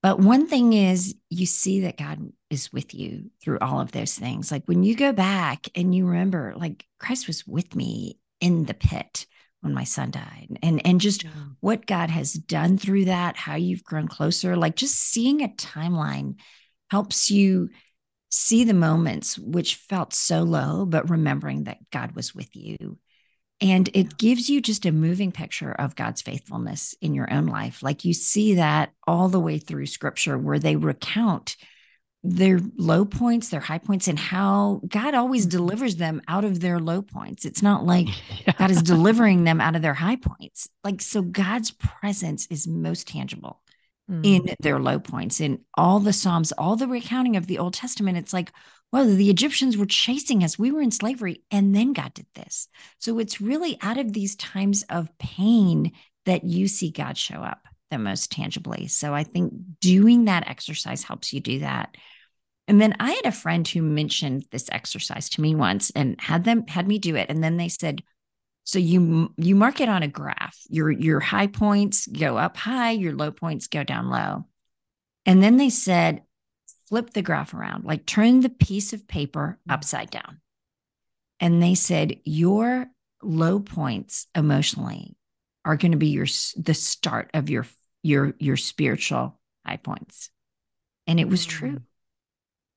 But 0.01 0.19
one 0.19 0.47
thing 0.47 0.73
is 0.73 1.15
you 1.29 1.45
see 1.45 1.81
that 1.81 1.97
God 1.97 2.31
is 2.49 2.71
with 2.71 2.93
you 2.93 3.31
through 3.41 3.57
all 3.59 3.79
of 3.81 3.91
those 3.91 4.13
things. 4.13 4.51
Like 4.51 4.63
when 4.65 4.83
you 4.83 4.95
go 4.95 5.11
back 5.11 5.67
and 5.75 5.93
you 5.95 6.05
remember, 6.05 6.53
like 6.55 6.85
Christ 6.99 7.27
was 7.27 7.45
with 7.47 7.75
me 7.75 8.19
in 8.39 8.65
the 8.65 8.75
pit 8.75 9.25
when 9.61 9.73
my 9.73 9.83
son 9.83 10.11
died. 10.11 10.59
And 10.61 10.85
and 10.85 11.01
just 11.01 11.25
what 11.59 11.87
God 11.87 12.11
has 12.11 12.33
done 12.33 12.77
through 12.77 13.05
that, 13.05 13.35
how 13.35 13.55
you've 13.55 13.83
grown 13.83 14.07
closer, 14.07 14.55
like 14.55 14.75
just 14.75 14.95
seeing 14.95 15.41
a 15.41 15.47
timeline 15.49 16.35
helps 16.91 17.31
you 17.31 17.69
see 18.29 18.63
the 18.63 18.73
moments 18.73 19.39
which 19.39 19.75
felt 19.75 20.13
so 20.13 20.43
low, 20.43 20.85
but 20.85 21.09
remembering 21.09 21.63
that 21.63 21.79
God 21.89 22.15
was 22.15 22.35
with 22.35 22.55
you. 22.55 22.99
And 23.61 23.89
it 23.93 24.17
gives 24.17 24.49
you 24.49 24.61
just 24.61 24.85
a 24.85 24.91
moving 24.91 25.31
picture 25.31 25.71
of 25.71 25.95
God's 25.95 26.21
faithfulness 26.21 26.93
in 27.01 27.13
your 27.13 27.31
own 27.31 27.47
life. 27.47 27.81
Like 27.81 28.03
you 28.03 28.13
see 28.13 28.55
that 28.55 28.91
all 29.07 29.29
the 29.29 29.39
way 29.39 29.59
through 29.59 29.85
scripture 29.85 30.37
where 30.37 30.59
they 30.59 30.75
recount 30.75 31.55
their 32.21 32.59
low 32.75 33.05
points, 33.05 33.49
their 33.49 33.59
high 33.59 33.77
points, 33.77 34.07
and 34.07 34.17
how 34.17 34.81
God 34.87 35.13
always 35.13 35.45
delivers 35.45 35.95
them 35.95 36.21
out 36.27 36.43
of 36.43 36.59
their 36.59 36.79
low 36.79 37.01
points. 37.01 37.45
It's 37.45 37.61
not 37.61 37.85
like 37.85 38.07
God 38.57 38.71
is 38.71 38.81
delivering 38.81 39.43
them 39.43 39.61
out 39.61 39.75
of 39.75 39.81
their 39.81 39.93
high 39.93 40.17
points. 40.17 40.67
Like, 40.83 41.01
so 41.01 41.21
God's 41.21 41.71
presence 41.71 42.47
is 42.49 42.67
most 42.67 43.07
tangible 43.07 43.61
Mm. 44.07 44.21
in 44.23 44.55
their 44.59 44.79
low 44.79 44.99
points. 44.99 45.41
In 45.41 45.61
all 45.73 45.99
the 45.99 46.13
Psalms, 46.13 46.51
all 46.51 46.75
the 46.75 46.87
recounting 46.87 47.37
of 47.37 47.47
the 47.47 47.57
Old 47.57 47.73
Testament, 47.73 48.19
it's 48.19 48.33
like, 48.33 48.51
well, 48.95 49.13
the 49.13 49.29
Egyptians 49.29 49.75
were 49.75 49.85
chasing 49.85 50.41
us. 50.41 50.57
We 50.57 50.71
were 50.71 50.79
in 50.79 50.89
slavery, 50.89 51.43
and 51.51 51.75
then 51.75 51.91
God 51.91 52.13
did 52.13 52.27
this. 52.33 52.69
So 52.97 53.19
it's 53.19 53.41
really 53.41 53.77
out 53.81 53.97
of 53.97 54.13
these 54.13 54.37
times 54.37 54.85
of 54.89 55.09
pain 55.17 55.91
that 56.25 56.45
you 56.45 56.69
see 56.69 56.91
God 56.91 57.17
show 57.17 57.41
up 57.41 57.67
the 57.91 57.97
most 57.97 58.31
tangibly. 58.31 58.87
So 58.87 59.13
I 59.13 59.25
think 59.25 59.51
doing 59.81 60.25
that 60.25 60.47
exercise 60.47 61.03
helps 61.03 61.33
you 61.33 61.41
do 61.41 61.59
that. 61.59 61.97
And 62.69 62.79
then 62.79 62.95
I 63.01 63.11
had 63.11 63.25
a 63.25 63.33
friend 63.33 63.67
who 63.67 63.81
mentioned 63.81 64.45
this 64.49 64.69
exercise 64.71 65.27
to 65.31 65.41
me 65.41 65.55
once 65.55 65.91
and 65.93 66.15
had 66.21 66.45
them 66.45 66.65
had 66.65 66.87
me 66.87 66.97
do 66.97 67.17
it. 67.17 67.29
And 67.29 67.43
then 67.43 67.57
they 67.57 67.67
said, 67.67 68.01
so 68.63 68.79
you 68.79 69.33
you 69.35 69.55
mark 69.55 69.81
it 69.81 69.89
on 69.89 70.03
a 70.03 70.07
graph. 70.07 70.57
Your 70.69 70.89
your 70.89 71.19
high 71.19 71.47
points 71.47 72.07
go 72.07 72.37
up 72.37 72.55
high, 72.55 72.91
your 72.91 73.13
low 73.13 73.31
points 73.31 73.67
go 73.67 73.83
down 73.83 74.09
low. 74.09 74.45
And 75.25 75.43
then 75.43 75.57
they 75.57 75.69
said, 75.69 76.21
flip 76.87 77.11
the 77.11 77.21
graph 77.21 77.53
around, 77.53 77.83
like 77.85 78.05
turn 78.05 78.41
the 78.41 78.49
piece 78.49 78.93
of 78.93 79.07
paper 79.07 79.57
upside 79.69 80.09
down. 80.09 80.39
And 81.39 81.61
they 81.61 81.75
said, 81.75 82.19
your 82.23 82.87
low 83.21 83.59
points 83.59 84.27
emotionally 84.35 85.17
are 85.63 85.77
going 85.77 85.91
to 85.91 85.97
be 85.97 86.07
your 86.07 86.27
the 86.57 86.73
start 86.73 87.31
of 87.33 87.49
your 87.49 87.65
your 88.03 88.35
your 88.39 88.55
spiritual 88.57 89.39
high 89.65 89.77
points. 89.77 90.29
And 91.07 91.19
it 91.19 91.27
was 91.27 91.45
Mm. 91.45 91.49
true. 91.49 91.81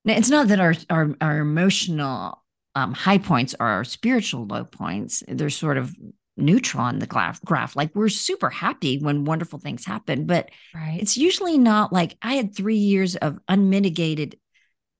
Now, 0.05 0.13
it's 0.15 0.29
not 0.29 0.47
that 0.47 0.59
our 0.59 0.73
our, 0.89 1.15
our 1.21 1.37
emotional 1.39 2.43
um, 2.75 2.93
high 2.93 3.17
points 3.17 3.55
are 3.59 3.67
our 3.67 3.83
spiritual 3.83 4.45
low 4.45 4.63
points. 4.63 5.23
They're 5.27 5.49
sort 5.49 5.77
of 5.77 5.95
neutral 6.39 6.83
on 6.83 6.99
the 6.99 7.07
graph. 7.07 7.41
graph. 7.43 7.75
Like 7.75 7.93
we're 7.95 8.09
super 8.09 8.49
happy 8.49 8.97
when 8.99 9.25
wonderful 9.25 9.59
things 9.59 9.85
happen, 9.85 10.25
but 10.25 10.49
Right. 10.73 10.99
it's 11.01 11.17
usually 11.17 11.57
not 11.57 11.93
like 11.93 12.17
I 12.21 12.33
had 12.33 12.55
three 12.55 12.77
years 12.77 13.15
of 13.15 13.39
unmitigated 13.47 14.37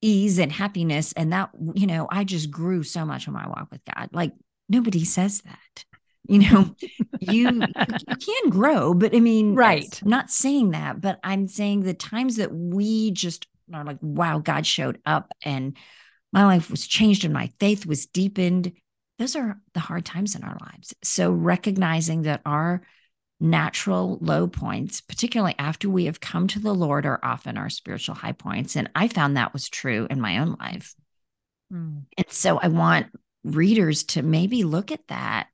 ease 0.01 0.39
and 0.39 0.51
happiness, 0.51 1.11
and 1.13 1.33
that 1.33 1.49
you 1.73 1.87
know 1.87 2.07
I 2.09 2.23
just 2.23 2.51
grew 2.51 2.83
so 2.83 3.05
much 3.05 3.27
on 3.27 3.33
my 3.33 3.47
walk 3.47 3.67
with 3.71 3.81
God. 3.85 4.09
Like 4.13 4.33
nobody 4.67 5.05
says 5.05 5.41
that. 5.41 5.85
You 6.27 6.39
know, 6.39 6.75
you 7.19 7.65
you 8.07 8.15
can 8.17 8.49
grow, 8.49 8.93
but 8.93 9.15
I 9.15 9.19
mean, 9.19 9.55
Right. 9.55 9.99
I'm 10.03 10.09
not 10.09 10.29
saying 10.29 10.71
that, 10.71 11.01
but 11.01 11.19
I'm 11.23 11.47
saying 11.47 11.81
the 11.81 11.93
times 11.93 12.37
that 12.37 12.53
we 12.53 13.11
just 13.11 13.47
are 13.73 13.83
like, 13.83 13.97
wow, 14.01 14.39
God 14.39 14.65
showed 14.65 14.99
up 15.05 15.31
and 15.43 15.75
my 16.31 16.45
life 16.45 16.69
was 16.69 16.87
changed 16.87 17.25
and 17.25 17.33
my 17.33 17.51
faith 17.59 17.85
was 17.85 18.05
deepened. 18.05 18.71
Those 19.19 19.35
are 19.35 19.59
the 19.73 19.81
hard 19.81 20.05
times 20.05 20.35
in 20.35 20.43
our 20.43 20.57
lives. 20.61 20.95
So 21.03 21.31
recognizing 21.31 22.23
that 22.23 22.41
our 22.45 22.81
natural 23.39 24.17
low 24.21 24.47
points, 24.47 25.01
particularly 25.01 25.55
after 25.59 25.89
we 25.89 26.05
have 26.05 26.19
come 26.19 26.47
to 26.47 26.59
the 26.59 26.73
Lord, 26.73 27.05
are 27.05 27.19
often 27.21 27.57
our 27.57 27.69
spiritual 27.69 28.15
high 28.15 28.31
points. 28.31 28.75
And 28.75 28.89
I 28.95 29.09
found 29.09 29.37
that 29.37 29.53
was 29.53 29.69
true 29.69 30.07
in 30.09 30.19
my 30.19 30.39
own 30.39 30.55
life. 30.59 30.95
Mm. 31.71 32.03
And 32.17 32.25
so 32.29 32.59
I 32.59 32.69
want 32.69 33.07
readers 33.43 34.03
to 34.03 34.21
maybe 34.21 34.63
look 34.63 34.91
at 34.91 35.07
that 35.07 35.47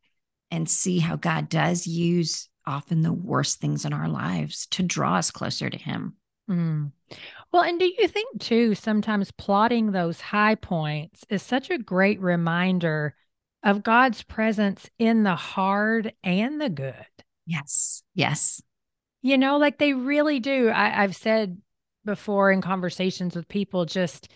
and 0.51 0.69
see 0.69 0.99
how 0.99 1.15
God 1.15 1.49
does 1.49 1.85
use 1.87 2.47
often 2.67 3.01
the 3.01 3.13
worst 3.13 3.59
things 3.59 3.85
in 3.85 3.93
our 3.93 4.07
lives 4.07 4.67
to 4.67 4.83
draw 4.83 5.15
us 5.15 5.31
closer 5.31 5.69
to 5.69 5.77
Him. 5.77 6.15
Mm. 6.49 6.91
Well, 7.51 7.63
and 7.63 7.79
do 7.79 7.85
you 7.85 8.07
think 8.07 8.39
too, 8.41 8.75
sometimes 8.75 9.31
plotting 9.31 9.91
those 9.91 10.21
high 10.21 10.55
points 10.55 11.23
is 11.29 11.41
such 11.41 11.69
a 11.69 11.77
great 11.77 12.19
reminder 12.19 13.15
of 13.65 13.83
God's 13.83 14.23
presence 14.23 14.87
in 14.99 15.23
the 15.23 15.35
hard 15.35 16.13
and 16.23 16.61
the 16.61 16.69
good? 16.69 16.93
Yes. 17.47 18.03
Yes. 18.13 18.61
You 19.23 19.39
know, 19.39 19.57
like 19.57 19.79
they 19.79 19.93
really 19.93 20.39
do. 20.39 20.69
I, 20.69 21.03
I've 21.03 21.15
said 21.15 21.59
before 22.05 22.51
in 22.51 22.61
conversations 22.61 23.35
with 23.35 23.47
people, 23.47 23.85
just, 23.85 24.31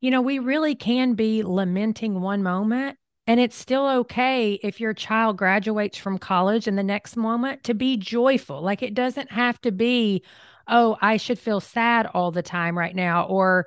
you 0.00 0.12
know, 0.12 0.22
we 0.22 0.38
really 0.38 0.76
can 0.76 1.14
be 1.14 1.42
lamenting 1.42 2.20
one 2.20 2.44
moment. 2.44 2.96
And 3.26 3.40
it's 3.40 3.56
still 3.56 3.86
okay 3.88 4.58
if 4.62 4.80
your 4.80 4.94
child 4.94 5.36
graduates 5.36 5.98
from 5.98 6.16
college 6.16 6.66
and 6.66 6.78
the 6.78 6.84
next 6.84 7.16
moment 7.16 7.64
to 7.64 7.74
be 7.74 7.96
joyful. 7.96 8.62
Like 8.62 8.82
it 8.82 8.94
doesn't 8.94 9.32
have 9.32 9.60
to 9.62 9.72
be, 9.72 10.22
oh, 10.68 10.96
I 11.02 11.16
should 11.16 11.38
feel 11.38 11.60
sad 11.60 12.06
all 12.06 12.30
the 12.30 12.42
time 12.42 12.78
right 12.78 12.94
now 12.94 13.24
or 13.24 13.66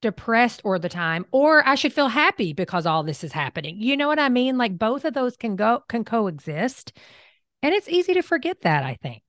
depressed 0.00 0.60
all 0.64 0.78
the 0.78 0.88
time 0.88 1.26
or 1.32 1.66
I 1.66 1.74
should 1.74 1.92
feel 1.92 2.08
happy 2.08 2.52
because 2.52 2.86
all 2.86 3.02
this 3.02 3.24
is 3.24 3.32
happening. 3.32 3.76
You 3.80 3.96
know 3.96 4.06
what 4.08 4.18
I 4.18 4.28
mean? 4.28 4.56
Like 4.58 4.78
both 4.78 5.04
of 5.04 5.14
those 5.14 5.36
can 5.36 5.56
go 5.56 5.82
can 5.88 6.04
coexist. 6.04 6.92
And 7.62 7.74
it's 7.74 7.88
easy 7.88 8.14
to 8.14 8.22
forget 8.22 8.60
that, 8.62 8.84
I 8.84 8.96
think. 9.02 9.22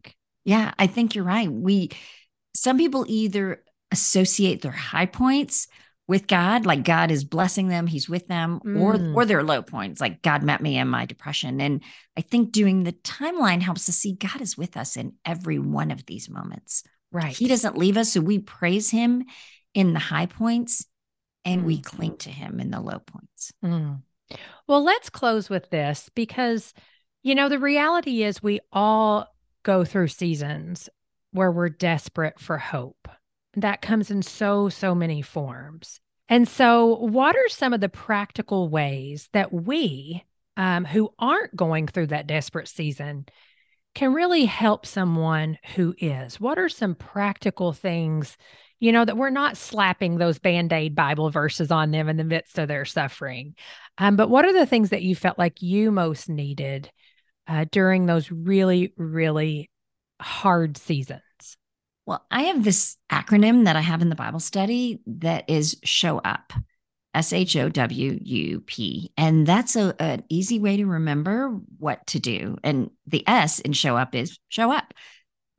Yeah. 0.45 0.74
I 0.78 0.86
think 0.88 1.15
you're 1.15 1.24
right. 1.24 1.51
We, 1.51 1.89
some 2.55 2.78
people 2.78 3.05
either 3.07 3.63
associate 3.91 4.61
their 4.61 4.72
high 4.72 5.07
points 5.07 5.67
with 6.07 6.28
God, 6.28 6.65
like 6.65 6.84
God 6.84 7.11
is 7.11 7.24
blessing 7.24 7.67
them, 7.67 7.86
He's 7.86 8.09
with 8.09 8.28
them, 8.28 8.59
or 8.63 8.95
Mm. 8.95 9.15
or 9.15 9.26
their 9.26 9.43
low 9.43 9.61
points, 9.61 10.01
like 10.01 10.24
God 10.24 10.41
met 10.41 10.59
me 10.59 10.78
in 10.78 10.88
my 10.88 11.05
depression. 11.05 11.61
And 11.61 11.84
I 12.17 12.22
think 12.22 12.51
doing 12.51 12.84
the 12.84 12.93
timeline 12.93 13.61
helps 13.61 13.88
us 13.89 13.95
see 13.95 14.13
God 14.13 14.41
is 14.41 14.57
with 14.57 14.76
us 14.76 14.97
in 14.97 15.13
every 15.24 15.59
one 15.59 15.91
of 15.91 16.05
these 16.07 16.28
moments. 16.28 16.84
Right. 17.11 17.36
He 17.36 17.47
doesn't 17.47 17.78
leave 17.78 17.95
us. 17.95 18.11
So 18.13 18.22
we 18.22 18.39
praise 18.39 18.89
him 18.89 19.26
in 19.74 19.93
the 19.93 19.99
high 19.99 20.26
points 20.26 20.86
and 21.45 21.65
we 21.65 21.80
cling 21.82 22.17
to 22.17 22.30
him 22.30 22.59
in 22.59 22.72
the 22.72 22.80
low 22.80 22.99
points. 22.99 23.51
Mm. 23.63 24.01
Well, 24.67 24.84
let's 24.84 25.09
close 25.09 25.49
with 25.49 25.70
this 25.70 26.09
because, 26.13 26.74
you 27.24 27.36
know, 27.36 27.49
the 27.49 27.59
reality 27.59 28.24
is 28.24 28.43
we 28.43 28.59
all 28.72 29.28
go 29.63 29.84
through 29.84 30.09
seasons 30.09 30.89
where 31.32 31.51
we're 31.51 31.70
desperate 31.70 32.39
for 32.39 32.57
hope. 32.57 33.07
That 33.55 33.82
comes 33.82 34.11
in 34.11 34.22
so, 34.22 34.70
so 34.70 34.93
many 34.93 35.22
forms. 35.22 35.99
And 36.28 36.47
so, 36.47 36.95
what 36.97 37.36
are 37.36 37.49
some 37.49 37.74
of 37.74 37.82
the 37.82 37.89
practical 37.89 38.70
ways 38.70 39.28
that 39.34 39.51
we 39.51 40.24
um, 40.57 40.86
who 40.86 41.11
aren't 41.17 41.55
going 41.55 41.88
through 41.88 42.07
that 42.07 42.28
desperate 42.28 42.67
season 42.67 43.26
can 43.95 44.13
really 44.13 44.45
help 44.45 44.86
someone 44.86 45.57
who 45.76 45.95
is? 45.97 46.39
What 46.39 46.59
are 46.59 46.70
some 46.70 46.93
practical 46.93 47.74
things, 47.74 48.38
you 48.80 48.91
know, 48.91 49.05
that 49.05 49.17
we're 49.17 49.30
not 49.30 49.57
slapping 49.57 50.17
those 50.17 50.39
band 50.39 50.71
aid 50.73 50.95
Bible 50.95 51.30
verses 51.30 51.71
on 51.71 51.91
them 51.91 52.09
in 52.09 52.17
the 52.17 52.23
midst 52.23 52.57
of 52.57 52.67
their 52.67 52.86
suffering? 52.86 53.55
Um, 53.97 54.15
but 54.15 54.30
what 54.30 54.45
are 54.45 54.53
the 54.53 54.65
things 54.65 54.89
that 54.89 55.03
you 55.03 55.15
felt 55.15 55.38
like 55.38 55.61
you 55.61 55.91
most 55.91 56.30
needed 56.30 56.89
uh, 57.47 57.65
during 57.71 58.05
those 58.05 58.32
really, 58.32 58.93
really 58.97 59.69
hard 60.21 60.77
seasons? 60.77 61.21
Well, 62.05 62.25
I 62.32 62.43
have 62.43 62.63
this 62.63 62.97
acronym 63.11 63.65
that 63.65 63.75
I 63.75 63.82
have 63.82 64.01
in 64.01 64.09
the 64.09 64.15
Bible 64.15 64.39
study 64.39 64.99
that 65.05 65.49
is 65.49 65.77
show 65.84 66.17
up. 66.19 66.53
S 67.15 67.34
H 67.34 67.55
O 67.55 67.69
W 67.69 68.19
U 68.21 68.61
P. 68.61 69.11
And 69.17 69.45
that's 69.45 69.75
a, 69.75 69.95
an 69.99 70.23
easy 70.30 70.59
way 70.59 70.77
to 70.77 70.86
remember 70.86 71.49
what 71.80 72.05
to 72.07 72.19
do. 72.19 72.57
And 72.63 72.91
the 73.07 73.27
S 73.27 73.59
in 73.59 73.73
show 73.73 73.97
up 73.97 74.13
is 74.13 74.38
show 74.49 74.71
up. 74.71 74.93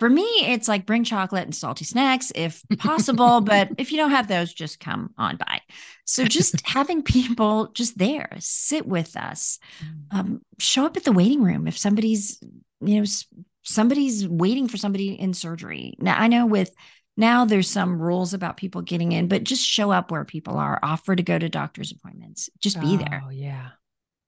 For 0.01 0.11
me, 0.11 0.27
it's 0.47 0.67
like 0.67 0.87
bring 0.87 1.05
chocolate 1.05 1.45
and 1.45 1.55
salty 1.55 1.85
snacks 1.85 2.33
if 2.35 2.63
possible. 2.79 3.43
but 3.43 3.71
if 3.79 3.93
you 3.93 3.99
don't 3.99 4.11
have 4.11 4.27
those, 4.27 4.53
just 4.53 4.81
come 4.81 5.15
on 5.17 5.37
by. 5.37 5.61
So 6.07 6.25
just 6.25 6.67
having 6.67 7.03
people 7.03 7.69
just 7.75 7.99
there, 7.99 8.31
sit 8.39 8.87
with 8.87 9.17
us, 9.17 9.59
um, 10.11 10.41
show 10.59 10.87
up 10.87 10.97
at 10.97 11.05
the 11.05 11.13
waiting 11.13 11.43
room 11.43 11.69
if 11.69 11.79
somebody's, 11.79 12.41
you 12.81 13.01
know, 13.01 13.07
somebody's 13.63 14.27
waiting 14.27 14.69
for 14.69 14.79
somebody 14.79 15.13
in 15.13 15.35
surgery. 15.35 15.95
Now, 15.99 16.19
I 16.19 16.29
know 16.29 16.47
with 16.47 16.75
now 17.17 17.45
there's 17.45 17.69
some 17.69 18.01
rules 18.01 18.33
about 18.33 18.57
people 18.57 18.81
getting 18.81 19.13
in, 19.13 19.29
but 19.29 19.45
just 19.45 19.65
show 19.65 19.91
up 19.91 20.11
where 20.11 20.25
people 20.25 20.57
are, 20.57 20.81
offer 20.83 21.15
to 21.15 21.23
go 21.23 21.39
to 21.39 21.49
doctor's 21.49 21.93
appointments, 21.93 22.49
just 22.61 22.81
be 22.81 22.97
there. 22.97 23.23
Oh, 23.25 23.31
yeah. 23.31 23.69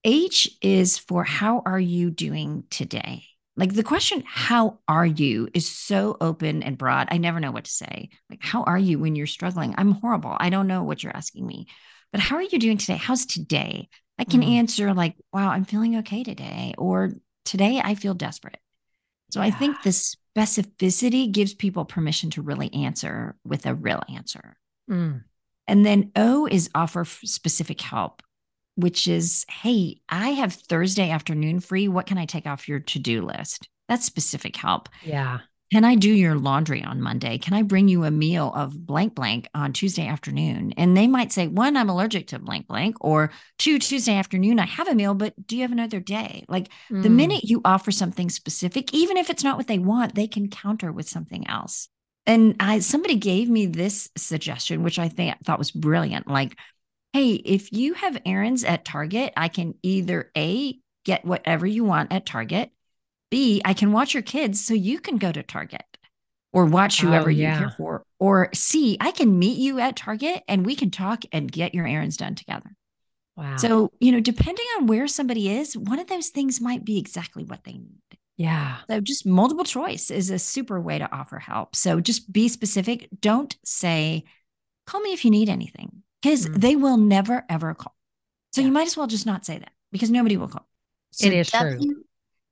H 0.04 0.50
is 0.60 0.98
for 0.98 1.24
how 1.24 1.62
are 1.64 1.80
you 1.80 2.10
doing 2.10 2.64
today? 2.70 3.24
Like 3.56 3.74
the 3.74 3.82
question, 3.82 4.22
how 4.26 4.78
are 4.88 5.04
you, 5.04 5.48
is 5.52 5.70
so 5.70 6.16
open 6.20 6.62
and 6.62 6.78
broad. 6.78 7.08
I 7.10 7.18
never 7.18 7.38
know 7.38 7.50
what 7.50 7.64
to 7.64 7.70
say. 7.70 8.08
Like, 8.30 8.40
how 8.42 8.62
are 8.62 8.78
you 8.78 8.98
when 8.98 9.14
you're 9.14 9.26
struggling? 9.26 9.74
I'm 9.76 9.92
horrible. 9.92 10.34
I 10.40 10.48
don't 10.48 10.66
know 10.66 10.82
what 10.84 11.02
you're 11.02 11.16
asking 11.16 11.46
me, 11.46 11.66
but 12.12 12.20
how 12.20 12.36
are 12.36 12.42
you 12.42 12.58
doing 12.58 12.78
today? 12.78 12.96
How's 12.96 13.26
today? 13.26 13.88
I 14.18 14.24
can 14.24 14.40
Mm. 14.40 14.56
answer, 14.58 14.94
like, 14.94 15.16
wow, 15.32 15.50
I'm 15.50 15.64
feeling 15.64 15.96
okay 15.98 16.22
today, 16.22 16.74
or 16.78 17.12
today 17.44 17.80
I 17.82 17.94
feel 17.94 18.14
desperate. 18.14 18.58
So 19.30 19.40
I 19.40 19.50
think 19.50 19.82
the 19.82 19.90
specificity 19.90 21.30
gives 21.30 21.54
people 21.54 21.84
permission 21.84 22.30
to 22.30 22.42
really 22.42 22.72
answer 22.72 23.36
with 23.44 23.66
a 23.66 23.74
real 23.74 24.02
answer. 24.14 24.56
Mm. 24.90 25.24
And 25.66 25.86
then 25.86 26.12
O 26.16 26.46
is 26.46 26.70
offer 26.74 27.04
specific 27.04 27.80
help, 27.80 28.22
which 28.74 29.08
is, 29.08 29.44
hey, 29.50 30.00
I 30.08 30.30
have 30.30 30.54
Thursday 30.54 31.10
afternoon 31.10 31.60
free. 31.60 31.88
What 31.88 32.06
can 32.06 32.18
I 32.18 32.26
take 32.26 32.46
off 32.46 32.68
your 32.68 32.80
to 32.80 32.98
do 32.98 33.22
list? 33.22 33.68
That's 33.88 34.06
specific 34.06 34.56
help. 34.56 34.88
Yeah. 35.04 35.40
Can 35.72 35.84
I 35.84 35.94
do 35.94 36.10
your 36.10 36.34
laundry 36.34 36.84
on 36.84 37.00
Monday? 37.00 37.38
Can 37.38 37.54
I 37.54 37.62
bring 37.62 37.88
you 37.88 38.04
a 38.04 38.10
meal 38.10 38.52
of 38.54 38.86
blank 38.86 39.14
blank 39.14 39.48
on 39.54 39.72
Tuesday 39.72 40.06
afternoon? 40.06 40.74
And 40.76 40.94
they 40.94 41.06
might 41.06 41.32
say, 41.32 41.48
one, 41.48 41.78
I'm 41.78 41.88
allergic 41.88 42.26
to 42.28 42.38
blank 42.38 42.66
blank, 42.66 42.96
or 43.00 43.32
two, 43.58 43.78
Tuesday 43.78 44.14
afternoon, 44.14 44.58
I 44.58 44.66
have 44.66 44.88
a 44.88 44.94
meal, 44.94 45.14
but 45.14 45.34
do 45.46 45.56
you 45.56 45.62
have 45.62 45.72
another 45.72 45.98
day? 45.98 46.44
Like 46.46 46.68
the 46.90 47.08
Mm. 47.08 47.14
minute 47.14 47.44
you 47.44 47.62
offer 47.64 47.90
something 47.90 48.28
specific, 48.28 48.92
even 48.92 49.16
if 49.16 49.30
it's 49.30 49.44
not 49.44 49.56
what 49.56 49.66
they 49.66 49.78
want, 49.78 50.14
they 50.14 50.26
can 50.26 50.50
counter 50.50 50.92
with 50.92 51.08
something 51.08 51.48
else. 51.48 51.88
And 52.26 52.54
I 52.60 52.80
somebody 52.80 53.16
gave 53.16 53.48
me 53.48 53.64
this 53.64 54.10
suggestion, 54.16 54.82
which 54.82 54.98
I 54.98 55.08
think 55.08 55.36
thought 55.44 55.58
was 55.58 55.70
brilliant. 55.70 56.28
Like, 56.28 56.56
hey, 57.12 57.32
if 57.34 57.72
you 57.72 57.94
have 57.94 58.20
errands 58.26 58.64
at 58.64 58.84
Target, 58.84 59.32
I 59.36 59.48
can 59.48 59.74
either 59.82 60.30
A, 60.36 60.78
get 61.04 61.24
whatever 61.24 61.66
you 61.66 61.84
want 61.84 62.12
at 62.12 62.26
Target, 62.26 62.70
B, 63.30 63.62
I 63.64 63.74
can 63.74 63.92
watch 63.92 64.14
your 64.14 64.22
kids 64.22 64.64
so 64.64 64.74
you 64.74 65.00
can 65.00 65.18
go 65.18 65.32
to 65.32 65.42
Target 65.42 65.84
or 66.52 66.66
watch 66.66 67.00
Oh, 67.00 67.06
whoever 67.06 67.30
you 67.30 67.38
yeah. 67.42 67.58
care 67.58 67.70
for. 67.70 68.04
Or 68.20 68.50
C, 68.54 68.96
I 69.00 69.10
can 69.10 69.38
meet 69.38 69.58
you 69.58 69.80
at 69.80 69.96
Target 69.96 70.42
and 70.48 70.66
we 70.66 70.76
can 70.76 70.90
talk 70.90 71.24
and 71.32 71.50
get 71.50 71.74
your 71.74 71.86
errands 71.86 72.16
done 72.16 72.34
together. 72.34 72.70
Wow. 73.36 73.56
So, 73.56 73.92
you 74.00 74.12
know, 74.12 74.20
depending 74.20 74.66
on 74.78 74.86
where 74.86 75.08
somebody 75.08 75.50
is, 75.50 75.76
one 75.76 75.98
of 75.98 76.08
those 76.08 76.28
things 76.28 76.60
might 76.60 76.84
be 76.84 76.98
exactly 76.98 77.44
what 77.44 77.64
they 77.64 77.72
need. 77.72 78.00
yeah. 78.36 78.80
So, 78.90 79.00
just 79.00 79.26
multiple 79.26 79.64
choice 79.64 80.10
is 80.10 80.30
a 80.30 80.38
super 80.38 80.80
way 80.80 80.98
to 80.98 81.12
offer 81.14 81.38
help. 81.38 81.76
So, 81.76 82.00
just 82.00 82.32
be 82.32 82.48
specific. 82.48 83.08
Don't 83.20 83.56
say, 83.64 84.24
call 84.86 85.00
me 85.00 85.12
if 85.12 85.24
you 85.24 85.30
need 85.30 85.48
anything, 85.48 86.02
because 86.22 86.46
Mm. 86.46 86.60
they 86.60 86.76
will 86.76 86.96
never, 86.96 87.44
ever 87.48 87.74
call. 87.74 87.94
So, 88.52 88.60
Yeah. 88.60 88.68
you 88.68 88.72
might 88.72 88.86
as 88.86 88.96
well 88.96 89.06
just 89.06 89.26
not 89.26 89.44
say 89.44 89.58
that 89.58 89.72
because 89.90 90.10
nobody 90.10 90.36
will 90.36 90.48
call. 90.48 90.66
So 91.10 91.26
It 91.26 91.32
is 91.34 91.50
true. 91.50 92.04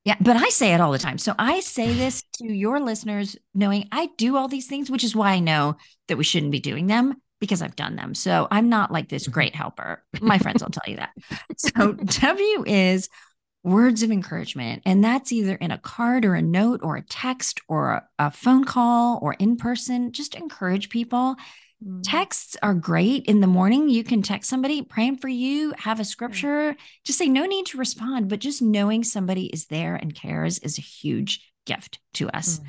Yeah, 0.05 0.16
but 0.21 0.37
I 0.37 0.49
say 0.49 0.73
it 0.73 0.81
all 0.81 0.93
the 0.93 0.99
time. 0.99 1.18
So, 1.18 1.35
I 1.39 1.61
say 1.61 1.93
this 1.93 2.23
to 2.39 2.47
your 2.47 2.81
listeners, 2.81 3.37
knowing 3.55 3.87
I 3.93 4.09
do 4.16 4.37
all 4.37 4.49
these 4.49 4.66
things, 4.66 4.91
which 4.91 5.05
is 5.05 5.14
why 5.14 5.33
I 5.33 5.41
know 5.41 5.77
that 6.09 6.16
we 6.16 6.25
shouldn't 6.25 6.53
be 6.53 6.61
doing 6.61 6.87
them 6.87 7.21
because 7.39 7.61
I've 7.62 7.77
done 7.77 7.97
them. 7.97 8.14
So, 8.14 8.49
I'm 8.51 8.68
not 8.71 8.91
like 8.91 9.09
this 9.11 9.29
great 9.29 9.55
helper. 9.55 10.03
My 10.21 10.39
friends 10.39 10.62
will 10.62 10.71
tell 10.71 10.91
you 10.91 10.97
that. 10.97 11.11
So, 11.59 11.93
W 11.93 12.64
is 12.66 13.09
words 13.62 14.03
of 14.03 14.11
encouragement. 14.11 14.83
And 14.87 15.05
that's 15.05 15.33
either 15.33 15.55
in 15.55 15.71
a 15.71 15.77
card 15.77 16.25
or 16.25 16.35
a 16.35 16.41
note 16.41 16.81
or 16.83 16.97
a 16.97 17.03
text 17.03 17.61
or 17.68 17.91
a, 17.91 18.09
a 18.18 18.31
phone 18.31 18.64
call 18.64 19.18
or 19.21 19.35
in 19.35 19.57
person. 19.59 20.12
Just 20.12 20.35
encourage 20.35 20.89
people. 20.89 21.37
Mm. 21.85 22.01
Texts 22.03 22.57
are 22.62 22.74
great 22.74 23.24
in 23.26 23.41
the 23.41 23.47
morning. 23.47 23.89
You 23.89 24.05
can 24.05 24.22
text 24.22 24.51
somebody 24.51 24.83
praying 24.83 25.16
for 25.16 25.28
you, 25.28 25.72
have 25.78 26.01
a 26.01 26.05
scripture, 26.05 26.76
just 27.05 27.18
say 27.18 27.28
no 27.28 27.47
need 27.47 27.66
to 27.66 27.78
respond, 27.78 28.28
but 28.28 28.39
just 28.41 28.61
knowing 28.61 29.05
somebody 29.05 29.47
is 29.47 29.66
there 29.66 29.97
and 29.97 30.14
cares 30.14 30.59
is 30.59 30.78
a 30.78 30.83
huge 30.83 31.53
gift 31.66 31.99
to 32.14 32.28
us. 32.31 32.59
Mm. 32.59 32.64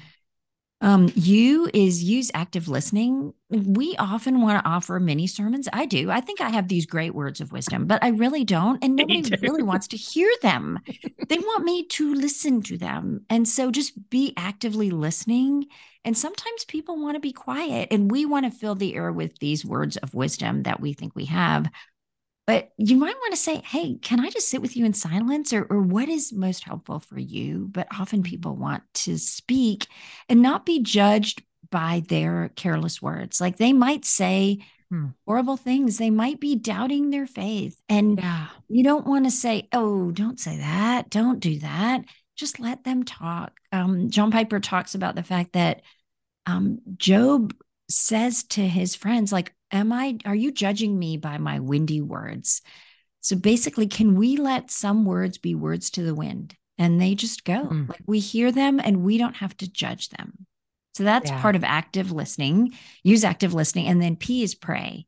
Um, 0.82 1.12
you 1.14 1.70
is 1.76 2.04
use 2.04 2.32
active 2.34 2.68
listening. 2.68 3.34
We 3.50 3.96
often 3.98 4.42
want 4.42 4.64
to 4.64 4.70
offer 4.70 5.00
mini 5.00 5.28
sermons. 5.28 5.70
I 5.72 5.86
do. 5.86 6.10
I 6.10 6.22
think 6.22 6.42
I 6.42 6.50
have 6.50 6.68
these 6.68 6.88
great 6.88 7.14
words 7.14 7.40
of 7.40 7.52
wisdom, 7.52 7.86
but 7.86 8.04
I 8.04 8.10
really 8.10 8.44
don't. 8.44 8.84
And 8.84 8.96
nobody 8.96 9.32
really 9.42 9.62
wants 9.62 9.88
to 9.90 9.98
hear 9.98 10.32
them. 10.42 10.80
they 11.30 11.38
want 11.38 11.66
me 11.66 11.86
to 11.86 12.16
listen 12.16 12.64
to 12.64 12.80
them. 12.80 13.26
And 13.30 13.48
so 13.48 13.70
just 13.70 14.10
be 14.10 14.34
actively 14.38 14.90
listening. 14.90 15.68
And 16.04 16.18
sometimes 16.18 16.66
people 16.66 17.00
want 17.00 17.14
to 17.16 17.20
be 17.20 17.32
quiet, 17.32 17.90
and 17.92 18.10
we 18.10 18.26
want 18.26 18.52
to 18.52 18.58
fill 18.58 18.74
the 18.74 18.96
air 18.96 19.12
with 19.12 19.38
these 19.38 19.64
words 19.64 19.98
of 19.98 20.16
wisdom 20.16 20.64
that 20.64 20.80
we 20.80 20.94
think 20.94 21.16
we 21.16 21.26
have. 21.26 21.70
But 22.52 22.74
you 22.76 22.98
might 22.98 23.16
want 23.16 23.32
to 23.32 23.40
say, 23.40 23.62
hey, 23.64 23.96
can 24.02 24.20
I 24.20 24.30
just 24.30 24.50
sit 24.50 24.62
with 24.62 24.76
you 24.76 24.84
in 24.84 24.94
silence? 24.94 25.54
Or, 25.54 25.64
or 25.70 25.82
what 25.82 26.10
is 26.10 26.34
most 26.34 26.66
helpful 26.66 27.00
for 27.00 27.18
you? 27.18 27.70
But 27.72 27.88
often 27.98 28.24
people 28.24 28.58
want 28.58 28.84
to 28.96 29.18
speak 29.18 29.88
and 30.28 30.42
not 30.42 30.66
be 30.66 30.82
judged 30.82 31.44
by 31.70 32.04
their 32.10 32.52
careless 32.58 33.02
words. 33.02 33.40
Like 33.40 33.56
they 33.56 33.72
might 33.72 34.04
say 34.04 34.66
hmm. 34.90 35.08
horrible 35.26 35.56
things, 35.56 35.98
they 35.98 36.10
might 36.10 36.42
be 36.42 36.58
doubting 36.58 37.10
their 37.10 37.26
faith. 37.26 37.82
And 37.88 38.20
yeah. 38.20 38.48
you 38.68 38.84
don't 38.84 39.08
want 39.08 39.24
to 39.24 39.32
say, 39.32 39.70
oh, 39.72 40.12
don't 40.12 40.38
say 40.38 40.58
that, 40.58 41.10
don't 41.10 41.40
do 41.40 41.60
that. 41.60 42.04
Just 42.36 42.60
let 42.60 42.84
them 42.84 43.04
talk. 43.04 43.54
Um, 43.72 44.10
John 44.10 44.30
Piper 44.30 44.60
talks 44.60 44.94
about 44.94 45.16
the 45.16 45.24
fact 45.24 45.54
that 45.54 45.84
um, 46.46 46.80
Job 46.98 47.56
says 47.90 48.44
to 48.44 48.68
his 48.68 48.94
friends, 48.94 49.32
like, 49.32 49.54
am 49.72 49.92
I, 49.92 50.18
are 50.26 50.36
you 50.36 50.52
judging 50.52 50.98
me 50.98 51.18
by 51.18 51.38
my 51.38 51.60
windy 51.60 52.02
words? 52.02 52.62
So 53.22 53.36
basically, 53.36 53.88
can 53.88 54.16
we 54.16 54.38
let 54.38 54.72
some 54.72 55.06
words 55.06 55.38
be 55.38 55.56
words 55.56 55.92
to 55.92 56.04
the 56.04 56.16
wind 56.16 56.56
and 56.78 57.00
they 57.00 57.16
just 57.16 57.44
go? 57.44 57.68
Mm. 57.68 57.90
Like 57.90 58.02
we 58.06 58.20
hear 58.20 58.52
them 58.52 58.80
and 58.84 59.04
we 59.04 59.18
don't 59.18 59.36
have 59.36 59.56
to 59.58 59.72
judge 59.72 60.10
them. 60.10 60.46
So 60.94 61.04
that's 61.04 61.30
yeah. 61.30 61.42
part 61.42 61.56
of 61.56 61.64
active 61.64 62.12
listening. 62.12 62.74
Use 63.04 63.24
active 63.24 63.54
listening. 63.54 63.88
And 63.88 64.02
then 64.02 64.16
P 64.16 64.44
is 64.44 64.56
pray. 64.56 65.06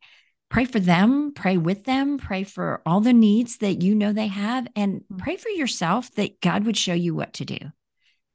Pray 0.50 0.66
for 0.66 0.80
them, 0.80 1.34
pray 1.34 1.58
with 1.58 1.84
them, 1.84 2.20
pray 2.20 2.44
for 2.44 2.84
all 2.86 3.02
the 3.02 3.12
needs 3.12 3.58
that 3.58 3.82
you 3.82 3.96
know 3.96 4.14
they 4.14 4.28
have, 4.28 4.68
and 4.76 5.02
mm. 5.12 5.18
pray 5.18 5.36
for 5.36 5.50
yourself 5.50 6.12
that 6.12 6.40
God 6.42 6.66
would 6.66 6.78
show 6.78 6.94
you 6.94 7.16
what 7.16 7.34
to 7.34 7.46
do. 7.46 7.58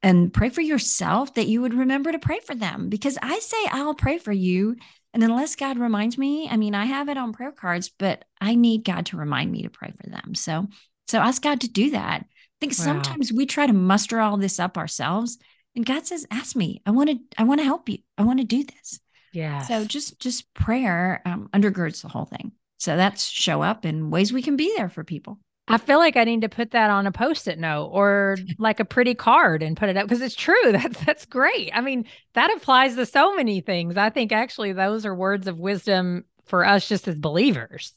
And 0.02 0.32
pray 0.32 0.48
for 0.48 0.60
yourself 0.60 1.34
that 1.34 1.46
you 1.46 1.60
would 1.60 1.74
remember 1.74 2.10
to 2.10 2.18
pray 2.18 2.40
for 2.40 2.56
them. 2.56 2.88
Because 2.88 3.18
I 3.22 3.38
say, 3.38 3.56
I'll 3.70 3.94
pray 3.94 4.18
for 4.18 4.32
you 4.32 4.76
and 5.14 5.24
unless 5.24 5.56
God 5.56 5.78
reminds 5.78 6.18
me, 6.18 6.48
I 6.48 6.56
mean, 6.56 6.74
I 6.74 6.84
have 6.84 7.08
it 7.08 7.16
on 7.16 7.32
prayer 7.32 7.52
cards, 7.52 7.88
but 7.88 8.24
I 8.40 8.54
need 8.54 8.84
God 8.84 9.06
to 9.06 9.16
remind 9.16 9.50
me 9.50 9.62
to 9.62 9.70
pray 9.70 9.90
for 9.90 10.08
them. 10.08 10.34
So, 10.34 10.68
so 11.06 11.18
ask 11.18 11.42
God 11.42 11.60
to 11.62 11.68
do 11.68 11.90
that. 11.90 12.22
I 12.22 12.26
think 12.60 12.72
wow. 12.78 12.84
sometimes 12.84 13.32
we 13.32 13.46
try 13.46 13.66
to 13.66 13.72
muster 13.72 14.20
all 14.20 14.36
this 14.36 14.58
up 14.58 14.76
ourselves, 14.76 15.38
and 15.74 15.86
God 15.86 16.06
says, 16.06 16.26
"Ask 16.30 16.56
me. 16.56 16.82
I 16.84 16.90
want 16.90 17.10
to. 17.10 17.18
I 17.36 17.44
want 17.44 17.60
to 17.60 17.64
help 17.64 17.88
you. 17.88 17.98
I 18.16 18.22
want 18.22 18.40
to 18.40 18.44
do 18.44 18.64
this." 18.64 19.00
Yeah. 19.32 19.62
So 19.62 19.84
just 19.84 20.20
just 20.20 20.52
prayer 20.54 21.22
um, 21.24 21.48
undergirds 21.52 22.02
the 22.02 22.08
whole 22.08 22.24
thing. 22.24 22.52
So 22.78 22.96
that's 22.96 23.24
show 23.24 23.62
up 23.62 23.84
in 23.84 24.10
ways 24.10 24.32
we 24.32 24.42
can 24.42 24.56
be 24.56 24.72
there 24.76 24.88
for 24.88 25.04
people. 25.04 25.38
I 25.68 25.78
feel 25.78 25.98
like 25.98 26.16
I 26.16 26.24
need 26.24 26.40
to 26.40 26.48
put 26.48 26.70
that 26.72 26.90
on 26.90 27.06
a 27.06 27.12
post-it 27.12 27.58
note 27.58 27.90
or 27.92 28.36
like 28.58 28.80
a 28.80 28.84
pretty 28.84 29.14
card 29.14 29.62
and 29.62 29.76
put 29.76 29.88
it 29.88 29.96
up 29.96 30.08
because 30.08 30.22
it's 30.22 30.34
true. 30.34 30.56
That's 30.72 31.04
that's 31.04 31.26
great. 31.26 31.70
I 31.74 31.80
mean, 31.80 32.06
that 32.34 32.54
applies 32.56 32.94
to 32.96 33.06
so 33.06 33.34
many 33.34 33.60
things. 33.60 33.96
I 33.96 34.10
think 34.10 34.32
actually 34.32 34.72
those 34.72 35.04
are 35.04 35.14
words 35.14 35.46
of 35.46 35.58
wisdom 35.58 36.24
for 36.46 36.64
us 36.64 36.88
just 36.88 37.06
as 37.08 37.16
believers. 37.16 37.92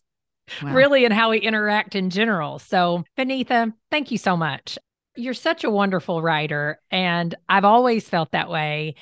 Wow. 0.62 0.74
Really 0.74 1.06
and 1.06 1.14
how 1.14 1.30
we 1.32 1.40
interact 1.40 1.96
in 1.96 2.10
general. 2.10 2.60
So, 2.60 3.04
Vaneetha, 3.18 3.74
thank 3.90 4.12
you 4.12 4.18
so 4.18 4.36
much. 4.36 4.78
You're 5.16 5.34
such 5.34 5.64
a 5.64 5.70
wonderful 5.70 6.22
writer 6.22 6.80
and 6.90 7.34
I've 7.48 7.66
always 7.66 8.08
felt 8.08 8.32
that 8.32 8.50
way. 8.50 8.96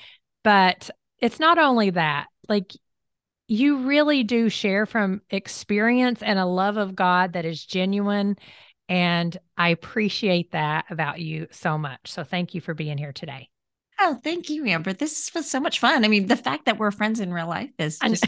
But 0.44 0.90
it's 1.20 1.40
not 1.40 1.58
only 1.58 1.92
that. 1.92 2.28
Like 2.48 2.74
you 3.50 3.88
really 3.88 4.24
do 4.24 4.48
share 4.48 4.86
from 4.86 5.22
experience 5.32 6.22
and 6.22 6.38
a 6.38 6.46
love 6.46 6.78
of 6.78 6.96
God 6.96 7.34
that 7.34 7.46
is 7.46 7.66
genuine. 7.66 8.38
And 8.88 9.36
I 9.58 9.70
appreciate 9.70 10.52
that 10.52 10.86
about 10.90 11.20
you 11.20 11.48
so 11.52 11.78
much. 11.78 12.00
So 12.06 12.24
thank 12.24 12.54
you 12.54 12.62
for 12.62 12.74
being 12.74 12.98
here 12.98 13.12
today. 13.12 13.50
Oh, 14.00 14.18
thank 14.24 14.50
you, 14.50 14.66
Amber. 14.66 14.94
This 14.94 15.32
was 15.34 15.50
so 15.50 15.60
much 15.60 15.80
fun. 15.80 16.06
I 16.06 16.08
mean, 16.08 16.28
the 16.28 16.38
fact 16.38 16.66
that 16.66 16.78
we're 16.78 16.92
friends 16.92 17.20
in 17.20 17.34
real 17.34 17.48
life 17.48 17.72
is 17.80 18.00
just 18.00 18.28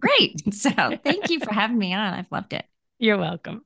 great. 0.00 0.42
So 0.52 0.70
thank 0.70 1.30
you 1.30 1.38
for 1.40 1.52
having 1.52 1.78
me 1.78 1.92
on. 1.94 2.14
I've 2.14 2.32
loved 2.32 2.52
it. 2.52 2.64
You're 2.98 3.18
welcome. 3.18 3.64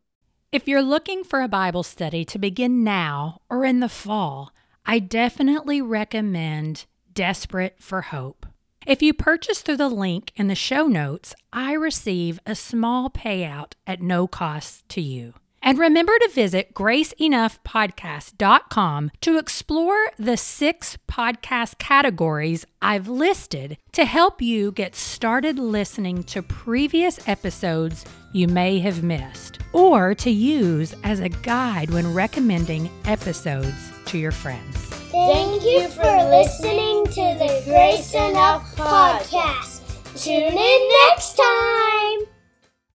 If 0.52 0.68
you're 0.68 0.82
looking 0.82 1.24
for 1.24 1.40
a 1.40 1.48
Bible 1.48 1.82
study 1.82 2.24
to 2.26 2.38
begin 2.38 2.84
now 2.84 3.42
or 3.48 3.64
in 3.64 3.80
the 3.80 3.88
fall, 3.88 4.52
I 4.84 4.98
definitely 4.98 5.82
recommend 5.82 6.86
Desperate 7.12 7.76
for 7.78 8.02
Hope. 8.02 8.45
If 8.86 9.02
you 9.02 9.12
purchase 9.12 9.60
through 9.62 9.78
the 9.78 9.88
link 9.88 10.30
in 10.36 10.46
the 10.46 10.54
show 10.54 10.86
notes, 10.86 11.34
I 11.52 11.72
receive 11.72 12.38
a 12.46 12.54
small 12.54 13.10
payout 13.10 13.72
at 13.84 14.00
no 14.00 14.28
cost 14.28 14.88
to 14.90 15.00
you. 15.00 15.34
And 15.60 15.76
remember 15.76 16.16
to 16.20 16.28
visit 16.28 16.72
graceenoughpodcast.com 16.72 19.10
to 19.22 19.38
explore 19.38 20.12
the 20.16 20.36
six 20.36 20.96
podcast 21.08 21.78
categories 21.78 22.64
I've 22.80 23.08
listed 23.08 23.76
to 23.90 24.04
help 24.04 24.40
you 24.40 24.70
get 24.70 24.94
started 24.94 25.58
listening 25.58 26.22
to 26.22 26.40
previous 26.40 27.18
episodes 27.26 28.04
you 28.32 28.46
may 28.46 28.78
have 28.78 29.02
missed, 29.02 29.58
or 29.72 30.14
to 30.14 30.30
use 30.30 30.94
as 31.02 31.18
a 31.18 31.28
guide 31.28 31.90
when 31.90 32.14
recommending 32.14 32.88
episodes 33.04 33.90
to 34.04 34.16
your 34.16 34.30
friends. 34.30 34.85
Thank 35.16 35.64
you 35.64 35.88
for 35.88 36.02
listening 36.28 37.06
to 37.06 37.38
the 37.40 37.62
Grace 37.64 38.12
Enough 38.12 38.76
podcast. 38.76 39.80
Tune 40.22 40.52
in 40.58 40.88
next 41.08 41.38
time. 41.38 42.35